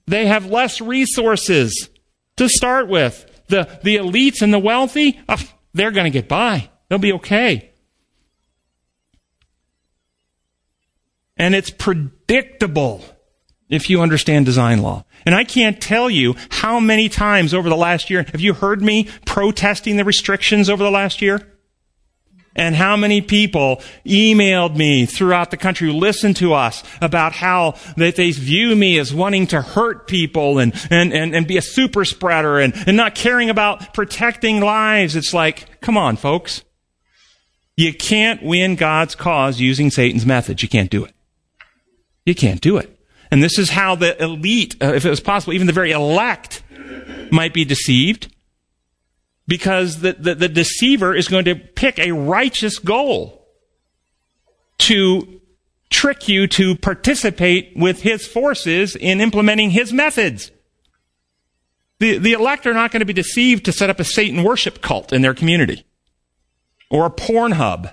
They 0.06 0.26
have 0.26 0.46
less 0.46 0.80
resources 0.80 1.88
to 2.36 2.48
start 2.48 2.88
with. 2.88 3.30
The, 3.48 3.78
the 3.82 3.96
elites 3.96 4.40
and 4.40 4.52
the 4.52 4.58
wealthy, 4.58 5.20
oh, 5.28 5.42
they're 5.74 5.90
going 5.90 6.04
to 6.04 6.10
get 6.10 6.28
by. 6.28 6.70
They'll 6.88 6.98
be 6.98 7.12
okay. 7.14 7.70
And 11.36 11.54
it's 11.54 11.70
predictable 11.70 13.04
if 13.68 13.88
you 13.88 14.00
understand 14.00 14.46
design 14.46 14.82
law. 14.82 15.04
And 15.26 15.34
I 15.34 15.44
can't 15.44 15.80
tell 15.80 16.10
you 16.10 16.34
how 16.50 16.80
many 16.80 17.08
times 17.08 17.54
over 17.54 17.68
the 17.68 17.76
last 17.76 18.10
year, 18.10 18.24
have 18.32 18.40
you 18.40 18.54
heard 18.54 18.82
me 18.82 19.08
protesting 19.24 19.96
the 19.96 20.04
restrictions 20.04 20.68
over 20.68 20.82
the 20.82 20.90
last 20.90 21.22
year? 21.22 21.46
And 22.56 22.76
how 22.76 22.96
many 22.96 23.20
people 23.20 23.82
emailed 24.06 24.76
me 24.76 25.06
throughout 25.06 25.50
the 25.50 25.56
country 25.56 25.88
who 25.88 25.94
listened 25.94 26.36
to 26.36 26.52
us 26.54 26.84
about 27.00 27.32
how 27.32 27.74
that 27.96 28.14
they 28.14 28.30
view 28.30 28.76
me 28.76 28.98
as 28.98 29.12
wanting 29.12 29.48
to 29.48 29.60
hurt 29.60 30.06
people 30.06 30.58
and, 30.58 30.72
and, 30.88 31.12
and, 31.12 31.34
and 31.34 31.48
be 31.48 31.56
a 31.56 31.62
super 31.62 32.04
spreader 32.04 32.60
and, 32.60 32.72
and 32.86 32.96
not 32.96 33.16
caring 33.16 33.50
about 33.50 33.92
protecting 33.92 34.60
lives. 34.60 35.16
It's 35.16 35.34
like, 35.34 35.80
come 35.80 35.96
on, 35.96 36.16
folks. 36.16 36.62
You 37.76 37.92
can't 37.92 38.40
win 38.40 38.76
God's 38.76 39.16
cause 39.16 39.58
using 39.58 39.90
Satan's 39.90 40.24
methods. 40.24 40.62
You 40.62 40.68
can't 40.68 40.90
do 40.90 41.04
it. 41.04 41.12
You 42.24 42.36
can't 42.36 42.60
do 42.60 42.76
it. 42.76 42.93
And 43.34 43.42
this 43.42 43.58
is 43.58 43.68
how 43.68 43.96
the 43.96 44.22
elite, 44.22 44.76
uh, 44.80 44.92
if 44.94 45.04
it 45.04 45.10
was 45.10 45.18
possible, 45.18 45.54
even 45.54 45.66
the 45.66 45.72
very 45.72 45.90
elect 45.90 46.62
might 47.32 47.52
be 47.52 47.64
deceived. 47.64 48.32
Because 49.48 50.02
the, 50.02 50.12
the, 50.12 50.36
the 50.36 50.48
deceiver 50.48 51.12
is 51.12 51.26
going 51.26 51.44
to 51.46 51.56
pick 51.56 51.98
a 51.98 52.12
righteous 52.12 52.78
goal 52.78 53.44
to 54.78 55.40
trick 55.90 56.28
you 56.28 56.46
to 56.46 56.76
participate 56.76 57.72
with 57.74 58.02
his 58.02 58.24
forces 58.24 58.94
in 58.94 59.20
implementing 59.20 59.70
his 59.70 59.92
methods. 59.92 60.52
The, 61.98 62.18
the 62.18 62.34
elect 62.34 62.68
are 62.68 62.72
not 62.72 62.92
going 62.92 63.00
to 63.00 63.04
be 63.04 63.12
deceived 63.12 63.64
to 63.64 63.72
set 63.72 63.90
up 63.90 63.98
a 63.98 64.04
Satan 64.04 64.44
worship 64.44 64.80
cult 64.80 65.12
in 65.12 65.22
their 65.22 65.34
community, 65.34 65.84
or 66.88 67.04
a 67.04 67.10
porn 67.10 67.50
hub, 67.50 67.88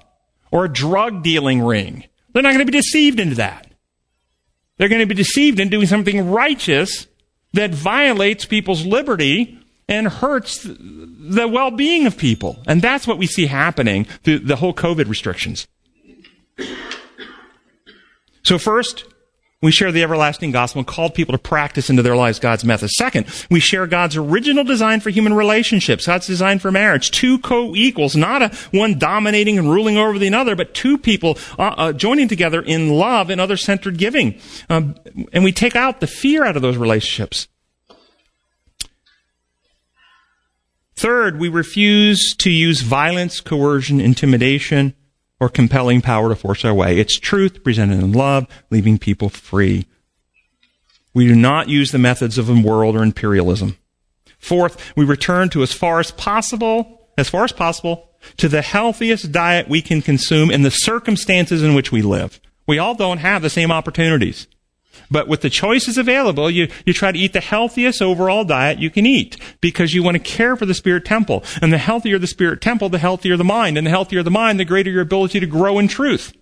or 0.52 0.66
a 0.66 0.72
drug 0.72 1.24
dealing 1.24 1.64
ring. 1.64 2.04
They're 2.32 2.44
not 2.44 2.54
going 2.54 2.64
to 2.64 2.72
be 2.72 2.78
deceived 2.78 3.20
into 3.20 3.38
that. 3.38 3.71
They're 4.82 4.90
going 4.90 5.02
to 5.02 5.06
be 5.06 5.14
deceived 5.14 5.60
in 5.60 5.70
doing 5.70 5.86
something 5.86 6.32
righteous 6.32 7.06
that 7.54 7.70
violates 7.70 8.46
people's 8.46 8.84
liberty 8.84 9.60
and 9.88 10.08
hurts 10.08 10.64
the 10.64 11.48
well-being 11.48 12.08
of 12.08 12.18
people. 12.18 12.64
And 12.66 12.82
that's 12.82 13.06
what 13.06 13.20
we 13.20 13.28
see 13.28 13.46
happening 13.46 14.06
through 14.24 14.40
the 14.40 14.56
whole 14.56 14.74
COVID 14.74 15.08
restrictions. 15.08 15.68
So 18.42 18.58
first, 18.58 19.06
we 19.62 19.72
share 19.72 19.92
the 19.92 20.02
everlasting 20.02 20.52
gospel 20.52 20.80
and 20.80 20.88
call 20.88 21.10
people 21.10 21.34
to 21.34 21.38
practice 21.38 21.90
into 21.90 22.02
their 22.02 22.16
lives 22.16 22.40
God's 22.40 22.66
methods. 22.66 22.96
Second, 22.96 23.28
we 23.50 23.60
share 23.60 23.86
God's 23.86 24.18
original 24.18 24.64
design 24.64 25.00
for 25.00 25.12
human 25.12 25.34
relationships, 25.34 26.08
God's 26.08 26.28
design 26.28 26.58
for 26.60 26.72
marriage. 26.72 27.12
Two 27.12 27.38
co-equals, 27.40 28.16
not 28.16 28.42
a 28.42 28.50
one 28.72 28.98
dominating 28.98 29.60
and 29.60 29.70
ruling 29.70 29.98
over 29.98 30.18
the 30.18 30.34
other, 30.34 30.56
but 30.56 30.74
two 30.74 30.98
people 30.98 31.38
uh, 31.60 31.74
uh, 31.78 31.94
joining 31.94 32.28
together 32.28 32.62
in 32.62 32.90
love 32.90 33.30
and 33.30 33.40
other-centered 33.40 33.98
giving. 33.98 34.40
Um, 34.70 34.96
and 35.32 35.44
we 35.44 35.52
take 35.52 35.76
out 35.76 36.00
the 36.00 36.08
fear 36.08 36.44
out 36.44 36.56
of 36.56 36.62
those 36.62 36.78
relationships. 36.78 37.48
Third, 40.96 41.40
we 41.40 41.50
refuse 41.50 42.36
to 42.38 42.50
use 42.50 42.82
violence, 42.82 43.42
coercion, 43.42 44.00
intimidation, 44.00 44.94
or 45.42 45.50
compelling 45.50 46.02
power 46.02 46.30
to 46.30 46.36
force 46.36 46.64
our 46.64 46.74
way. 46.74 47.00
It's 47.00 47.20
truth 47.20 47.64
presented 47.64 48.00
in 48.00 48.14
love, 48.14 48.46
leaving 48.70 49.00
people 49.00 49.28
free. 49.28 49.88
We 51.16 51.28
do 51.28 51.36
not 51.36 51.68
use 51.68 51.92
the 51.92 51.98
methods 51.98 52.38
of 52.38 52.46
the 52.46 52.62
world 52.62 52.96
or 52.96 53.02
imperialism. 53.02 53.76
Fourth, 54.38 54.96
we 54.96 55.04
return 55.04 55.50
to 55.50 55.64
as 55.64 55.74
far 55.74 56.00
as 56.00 56.12
possible, 56.12 57.10
as 57.18 57.28
far 57.28 57.44
as 57.44 57.52
possible, 57.52 58.12
to 58.38 58.48
the 58.48 58.62
healthiest 58.62 59.32
diet 59.32 59.68
we 59.68 59.82
can 59.82 60.04
consume 60.04 60.52
in 60.52 60.62
the 60.62 60.70
circumstances 60.70 61.64
in 61.64 61.74
which 61.74 61.92
we 61.92 62.04
live. 62.04 62.40
We 62.68 62.78
all 62.78 62.94
don't 62.94 63.18
have 63.18 63.42
the 63.42 63.50
same 63.50 63.72
opportunities. 63.72 64.46
But 65.10 65.28
with 65.28 65.42
the 65.42 65.50
choices 65.50 65.98
available, 65.98 66.50
you, 66.50 66.70
you 66.86 66.94
try 66.94 67.12
to 67.12 67.20
eat 67.20 67.34
the 67.34 67.40
healthiest 67.40 68.02
overall 68.02 68.44
diet 68.44 68.80
you 68.80 68.90
can 68.90 69.06
eat 69.06 69.38
because 69.60 69.94
you 69.94 70.04
want 70.04 70.16
to 70.16 70.20
care 70.20 70.56
for 70.56 70.66
the 70.66 70.74
spirit 70.74 71.06
temple. 71.06 71.44
And 71.62 71.72
the 71.72 71.78
healthier 71.78 72.18
the 72.18 72.28
spirit 72.28 72.62
temple, 72.62 72.90
the 72.90 72.98
healthier 72.98 73.38
the 73.38 73.44
mind. 73.44 73.78
And 73.78 73.86
the 73.86 73.92
healthier 73.92 74.24
the 74.24 74.32
mind, 74.32 74.60
the 74.60 74.66
greater 74.66 74.90
your 74.90 75.02
ability 75.02 75.40
to 75.40 75.48
grow 75.48 75.80
in 75.80 75.88
truth. 75.88 76.34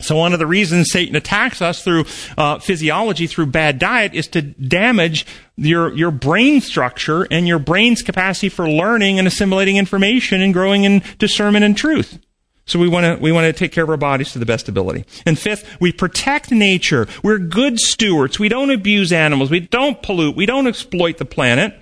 So 0.00 0.16
one 0.16 0.32
of 0.32 0.38
the 0.38 0.46
reasons 0.46 0.90
Satan 0.90 1.16
attacks 1.16 1.60
us 1.60 1.82
through 1.82 2.04
uh, 2.36 2.60
physiology, 2.60 3.26
through 3.26 3.46
bad 3.46 3.78
diet, 3.78 4.14
is 4.14 4.28
to 4.28 4.42
damage 4.42 5.26
your 5.56 5.92
your 5.96 6.12
brain 6.12 6.60
structure 6.60 7.26
and 7.30 7.48
your 7.48 7.58
brain's 7.58 8.02
capacity 8.02 8.48
for 8.48 8.70
learning 8.70 9.18
and 9.18 9.26
assimilating 9.26 9.76
information 9.76 10.40
and 10.40 10.54
growing 10.54 10.84
in 10.84 11.02
discernment 11.18 11.64
and 11.64 11.76
truth. 11.76 12.20
So 12.68 12.78
we 12.78 12.86
want 12.86 13.04
to 13.04 13.20
we 13.20 13.32
want 13.32 13.46
to 13.46 13.52
take 13.52 13.72
care 13.72 13.82
of 13.82 13.90
our 13.90 13.96
bodies 13.96 14.32
to 14.32 14.38
the 14.38 14.46
best 14.46 14.68
ability. 14.68 15.06
And 15.24 15.38
fifth, 15.38 15.80
we 15.80 15.90
protect 15.90 16.50
nature. 16.50 17.08
We're 17.22 17.38
good 17.38 17.80
stewards. 17.80 18.38
We 18.38 18.50
don't 18.50 18.70
abuse 18.70 19.10
animals. 19.10 19.50
We 19.50 19.60
don't 19.60 20.00
pollute. 20.02 20.36
We 20.36 20.44
don't 20.44 20.66
exploit 20.66 21.16
the 21.16 21.24
planet. 21.24 21.74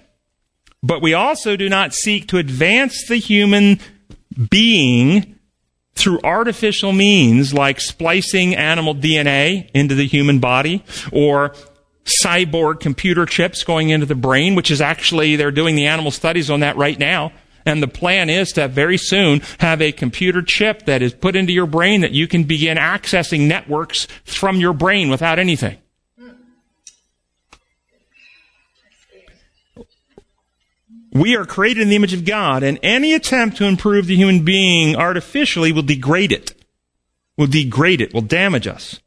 But 0.84 1.02
we 1.02 1.12
also 1.12 1.56
do 1.56 1.68
not 1.68 1.92
seek 1.92 2.28
to 2.28 2.38
advance 2.38 3.08
the 3.08 3.16
human 3.16 3.80
being 4.48 5.34
through 5.94 6.20
artificial 6.22 6.92
means 6.92 7.52
like 7.52 7.80
splicing 7.80 8.54
animal 8.54 8.94
DNA 8.94 9.68
into 9.74 9.96
the 9.96 10.06
human 10.06 10.38
body 10.38 10.84
or 11.10 11.52
cyborg 12.04 12.78
computer 12.78 13.26
chips 13.26 13.64
going 13.64 13.90
into 13.90 14.06
the 14.06 14.14
brain, 14.14 14.54
which 14.54 14.70
is 14.70 14.80
actually, 14.80 15.34
they're 15.34 15.50
doing 15.50 15.74
the 15.74 15.86
animal 15.86 16.12
studies 16.12 16.48
on 16.48 16.60
that 16.60 16.76
right 16.76 16.98
now. 16.98 17.32
And 17.66 17.82
the 17.82 17.88
plan 17.88 18.30
is 18.30 18.52
to 18.52 18.68
very 18.68 18.96
soon 18.96 19.42
have 19.58 19.82
a 19.82 19.90
computer 19.90 20.40
chip 20.40 20.86
that 20.86 21.02
is 21.02 21.12
put 21.12 21.34
into 21.34 21.52
your 21.52 21.66
brain 21.66 22.00
that 22.02 22.12
you 22.12 22.28
can 22.28 22.44
begin 22.44 22.78
accessing 22.78 23.48
networks 23.48 24.06
from 24.24 24.58
your 24.58 24.72
brain 24.72 25.10
without 25.10 25.40
anything. 25.40 25.76
We 31.12 31.34
are 31.34 31.46
created 31.46 31.82
in 31.82 31.88
the 31.88 31.96
image 31.96 32.12
of 32.12 32.24
God, 32.26 32.62
and 32.62 32.78
any 32.82 33.14
attempt 33.14 33.56
to 33.56 33.64
improve 33.64 34.06
the 34.06 34.16
human 34.16 34.44
being 34.44 34.94
artificially 34.94 35.72
will 35.72 35.82
degrade 35.82 36.30
it. 36.30 36.52
Will 37.38 37.46
degrade 37.46 38.00
it, 38.00 38.14
will 38.14 38.20
damage 38.20 38.66
us. 38.66 39.00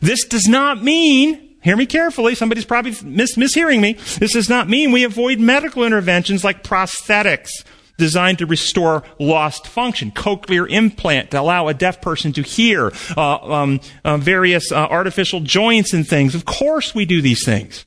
This 0.00 0.24
does 0.24 0.46
not 0.46 0.82
mean, 0.84 1.56
hear 1.62 1.74
me 1.74 1.86
carefully, 1.86 2.34
somebody's 2.34 2.66
probably 2.66 2.94
mis- 3.02 3.36
mishearing 3.36 3.80
me. 3.80 3.94
This 4.18 4.34
does 4.34 4.50
not 4.50 4.68
mean 4.68 4.92
we 4.92 5.04
avoid 5.04 5.40
medical 5.40 5.84
interventions 5.84 6.44
like 6.44 6.62
prosthetics 6.62 7.64
designed 7.98 8.38
to 8.38 8.46
restore 8.46 9.02
lost 9.18 9.66
function, 9.66 10.10
cochlear 10.10 10.68
implant 10.70 11.32
to 11.32 11.40
allow 11.40 11.68
a 11.68 11.74
deaf 11.74 12.00
person 12.00 12.32
to 12.32 12.42
hear, 12.42 12.90
uh, 13.16 13.36
um, 13.36 13.80
uh, 14.04 14.16
various 14.16 14.72
uh, 14.72 14.76
artificial 14.76 15.40
joints 15.40 15.92
and 15.92 16.08
things. 16.08 16.34
Of 16.34 16.46
course 16.46 16.94
we 16.94 17.04
do 17.04 17.20
these 17.20 17.44
things. 17.44 17.84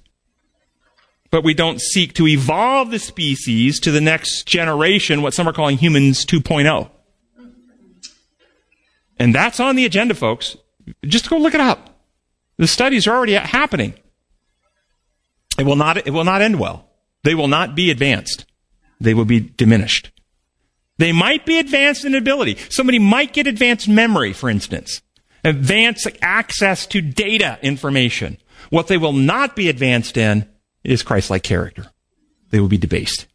But 1.31 1.45
we 1.45 1.53
don't 1.53 1.81
seek 1.81 2.13
to 2.15 2.27
evolve 2.27 2.91
the 2.91 2.99
species 2.99 3.79
to 3.79 3.91
the 3.91 4.01
next 4.01 4.45
generation, 4.45 5.21
what 5.21 5.33
some 5.33 5.47
are 5.47 5.53
calling 5.53 5.77
humans 5.77 6.25
2.0. 6.25 6.89
And 9.17 9.33
that's 9.33 9.59
on 9.59 9.75
the 9.75 9.85
agenda, 9.85 10.13
folks. 10.13 10.57
Just 11.05 11.29
go 11.29 11.37
look 11.37 11.53
it 11.53 11.61
up. 11.61 12.01
The 12.57 12.67
studies 12.67 13.07
are 13.07 13.15
already 13.15 13.33
happening. 13.33 13.93
It 15.57 15.63
will 15.63 15.75
not, 15.75 16.05
it 16.05 16.11
will 16.11 16.23
not 16.25 16.41
end 16.41 16.59
well. 16.59 16.89
They 17.23 17.35
will 17.35 17.47
not 17.47 17.75
be 17.75 17.91
advanced. 17.91 18.45
They 19.01 19.13
will 19.15 19.25
be 19.25 19.39
diminished. 19.39 20.11
They 20.97 21.11
might 21.11 21.45
be 21.45 21.57
advanced 21.57 22.05
in 22.05 22.13
ability. 22.13 22.57
Somebody 22.69 22.99
might 22.99 23.33
get 23.33 23.47
advanced 23.47 23.87
memory, 23.87 24.33
for 24.33 24.49
instance. 24.49 25.01
Advanced 25.43 26.07
access 26.21 26.85
to 26.87 27.01
data 27.01 27.57
information. 27.63 28.37
What 28.69 28.87
they 28.87 28.97
will 28.97 29.13
not 29.13 29.55
be 29.55 29.69
advanced 29.69 30.17
in 30.17 30.47
is 30.83 31.01
Christ-like 31.01 31.41
character. 31.41 31.87
They 32.51 32.59
will 32.59 32.67
be 32.67 32.77
debased. 32.77 33.25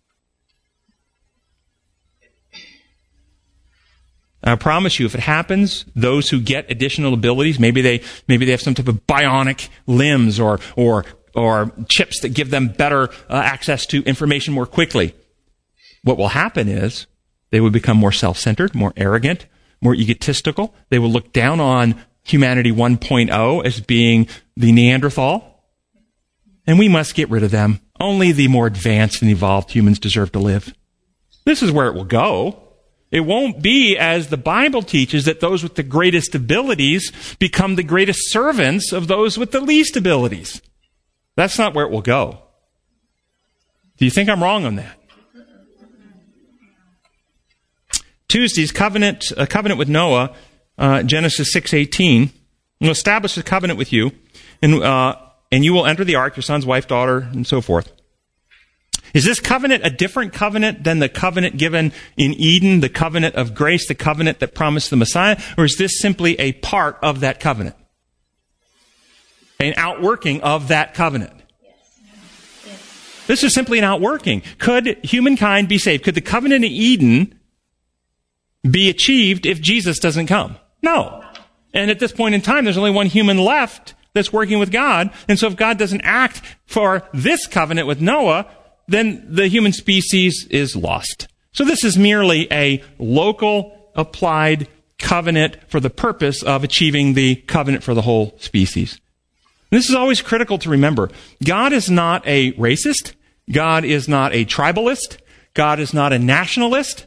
I 4.44 4.54
promise 4.54 5.00
you, 5.00 5.06
if 5.06 5.16
it 5.16 5.22
happens, 5.22 5.84
those 5.96 6.30
who 6.30 6.40
get 6.40 6.70
additional 6.70 7.12
abilities, 7.12 7.58
maybe 7.58 7.80
they, 7.80 8.02
maybe 8.28 8.44
they 8.44 8.52
have 8.52 8.60
some 8.60 8.74
type 8.74 8.86
of 8.86 9.04
bionic 9.08 9.68
limbs 9.88 10.38
or, 10.38 10.60
or, 10.76 11.04
or 11.34 11.72
chips 11.88 12.20
that 12.20 12.28
give 12.28 12.50
them 12.50 12.68
better 12.68 13.08
uh, 13.28 13.34
access 13.34 13.86
to 13.86 14.04
information 14.04 14.54
more 14.54 14.66
quickly. 14.66 15.12
What 16.02 16.18
will 16.18 16.28
happen 16.28 16.68
is 16.68 17.06
they 17.50 17.60
will 17.60 17.70
become 17.70 17.96
more 17.96 18.12
self-centered, 18.12 18.74
more 18.74 18.92
arrogant, 18.96 19.46
more 19.80 19.94
egotistical. 19.94 20.74
They 20.88 20.98
will 20.98 21.10
look 21.10 21.32
down 21.32 21.60
on 21.60 22.00
humanity 22.22 22.72
1.0 22.72 23.64
as 23.64 23.80
being 23.80 24.28
the 24.56 24.72
Neanderthal. 24.72 25.62
And 26.66 26.78
we 26.78 26.88
must 26.88 27.14
get 27.14 27.30
rid 27.30 27.44
of 27.44 27.50
them. 27.50 27.80
Only 28.00 28.32
the 28.32 28.48
more 28.48 28.66
advanced 28.66 29.22
and 29.22 29.30
evolved 29.30 29.70
humans 29.70 29.98
deserve 29.98 30.32
to 30.32 30.38
live. 30.38 30.74
This 31.44 31.62
is 31.62 31.70
where 31.70 31.86
it 31.86 31.94
will 31.94 32.04
go. 32.04 32.62
It 33.12 33.20
won't 33.20 33.62
be 33.62 33.96
as 33.96 34.28
the 34.28 34.36
Bible 34.36 34.82
teaches 34.82 35.24
that 35.26 35.40
those 35.40 35.62
with 35.62 35.76
the 35.76 35.84
greatest 35.84 36.34
abilities 36.34 37.12
become 37.38 37.76
the 37.76 37.84
greatest 37.84 38.30
servants 38.32 38.92
of 38.92 39.06
those 39.06 39.38
with 39.38 39.52
the 39.52 39.60
least 39.60 39.96
abilities. 39.96 40.60
That's 41.36 41.58
not 41.58 41.72
where 41.72 41.86
it 41.86 41.92
will 41.92 42.02
go. 42.02 42.42
Do 43.96 44.04
you 44.04 44.10
think 44.10 44.28
I'm 44.28 44.42
wrong 44.42 44.64
on 44.64 44.74
that? 44.76 44.98
Tuesday's 48.28 48.72
covenant, 48.72 49.32
a 49.36 49.46
covenant 49.46 49.78
with 49.78 49.88
Noah, 49.88 50.34
uh, 50.78 51.02
Genesis 51.02 51.52
6:18, 51.52 52.30
will 52.80 52.90
establish 52.90 53.36
a 53.36 53.42
covenant 53.42 53.78
with 53.78 53.92
you, 53.92 54.12
and 54.60 54.82
uh, 54.82 55.16
and 55.52 55.64
you 55.64 55.72
will 55.72 55.86
enter 55.86 56.04
the 56.04 56.16
ark, 56.16 56.36
your 56.36 56.42
son's 56.42 56.66
wife, 56.66 56.88
daughter, 56.88 57.28
and 57.32 57.46
so 57.46 57.60
forth. 57.60 57.92
Is 59.14 59.24
this 59.24 59.40
covenant 59.40 59.86
a 59.86 59.90
different 59.90 60.32
covenant 60.32 60.84
than 60.84 60.98
the 60.98 61.08
covenant 61.08 61.56
given 61.56 61.92
in 62.16 62.34
Eden, 62.34 62.80
the 62.80 62.88
covenant 62.88 63.34
of 63.36 63.54
grace, 63.54 63.88
the 63.88 63.94
covenant 63.94 64.40
that 64.40 64.54
promised 64.54 64.90
the 64.90 64.96
Messiah? 64.96 65.40
Or 65.56 65.64
is 65.64 65.76
this 65.76 65.98
simply 66.00 66.38
a 66.38 66.52
part 66.52 66.98
of 67.02 67.20
that 67.20 67.40
covenant? 67.40 67.76
An 69.58 69.72
outworking 69.76 70.42
of 70.42 70.68
that 70.68 70.92
covenant? 70.92 71.32
This 73.26 73.42
is 73.42 73.54
simply 73.54 73.78
an 73.78 73.84
outworking. 73.84 74.42
Could 74.58 74.98
humankind 75.02 75.68
be 75.68 75.78
saved? 75.78 76.04
Could 76.04 76.14
the 76.14 76.20
covenant 76.20 76.64
of 76.64 76.70
Eden 76.70 77.38
be 78.70 78.88
achieved 78.88 79.46
if 79.46 79.60
Jesus 79.60 79.98
doesn't 79.98 80.26
come? 80.26 80.56
No. 80.82 81.22
And 81.74 81.90
at 81.90 81.98
this 81.98 82.12
point 82.12 82.34
in 82.34 82.40
time, 82.40 82.64
there's 82.64 82.78
only 82.78 82.90
one 82.90 83.06
human 83.06 83.38
left 83.38 83.94
that's 84.14 84.32
working 84.32 84.58
with 84.58 84.72
God. 84.72 85.10
And 85.28 85.38
so 85.38 85.46
if 85.46 85.56
God 85.56 85.78
doesn't 85.78 86.00
act 86.02 86.40
for 86.66 87.02
this 87.12 87.46
covenant 87.46 87.86
with 87.86 88.00
Noah, 88.00 88.46
then 88.88 89.26
the 89.28 89.48
human 89.48 89.72
species 89.72 90.46
is 90.50 90.74
lost. 90.74 91.28
So 91.52 91.64
this 91.64 91.84
is 91.84 91.98
merely 91.98 92.50
a 92.52 92.82
local 92.98 93.90
applied 93.94 94.68
covenant 94.98 95.56
for 95.68 95.80
the 95.80 95.90
purpose 95.90 96.42
of 96.42 96.64
achieving 96.64 97.14
the 97.14 97.36
covenant 97.36 97.84
for 97.84 97.94
the 97.94 98.02
whole 98.02 98.34
species. 98.38 99.00
This 99.70 99.88
is 99.88 99.94
always 99.94 100.22
critical 100.22 100.58
to 100.58 100.70
remember. 100.70 101.10
God 101.44 101.72
is 101.72 101.90
not 101.90 102.26
a 102.26 102.52
racist. 102.52 103.14
God 103.50 103.84
is 103.84 104.08
not 104.08 104.32
a 104.32 104.44
tribalist. 104.44 105.18
God 105.54 105.80
is 105.80 105.92
not 105.92 106.12
a 106.12 106.18
nationalist. 106.18 107.05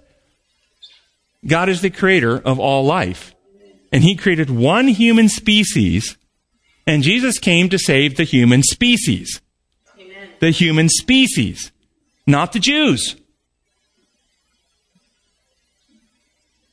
God 1.45 1.69
is 1.69 1.81
the 1.81 1.89
creator 1.89 2.37
of 2.37 2.59
all 2.59 2.85
life. 2.85 3.33
And 3.91 4.03
he 4.03 4.15
created 4.15 4.49
one 4.49 4.87
human 4.87 5.29
species, 5.29 6.15
and 6.85 7.01
Jesus 7.01 7.39
came 7.39 7.69
to 7.69 7.79
save 7.79 8.17
the 8.17 8.23
human 8.23 8.61
species 8.61 9.41
the 10.39 10.51
human 10.51 10.89
species, 10.89 11.71
not 12.25 12.53
the 12.53 12.59
Jews 12.59 13.15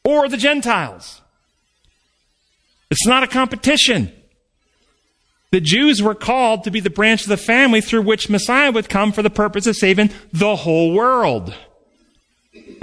or 0.04 0.28
the 0.28 0.36
Gentiles. 0.36 1.20
It's 2.90 3.06
not 3.06 3.24
a 3.24 3.26
competition. 3.26 4.12
The 5.50 5.60
Jews 5.60 6.00
were 6.00 6.14
called 6.14 6.64
to 6.64 6.70
be 6.70 6.80
the 6.80 6.90
branch 6.90 7.22
of 7.22 7.28
the 7.28 7.36
family 7.36 7.80
through 7.80 8.02
which 8.02 8.30
Messiah 8.30 8.70
would 8.70 8.88
come 8.88 9.10
for 9.10 9.22
the 9.22 9.30
purpose 9.30 9.66
of 9.66 9.76
saving 9.76 10.10
the 10.32 10.54
whole 10.56 10.92
world. 10.92 11.54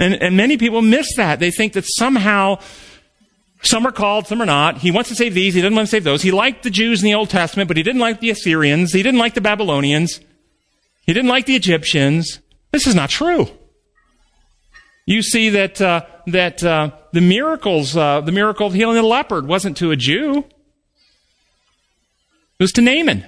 And, 0.00 0.14
and 0.14 0.36
many 0.36 0.56
people 0.56 0.82
miss 0.82 1.14
that. 1.16 1.38
They 1.38 1.50
think 1.50 1.74
that 1.74 1.84
somehow 1.86 2.58
some 3.62 3.86
are 3.86 3.92
called, 3.92 4.26
some 4.26 4.42
are 4.42 4.46
not. 4.46 4.78
He 4.78 4.90
wants 4.90 5.08
to 5.10 5.16
save 5.16 5.34
these, 5.34 5.54
he 5.54 5.60
doesn't 5.60 5.74
want 5.74 5.86
to 5.86 5.90
save 5.90 6.04
those. 6.04 6.22
He 6.22 6.30
liked 6.30 6.62
the 6.62 6.70
Jews 6.70 7.02
in 7.02 7.06
the 7.06 7.14
Old 7.14 7.30
Testament, 7.30 7.68
but 7.68 7.76
he 7.76 7.82
didn't 7.82 8.00
like 8.00 8.20
the 8.20 8.30
Assyrians, 8.30 8.92
he 8.92 9.02
didn't 9.02 9.20
like 9.20 9.34
the 9.34 9.40
Babylonians. 9.40 10.20
He 11.06 11.12
didn't 11.12 11.28
like 11.28 11.44
the 11.46 11.54
Egyptians. 11.54 12.40
This 12.70 12.86
is 12.86 12.94
not 12.94 13.10
true. 13.10 13.48
You 15.06 15.22
see 15.22 15.50
that 15.50 15.80
uh, 15.80 16.06
that 16.26 16.64
uh, 16.64 16.92
the 17.12 17.20
miracles, 17.20 17.94
uh, 17.94 18.22
the 18.22 18.32
miracle 18.32 18.66
of 18.66 18.72
healing 18.72 18.96
the 18.96 19.02
leopard, 19.02 19.46
wasn't 19.46 19.76
to 19.78 19.90
a 19.90 19.96
Jew. 19.96 20.38
It 22.58 22.62
was 22.62 22.72
to 22.72 22.80
Naaman. 22.80 23.26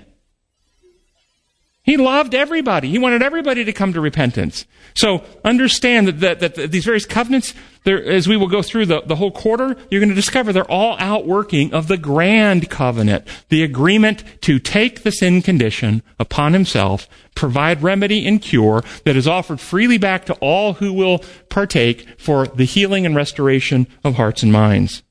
He 1.86 1.96
loved 1.96 2.34
everybody. 2.34 2.90
He 2.90 2.98
wanted 2.98 3.22
everybody 3.22 3.64
to 3.64 3.72
come 3.72 3.92
to 3.92 4.00
repentance. 4.00 4.66
So 4.96 5.22
understand 5.44 6.08
that, 6.08 6.40
that, 6.40 6.56
that 6.56 6.72
these 6.72 6.84
various 6.84 7.06
covenants, 7.06 7.54
as 7.86 8.26
we 8.26 8.36
will 8.36 8.48
go 8.48 8.60
through 8.60 8.86
the, 8.86 9.02
the 9.02 9.14
whole 9.14 9.30
quarter, 9.30 9.76
you're 9.88 10.00
going 10.00 10.08
to 10.08 10.14
discover 10.14 10.52
they're 10.52 10.68
all 10.68 10.96
outworking 10.98 11.72
of 11.72 11.86
the 11.86 11.96
grand 11.96 12.70
covenant, 12.70 13.24
the 13.50 13.62
agreement 13.62 14.24
to 14.42 14.58
take 14.58 15.04
the 15.04 15.12
sin 15.12 15.42
condition 15.42 16.02
upon 16.18 16.54
himself, 16.54 17.08
provide 17.36 17.84
remedy 17.84 18.26
and 18.26 18.42
cure 18.42 18.82
that 19.04 19.14
is 19.14 19.28
offered 19.28 19.60
freely 19.60 19.96
back 19.96 20.24
to 20.24 20.34
all 20.34 20.74
who 20.74 20.92
will 20.92 21.20
partake 21.50 22.04
for 22.18 22.48
the 22.48 22.64
healing 22.64 23.06
and 23.06 23.14
restoration 23.14 23.86
of 24.02 24.16
hearts 24.16 24.42
and 24.42 24.50
minds. 24.50 25.04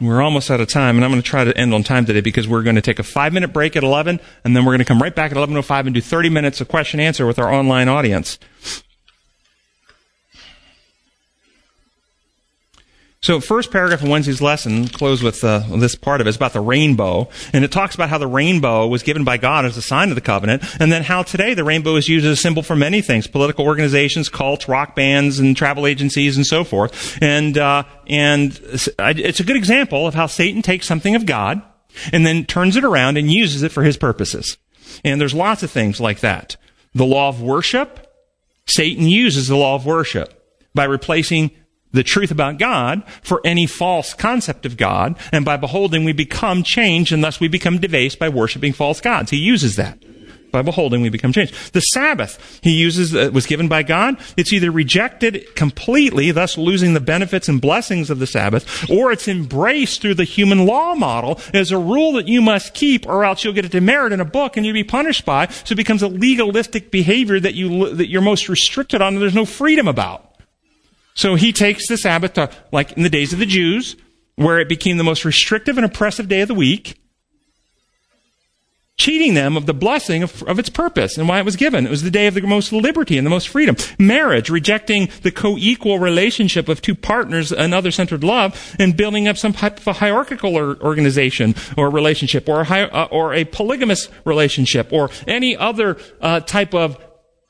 We're 0.00 0.22
almost 0.22 0.50
out 0.50 0.60
of 0.60 0.68
time, 0.68 0.96
and 0.96 1.04
I'm 1.04 1.10
going 1.10 1.22
to 1.22 1.28
try 1.28 1.44
to 1.44 1.56
end 1.56 1.74
on 1.74 1.82
time 1.82 2.06
today 2.06 2.20
because 2.20 2.48
we're 2.48 2.62
going 2.62 2.76
to 2.76 2.82
take 2.82 2.98
a 2.98 3.02
five 3.02 3.32
minute 3.32 3.52
break 3.52 3.76
at 3.76 3.84
11, 3.84 4.20
and 4.44 4.56
then 4.56 4.64
we're 4.64 4.72
going 4.72 4.80
to 4.80 4.84
come 4.84 5.00
right 5.00 5.14
back 5.14 5.30
at 5.30 5.36
11.05 5.36 5.86
and 5.86 5.94
do 5.94 6.00
30 6.00 6.30
minutes 6.30 6.60
of 6.60 6.68
question 6.68 6.98
and 6.98 7.06
answer 7.06 7.26
with 7.26 7.38
our 7.38 7.52
online 7.52 7.88
audience. 7.88 8.38
So, 13.22 13.38
first 13.38 13.70
paragraph 13.70 14.02
of 14.02 14.08
Wednesday's 14.08 14.42
lesson, 14.42 14.88
close 14.88 15.22
with 15.22 15.44
uh, 15.44 15.60
this 15.76 15.94
part 15.94 16.20
of 16.20 16.26
it, 16.26 16.30
is 16.30 16.34
about 16.34 16.54
the 16.54 16.60
rainbow. 16.60 17.28
And 17.52 17.64
it 17.64 17.70
talks 17.70 17.94
about 17.94 18.08
how 18.08 18.18
the 18.18 18.26
rainbow 18.26 18.88
was 18.88 19.04
given 19.04 19.22
by 19.22 19.36
God 19.36 19.64
as 19.64 19.76
a 19.76 19.82
sign 19.82 20.08
of 20.08 20.16
the 20.16 20.20
covenant, 20.20 20.64
and 20.80 20.90
then 20.90 21.04
how 21.04 21.22
today 21.22 21.54
the 21.54 21.62
rainbow 21.62 21.94
is 21.94 22.08
used 22.08 22.26
as 22.26 22.32
a 22.32 22.42
symbol 22.42 22.64
for 22.64 22.74
many 22.74 23.00
things 23.00 23.28
political 23.28 23.64
organizations, 23.64 24.28
cults, 24.28 24.66
rock 24.66 24.96
bands, 24.96 25.38
and 25.38 25.56
travel 25.56 25.86
agencies, 25.86 26.36
and 26.36 26.44
so 26.44 26.64
forth. 26.64 27.16
And, 27.22 27.56
uh, 27.56 27.84
and 28.08 28.58
it's 28.98 29.38
a 29.38 29.44
good 29.44 29.56
example 29.56 30.08
of 30.08 30.14
how 30.14 30.26
Satan 30.26 30.60
takes 30.60 30.88
something 30.88 31.14
of 31.14 31.24
God 31.24 31.62
and 32.12 32.26
then 32.26 32.44
turns 32.44 32.74
it 32.74 32.82
around 32.82 33.18
and 33.18 33.30
uses 33.30 33.62
it 33.62 33.70
for 33.70 33.84
his 33.84 33.96
purposes. 33.96 34.58
And 35.04 35.20
there's 35.20 35.32
lots 35.32 35.62
of 35.62 35.70
things 35.70 36.00
like 36.00 36.20
that. 36.20 36.56
The 36.92 37.06
law 37.06 37.28
of 37.28 37.40
worship, 37.40 38.12
Satan 38.66 39.06
uses 39.06 39.46
the 39.46 39.56
law 39.56 39.76
of 39.76 39.86
worship 39.86 40.40
by 40.74 40.84
replacing 40.84 41.52
the 41.92 42.02
truth 42.02 42.30
about 42.30 42.58
God 42.58 43.02
for 43.22 43.40
any 43.44 43.66
false 43.66 44.14
concept 44.14 44.66
of 44.66 44.76
God, 44.76 45.16
and 45.30 45.44
by 45.44 45.56
beholding 45.56 46.04
we 46.04 46.12
become 46.12 46.62
changed 46.62 47.12
and 47.12 47.22
thus 47.22 47.40
we 47.40 47.48
become 47.48 47.78
debased 47.78 48.18
by 48.18 48.28
worshiping 48.28 48.72
false 48.72 49.00
gods. 49.00 49.30
He 49.30 49.38
uses 49.38 49.76
that. 49.76 49.98
By 50.52 50.60
beholding, 50.60 51.00
we 51.00 51.08
become 51.08 51.32
changed. 51.32 51.72
The 51.72 51.80
Sabbath, 51.80 52.60
he 52.62 52.72
uses, 52.72 53.14
uh, 53.14 53.30
was 53.32 53.46
given 53.46 53.68
by 53.68 53.82
God. 53.82 54.18
It's 54.36 54.52
either 54.52 54.70
rejected 54.70 55.46
completely, 55.56 56.30
thus 56.30 56.58
losing 56.58 56.92
the 56.92 57.00
benefits 57.00 57.48
and 57.48 57.58
blessings 57.58 58.10
of 58.10 58.18
the 58.18 58.26
Sabbath, 58.26 58.90
or 58.90 59.10
it's 59.10 59.26
embraced 59.26 60.02
through 60.02 60.16
the 60.16 60.24
human 60.24 60.66
law 60.66 60.94
model 60.94 61.40
as 61.54 61.72
a 61.72 61.78
rule 61.78 62.12
that 62.12 62.28
you 62.28 62.42
must 62.42 62.74
keep, 62.74 63.06
or 63.06 63.24
else 63.24 63.42
you'll 63.42 63.54
get 63.54 63.64
a 63.64 63.70
demerit 63.70 64.12
in 64.12 64.20
a 64.20 64.26
book 64.26 64.58
and 64.58 64.66
you'll 64.66 64.74
be 64.74 64.84
punished 64.84 65.24
by. 65.24 65.46
So 65.46 65.72
it 65.72 65.76
becomes 65.76 66.02
a 66.02 66.08
legalistic 66.08 66.90
behavior 66.90 67.40
that 67.40 67.54
you 67.54 67.94
that 67.94 68.10
you're 68.10 68.20
most 68.20 68.50
restricted 68.50 69.00
on, 69.00 69.14
and 69.14 69.22
there's 69.22 69.34
no 69.34 69.46
freedom 69.46 69.88
about. 69.88 70.31
So 71.14 71.34
he 71.34 71.52
takes 71.52 71.88
the 71.88 71.96
Sabbath 71.96 72.34
to, 72.34 72.50
like 72.72 72.92
in 72.92 73.02
the 73.02 73.10
days 73.10 73.32
of 73.32 73.38
the 73.38 73.46
Jews, 73.46 73.96
where 74.36 74.60
it 74.60 74.68
became 74.68 74.96
the 74.96 75.04
most 75.04 75.24
restrictive 75.24 75.76
and 75.76 75.84
oppressive 75.84 76.28
day 76.28 76.40
of 76.40 76.48
the 76.48 76.54
week, 76.54 76.98
cheating 78.96 79.34
them 79.34 79.56
of 79.56 79.66
the 79.66 79.74
blessing 79.74 80.22
of, 80.22 80.42
of, 80.44 80.58
its 80.58 80.68
purpose 80.68 81.16
and 81.16 81.28
why 81.28 81.38
it 81.38 81.44
was 81.44 81.56
given. 81.56 81.86
It 81.86 81.90
was 81.90 82.02
the 82.02 82.10
day 82.10 82.26
of 82.26 82.34
the 82.34 82.42
most 82.42 82.72
liberty 82.72 83.18
and 83.18 83.26
the 83.26 83.30
most 83.30 83.48
freedom. 83.48 83.76
Marriage, 83.98 84.48
rejecting 84.48 85.08
the 85.22 85.30
co-equal 85.30 85.98
relationship 85.98 86.68
of 86.68 86.82
two 86.82 86.94
partners 86.94 87.52
and 87.52 87.74
other-centered 87.74 88.22
love 88.22 88.76
and 88.78 88.96
building 88.96 89.26
up 89.26 89.36
some 89.36 89.54
type 89.54 89.78
of 89.78 89.86
a 89.88 89.92
hierarchical 89.94 90.56
or 90.56 90.76
organization 90.82 91.54
or 91.76 91.90
relationship 91.90 92.48
or 92.48 92.60
a, 92.60 92.64
hi- 92.64 92.82
uh, 92.82 93.08
or 93.10 93.34
a 93.34 93.44
polygamous 93.44 94.08
relationship 94.24 94.92
or 94.92 95.10
any 95.26 95.56
other 95.56 95.96
uh, 96.20 96.40
type 96.40 96.74
of 96.74 96.96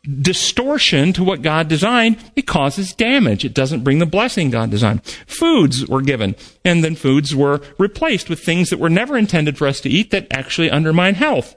distortion 0.04 1.12
to 1.12 1.22
what 1.22 1.42
God 1.42 1.68
designed, 1.68 2.16
it 2.34 2.46
causes 2.46 2.92
damage. 2.92 3.44
It 3.44 3.54
doesn't 3.54 3.84
bring 3.84 3.98
the 3.98 4.06
blessing 4.06 4.50
God 4.50 4.70
designed. 4.70 5.04
Foods 5.26 5.86
were 5.86 6.02
given, 6.02 6.34
and 6.64 6.82
then 6.82 6.96
foods 6.96 7.34
were 7.34 7.60
replaced 7.78 8.28
with 8.28 8.40
things 8.40 8.70
that 8.70 8.80
were 8.80 8.90
never 8.90 9.16
intended 9.16 9.56
for 9.56 9.66
us 9.66 9.80
to 9.82 9.88
eat 9.88 10.10
that 10.10 10.26
actually 10.32 10.70
undermine 10.70 11.14
health. 11.14 11.54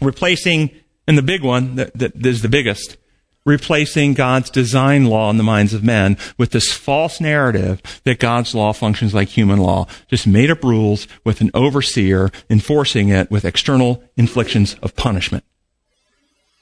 Replacing, 0.00 0.70
and 1.06 1.16
the 1.16 1.22
big 1.22 1.42
one 1.42 1.76
that, 1.76 1.96
that 1.96 2.26
is 2.26 2.42
the 2.42 2.48
biggest, 2.48 2.96
replacing 3.44 4.14
God's 4.14 4.50
design 4.50 5.04
law 5.04 5.30
in 5.30 5.36
the 5.36 5.44
minds 5.44 5.72
of 5.72 5.84
men 5.84 6.18
with 6.36 6.50
this 6.50 6.72
false 6.72 7.20
narrative 7.20 7.80
that 8.02 8.18
God's 8.18 8.56
law 8.56 8.72
functions 8.72 9.14
like 9.14 9.28
human 9.28 9.60
law. 9.60 9.86
Just 10.08 10.26
made 10.26 10.50
up 10.50 10.64
rules 10.64 11.06
with 11.24 11.40
an 11.40 11.52
overseer 11.54 12.32
enforcing 12.50 13.08
it 13.08 13.30
with 13.30 13.44
external 13.44 14.02
inflictions 14.16 14.74
of 14.82 14.96
punishment. 14.96 15.44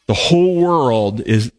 The 0.06 0.14
whole 0.14 0.56
world 0.56 1.20
is 1.20 1.52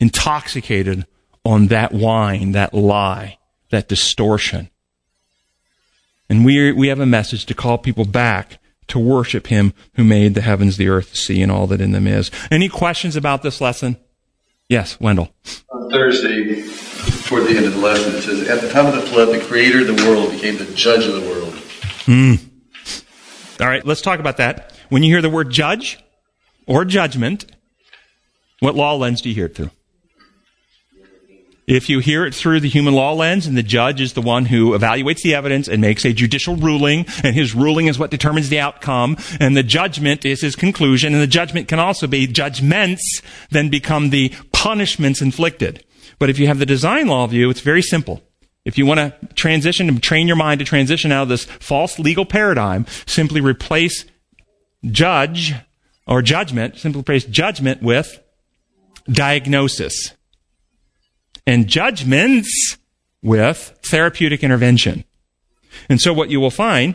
intoxicated 0.00 1.06
on 1.44 1.68
that 1.68 1.92
wine, 1.92 2.52
that 2.52 2.74
lie, 2.74 3.38
that 3.70 3.88
distortion. 3.88 4.70
And 6.28 6.44
we, 6.44 6.72
we 6.72 6.88
have 6.88 7.00
a 7.00 7.06
message 7.06 7.46
to 7.46 7.54
call 7.54 7.78
people 7.78 8.04
back 8.04 8.58
to 8.88 8.98
worship 8.98 9.46
Him 9.48 9.72
who 9.94 10.04
made 10.04 10.34
the 10.34 10.40
heavens, 10.40 10.76
the 10.76 10.88
earth, 10.88 11.10
the 11.10 11.16
sea, 11.16 11.42
and 11.42 11.52
all 11.52 11.66
that 11.68 11.80
in 11.80 11.92
them 11.92 12.06
is. 12.06 12.30
Any 12.50 12.68
questions 12.68 13.16
about 13.16 13.42
this 13.42 13.60
lesson? 13.60 13.96
Yes, 14.68 14.98
Wendell. 15.00 15.32
On 15.70 15.90
Thursday, 15.90 16.62
toward 17.26 17.44
the 17.44 17.56
end 17.56 17.66
of 17.66 17.74
the 17.74 17.80
lesson, 17.80 18.14
it 18.14 18.22
says, 18.22 18.48
At 18.48 18.60
the 18.60 18.70
time 18.70 18.86
of 18.86 18.94
the 18.94 19.02
flood, 19.02 19.28
the 19.28 19.44
creator 19.44 19.80
of 19.80 19.96
the 19.96 20.08
world 20.08 20.30
became 20.32 20.56
the 20.56 20.64
judge 20.74 21.04
of 21.04 21.14
the 21.14 21.28
world. 21.28 21.52
Mm. 22.06 22.40
All 23.60 23.66
right, 23.66 23.84
let's 23.84 24.00
talk 24.00 24.18
about 24.18 24.38
that. 24.38 24.72
When 24.88 25.02
you 25.02 25.12
hear 25.12 25.22
the 25.22 25.30
word 25.30 25.50
judge 25.50 26.02
or 26.66 26.84
judgment, 26.84 27.44
what 28.62 28.76
law 28.76 28.94
lens 28.94 29.20
do 29.20 29.28
you 29.28 29.34
hear 29.34 29.46
it 29.46 29.56
through? 29.56 29.70
If 31.66 31.88
you 31.88 31.98
hear 31.98 32.24
it 32.24 32.32
through 32.32 32.60
the 32.60 32.68
human 32.68 32.94
law 32.94 33.12
lens 33.12 33.48
and 33.48 33.56
the 33.56 33.62
judge 33.64 34.00
is 34.00 34.12
the 34.12 34.22
one 34.22 34.44
who 34.44 34.70
evaluates 34.70 35.22
the 35.22 35.34
evidence 35.34 35.66
and 35.66 35.80
makes 35.80 36.04
a 36.04 36.12
judicial 36.12 36.54
ruling 36.54 37.06
and 37.24 37.34
his 37.34 37.56
ruling 37.56 37.88
is 37.88 37.98
what 37.98 38.12
determines 38.12 38.50
the 38.50 38.60
outcome 38.60 39.16
and 39.40 39.56
the 39.56 39.64
judgment 39.64 40.24
is 40.24 40.42
his 40.42 40.54
conclusion 40.54 41.12
and 41.12 41.20
the 41.20 41.26
judgment 41.26 41.66
can 41.66 41.80
also 41.80 42.06
be 42.06 42.28
judgments 42.28 43.20
then 43.50 43.68
become 43.68 44.10
the 44.10 44.32
punishments 44.52 45.20
inflicted. 45.20 45.84
But 46.20 46.30
if 46.30 46.38
you 46.38 46.46
have 46.46 46.60
the 46.60 46.66
design 46.66 47.08
law 47.08 47.26
view, 47.26 47.50
it's 47.50 47.62
very 47.62 47.82
simple. 47.82 48.22
If 48.64 48.78
you 48.78 48.86
want 48.86 48.98
to 48.98 49.34
transition 49.34 49.88
and 49.88 50.00
train 50.00 50.28
your 50.28 50.36
mind 50.36 50.60
to 50.60 50.64
transition 50.64 51.10
out 51.10 51.24
of 51.24 51.28
this 51.28 51.46
false 51.46 51.98
legal 51.98 52.24
paradigm, 52.24 52.86
simply 53.06 53.40
replace 53.40 54.04
judge 54.84 55.52
or 56.06 56.22
judgment, 56.22 56.78
simply 56.78 57.00
replace 57.00 57.24
judgment 57.24 57.82
with 57.82 58.21
diagnosis 59.08 60.12
and 61.46 61.68
judgments 61.68 62.78
with 63.22 63.78
therapeutic 63.82 64.42
intervention. 64.42 65.04
And 65.88 66.00
so 66.00 66.12
what 66.12 66.30
you 66.30 66.40
will 66.40 66.50
find, 66.50 66.94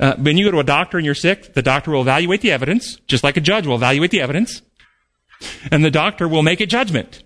uh, 0.00 0.16
when 0.16 0.36
you 0.36 0.44
go 0.44 0.50
to 0.52 0.58
a 0.58 0.64
doctor 0.64 0.96
and 0.96 1.04
you're 1.04 1.14
sick, 1.14 1.54
the 1.54 1.62
doctor 1.62 1.90
will 1.90 2.00
evaluate 2.00 2.40
the 2.40 2.52
evidence, 2.52 2.96
just 3.06 3.24
like 3.24 3.36
a 3.36 3.40
judge 3.40 3.66
will 3.66 3.76
evaluate 3.76 4.10
the 4.10 4.20
evidence, 4.20 4.62
and 5.70 5.84
the 5.84 5.90
doctor 5.90 6.28
will 6.28 6.42
make 6.42 6.60
a 6.60 6.66
judgment. 6.66 7.22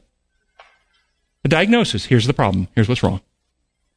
A 1.44 1.48
diagnosis. 1.48 2.06
Here's 2.06 2.26
the 2.26 2.34
problem. 2.34 2.68
Here's 2.74 2.88
what's 2.88 3.02
wrong. 3.02 3.20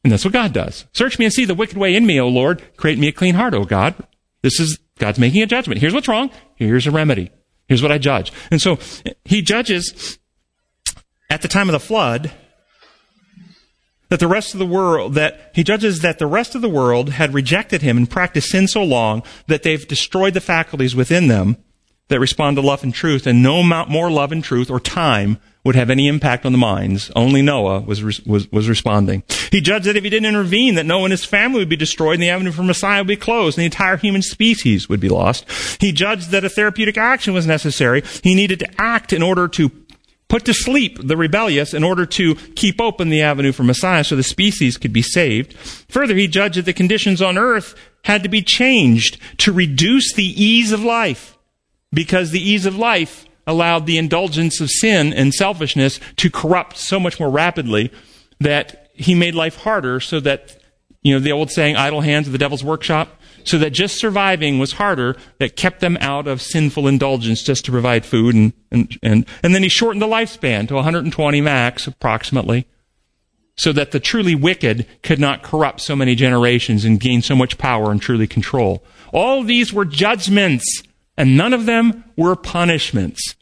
And 0.02 0.12
that's 0.12 0.24
what 0.24 0.32
God 0.32 0.52
does. 0.52 0.86
Search 0.92 1.18
me 1.18 1.24
and 1.24 1.34
see 1.34 1.44
the 1.44 1.54
wicked 1.54 1.76
way 1.76 1.94
in 1.94 2.06
me, 2.06 2.20
O 2.20 2.28
Lord. 2.28 2.62
Create 2.76 2.98
me 2.98 3.08
a 3.08 3.12
clean 3.12 3.34
heart, 3.34 3.54
O 3.54 3.64
God. 3.64 3.94
This 4.42 4.60
is 4.60 4.78
God's 4.98 5.18
making 5.18 5.42
a 5.42 5.46
judgment. 5.46 5.80
Here's 5.80 5.94
what's 5.94 6.08
wrong. 6.08 6.30
Here's 6.56 6.86
a 6.86 6.90
remedy. 6.90 7.30
Here's 7.68 7.82
what 7.82 7.92
I 7.92 7.98
judge. 7.98 8.32
And 8.50 8.60
so 8.60 8.78
he 9.24 9.42
judges 9.42 10.18
at 11.30 11.42
the 11.42 11.48
time 11.48 11.68
of 11.68 11.72
the 11.72 11.80
flood 11.80 12.32
that 14.10 14.20
the 14.20 14.28
rest 14.28 14.54
of 14.54 14.60
the 14.60 14.66
world, 14.66 15.14
that 15.14 15.50
he 15.54 15.64
judges 15.64 16.00
that 16.00 16.18
the 16.18 16.26
rest 16.26 16.54
of 16.54 16.62
the 16.62 16.68
world 16.68 17.10
had 17.10 17.34
rejected 17.34 17.82
him 17.82 17.96
and 17.96 18.08
practiced 18.08 18.50
sin 18.50 18.68
so 18.68 18.84
long 18.84 19.22
that 19.46 19.62
they've 19.62 19.88
destroyed 19.88 20.34
the 20.34 20.40
faculties 20.40 20.94
within 20.94 21.28
them 21.28 21.56
that 22.08 22.20
respond 22.20 22.56
to 22.56 22.62
love 22.62 22.84
and 22.84 22.94
truth, 22.94 23.26
and 23.26 23.42
no 23.42 23.56
amount 23.56 23.88
more 23.88 24.10
love 24.10 24.30
and 24.30 24.44
truth 24.44 24.70
or 24.70 24.78
time 24.78 25.38
would 25.64 25.74
have 25.74 25.90
any 25.90 26.06
impact 26.08 26.44
on 26.44 26.52
the 26.52 26.58
minds. 26.58 27.10
Only 27.16 27.40
Noah 27.40 27.80
was, 27.80 28.02
was, 28.02 28.50
was 28.52 28.68
responding. 28.68 29.22
He 29.50 29.60
judged 29.60 29.86
that 29.86 29.96
if 29.96 30.04
he 30.04 30.10
didn't 30.10 30.28
intervene, 30.28 30.74
that 30.74 30.84
Noah 30.84 31.04
and 31.04 31.12
his 31.12 31.24
family 31.24 31.60
would 31.60 31.68
be 31.68 31.76
destroyed 31.76 32.14
and 32.14 32.22
the 32.22 32.28
avenue 32.28 32.52
for 32.52 32.62
Messiah 32.62 33.00
would 33.00 33.08
be 33.08 33.16
closed 33.16 33.56
and 33.56 33.62
the 33.62 33.66
entire 33.66 33.96
human 33.96 34.22
species 34.22 34.88
would 34.88 35.00
be 35.00 35.08
lost. 35.08 35.46
He 35.80 35.92
judged 35.92 36.30
that 36.30 36.44
a 36.44 36.50
therapeutic 36.50 36.98
action 36.98 37.32
was 37.32 37.46
necessary. 37.46 38.02
He 38.22 38.34
needed 38.34 38.58
to 38.60 38.70
act 38.80 39.12
in 39.12 39.22
order 39.22 39.48
to 39.48 39.70
put 40.28 40.44
to 40.44 40.54
sleep 40.54 40.98
the 41.02 41.16
rebellious 41.16 41.72
in 41.72 41.84
order 41.84 42.04
to 42.04 42.34
keep 42.56 42.80
open 42.80 43.08
the 43.08 43.22
avenue 43.22 43.52
for 43.52 43.62
Messiah 43.62 44.04
so 44.04 44.16
the 44.16 44.22
species 44.22 44.76
could 44.76 44.92
be 44.92 45.02
saved. 45.02 45.56
Further, 45.88 46.14
he 46.14 46.28
judged 46.28 46.56
that 46.56 46.64
the 46.64 46.72
conditions 46.72 47.22
on 47.22 47.38
earth 47.38 47.74
had 48.04 48.22
to 48.22 48.28
be 48.28 48.42
changed 48.42 49.18
to 49.38 49.52
reduce 49.52 50.12
the 50.12 50.24
ease 50.24 50.72
of 50.72 50.82
life 50.82 51.38
because 51.92 52.30
the 52.30 52.40
ease 52.40 52.66
of 52.66 52.76
life 52.76 53.26
allowed 53.46 53.86
the 53.86 53.98
indulgence 53.98 54.60
of 54.60 54.70
sin 54.70 55.12
and 55.12 55.34
selfishness 55.34 56.00
to 56.16 56.30
corrupt 56.30 56.76
so 56.76 56.98
much 56.98 57.20
more 57.20 57.30
rapidly 57.30 57.92
that 58.40 58.90
he 58.94 59.14
made 59.14 59.34
life 59.34 59.56
harder 59.56 60.00
so 60.00 60.20
that, 60.20 60.56
you 61.02 61.12
know, 61.12 61.20
the 61.20 61.32
old 61.32 61.50
saying, 61.50 61.76
idle 61.76 62.00
hands 62.00 62.28
are 62.28 62.32
the 62.32 62.38
devil's 62.38 62.64
workshop, 62.64 63.20
so 63.44 63.58
that 63.58 63.70
just 63.70 63.98
surviving 63.98 64.58
was 64.58 64.72
harder, 64.72 65.16
that 65.38 65.56
kept 65.56 65.80
them 65.80 65.98
out 66.00 66.26
of 66.26 66.40
sinful 66.40 66.88
indulgence 66.88 67.42
just 67.42 67.64
to 67.66 67.70
provide 67.70 68.06
food 68.06 68.34
and, 68.34 68.52
and, 68.70 68.98
and, 69.02 69.26
and 69.42 69.54
then 69.54 69.62
he 69.62 69.68
shortened 69.68 70.00
the 70.00 70.06
lifespan 70.06 70.66
to 70.68 70.74
120 70.74 71.40
max 71.40 71.86
approximately 71.86 72.66
so 73.56 73.72
that 73.72 73.92
the 73.92 74.00
truly 74.00 74.34
wicked 74.34 74.86
could 75.02 75.20
not 75.20 75.42
corrupt 75.42 75.80
so 75.80 75.94
many 75.94 76.14
generations 76.14 76.84
and 76.84 77.00
gain 77.00 77.22
so 77.22 77.36
much 77.36 77.58
power 77.58 77.90
and 77.90 78.02
truly 78.02 78.26
control. 78.26 78.82
All 79.12 79.42
these 79.44 79.72
were 79.72 79.84
judgments 79.84 80.82
and 81.16 81.36
none 81.36 81.52
of 81.52 81.66
them 81.66 82.04
were 82.16 82.36
punishments. 82.36 83.34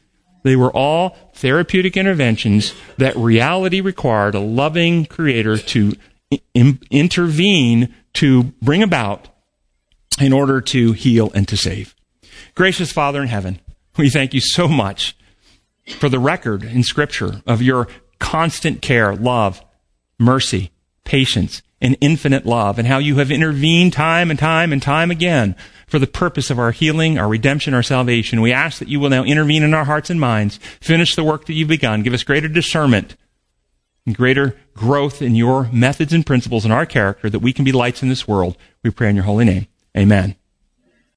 They 0.43 0.55
were 0.55 0.71
all 0.71 1.15
therapeutic 1.33 1.95
interventions 1.95 2.73
that 2.97 3.15
reality 3.15 3.81
required 3.81 4.35
a 4.35 4.39
loving 4.39 5.05
creator 5.05 5.57
to 5.57 5.93
in- 6.53 6.79
intervene 6.91 7.93
to 8.15 8.43
bring 8.61 8.83
about 8.83 9.29
in 10.19 10.33
order 10.33 10.61
to 10.61 10.91
heal 10.91 11.31
and 11.33 11.47
to 11.47 11.57
save. 11.57 11.95
Gracious 12.55 12.91
Father 12.91 13.21
in 13.21 13.27
heaven, 13.27 13.59
we 13.97 14.09
thank 14.09 14.33
you 14.33 14.41
so 14.41 14.67
much 14.67 15.15
for 15.87 16.09
the 16.09 16.19
record 16.19 16.63
in 16.63 16.83
Scripture 16.83 17.41
of 17.47 17.61
your 17.61 17.87
constant 18.19 18.81
care, 18.81 19.15
love, 19.15 19.63
mercy, 20.19 20.71
patience, 21.03 21.61
and 21.83 21.97
infinite 22.01 22.45
love, 22.45 22.79
and 22.79 22.87
how 22.87 22.97
you 22.97 23.17
have 23.17 23.29
intervened 23.29 23.93
time 23.93 24.31
and 24.31 24.39
time 24.39 24.73
and 24.73 24.81
time 24.81 25.11
again 25.11 25.55
for 25.85 25.99
the 25.99 26.07
purpose 26.07 26.49
of 26.49 26.57
our 26.57 26.71
healing, 26.71 27.19
our 27.19 27.27
redemption, 27.27 27.75
our 27.75 27.83
salvation. 27.83 28.41
We 28.41 28.51
ask 28.51 28.79
that 28.79 28.87
you 28.87 28.99
will 28.99 29.09
now 29.09 29.23
intervene 29.23 29.61
in 29.61 29.73
our 29.75 29.85
hearts 29.85 30.09
and 30.09 30.19
minds, 30.19 30.57
finish 30.79 31.15
the 31.15 31.23
work 31.23 31.45
that 31.45 31.53
you've 31.53 31.67
begun, 31.67 32.01
give 32.01 32.13
us 32.13 32.23
greater 32.23 32.47
discernment 32.47 33.15
and 34.05 34.15
greater 34.15 34.57
growth 34.73 35.21
in 35.21 35.35
your 35.35 35.69
methods 35.71 36.13
and 36.13 36.25
principles 36.25 36.65
in 36.65 36.71
our 36.71 36.85
character 36.85 37.29
that 37.29 37.39
we 37.39 37.53
can 37.53 37.65
be 37.65 37.71
lights 37.71 38.01
in 38.01 38.09
this 38.09 38.27
world. 38.27 38.57
We 38.81 38.89
pray 38.89 39.09
in 39.09 39.15
your 39.15 39.25
holy 39.25 39.45
name. 39.45 39.67
Amen. 39.95 40.35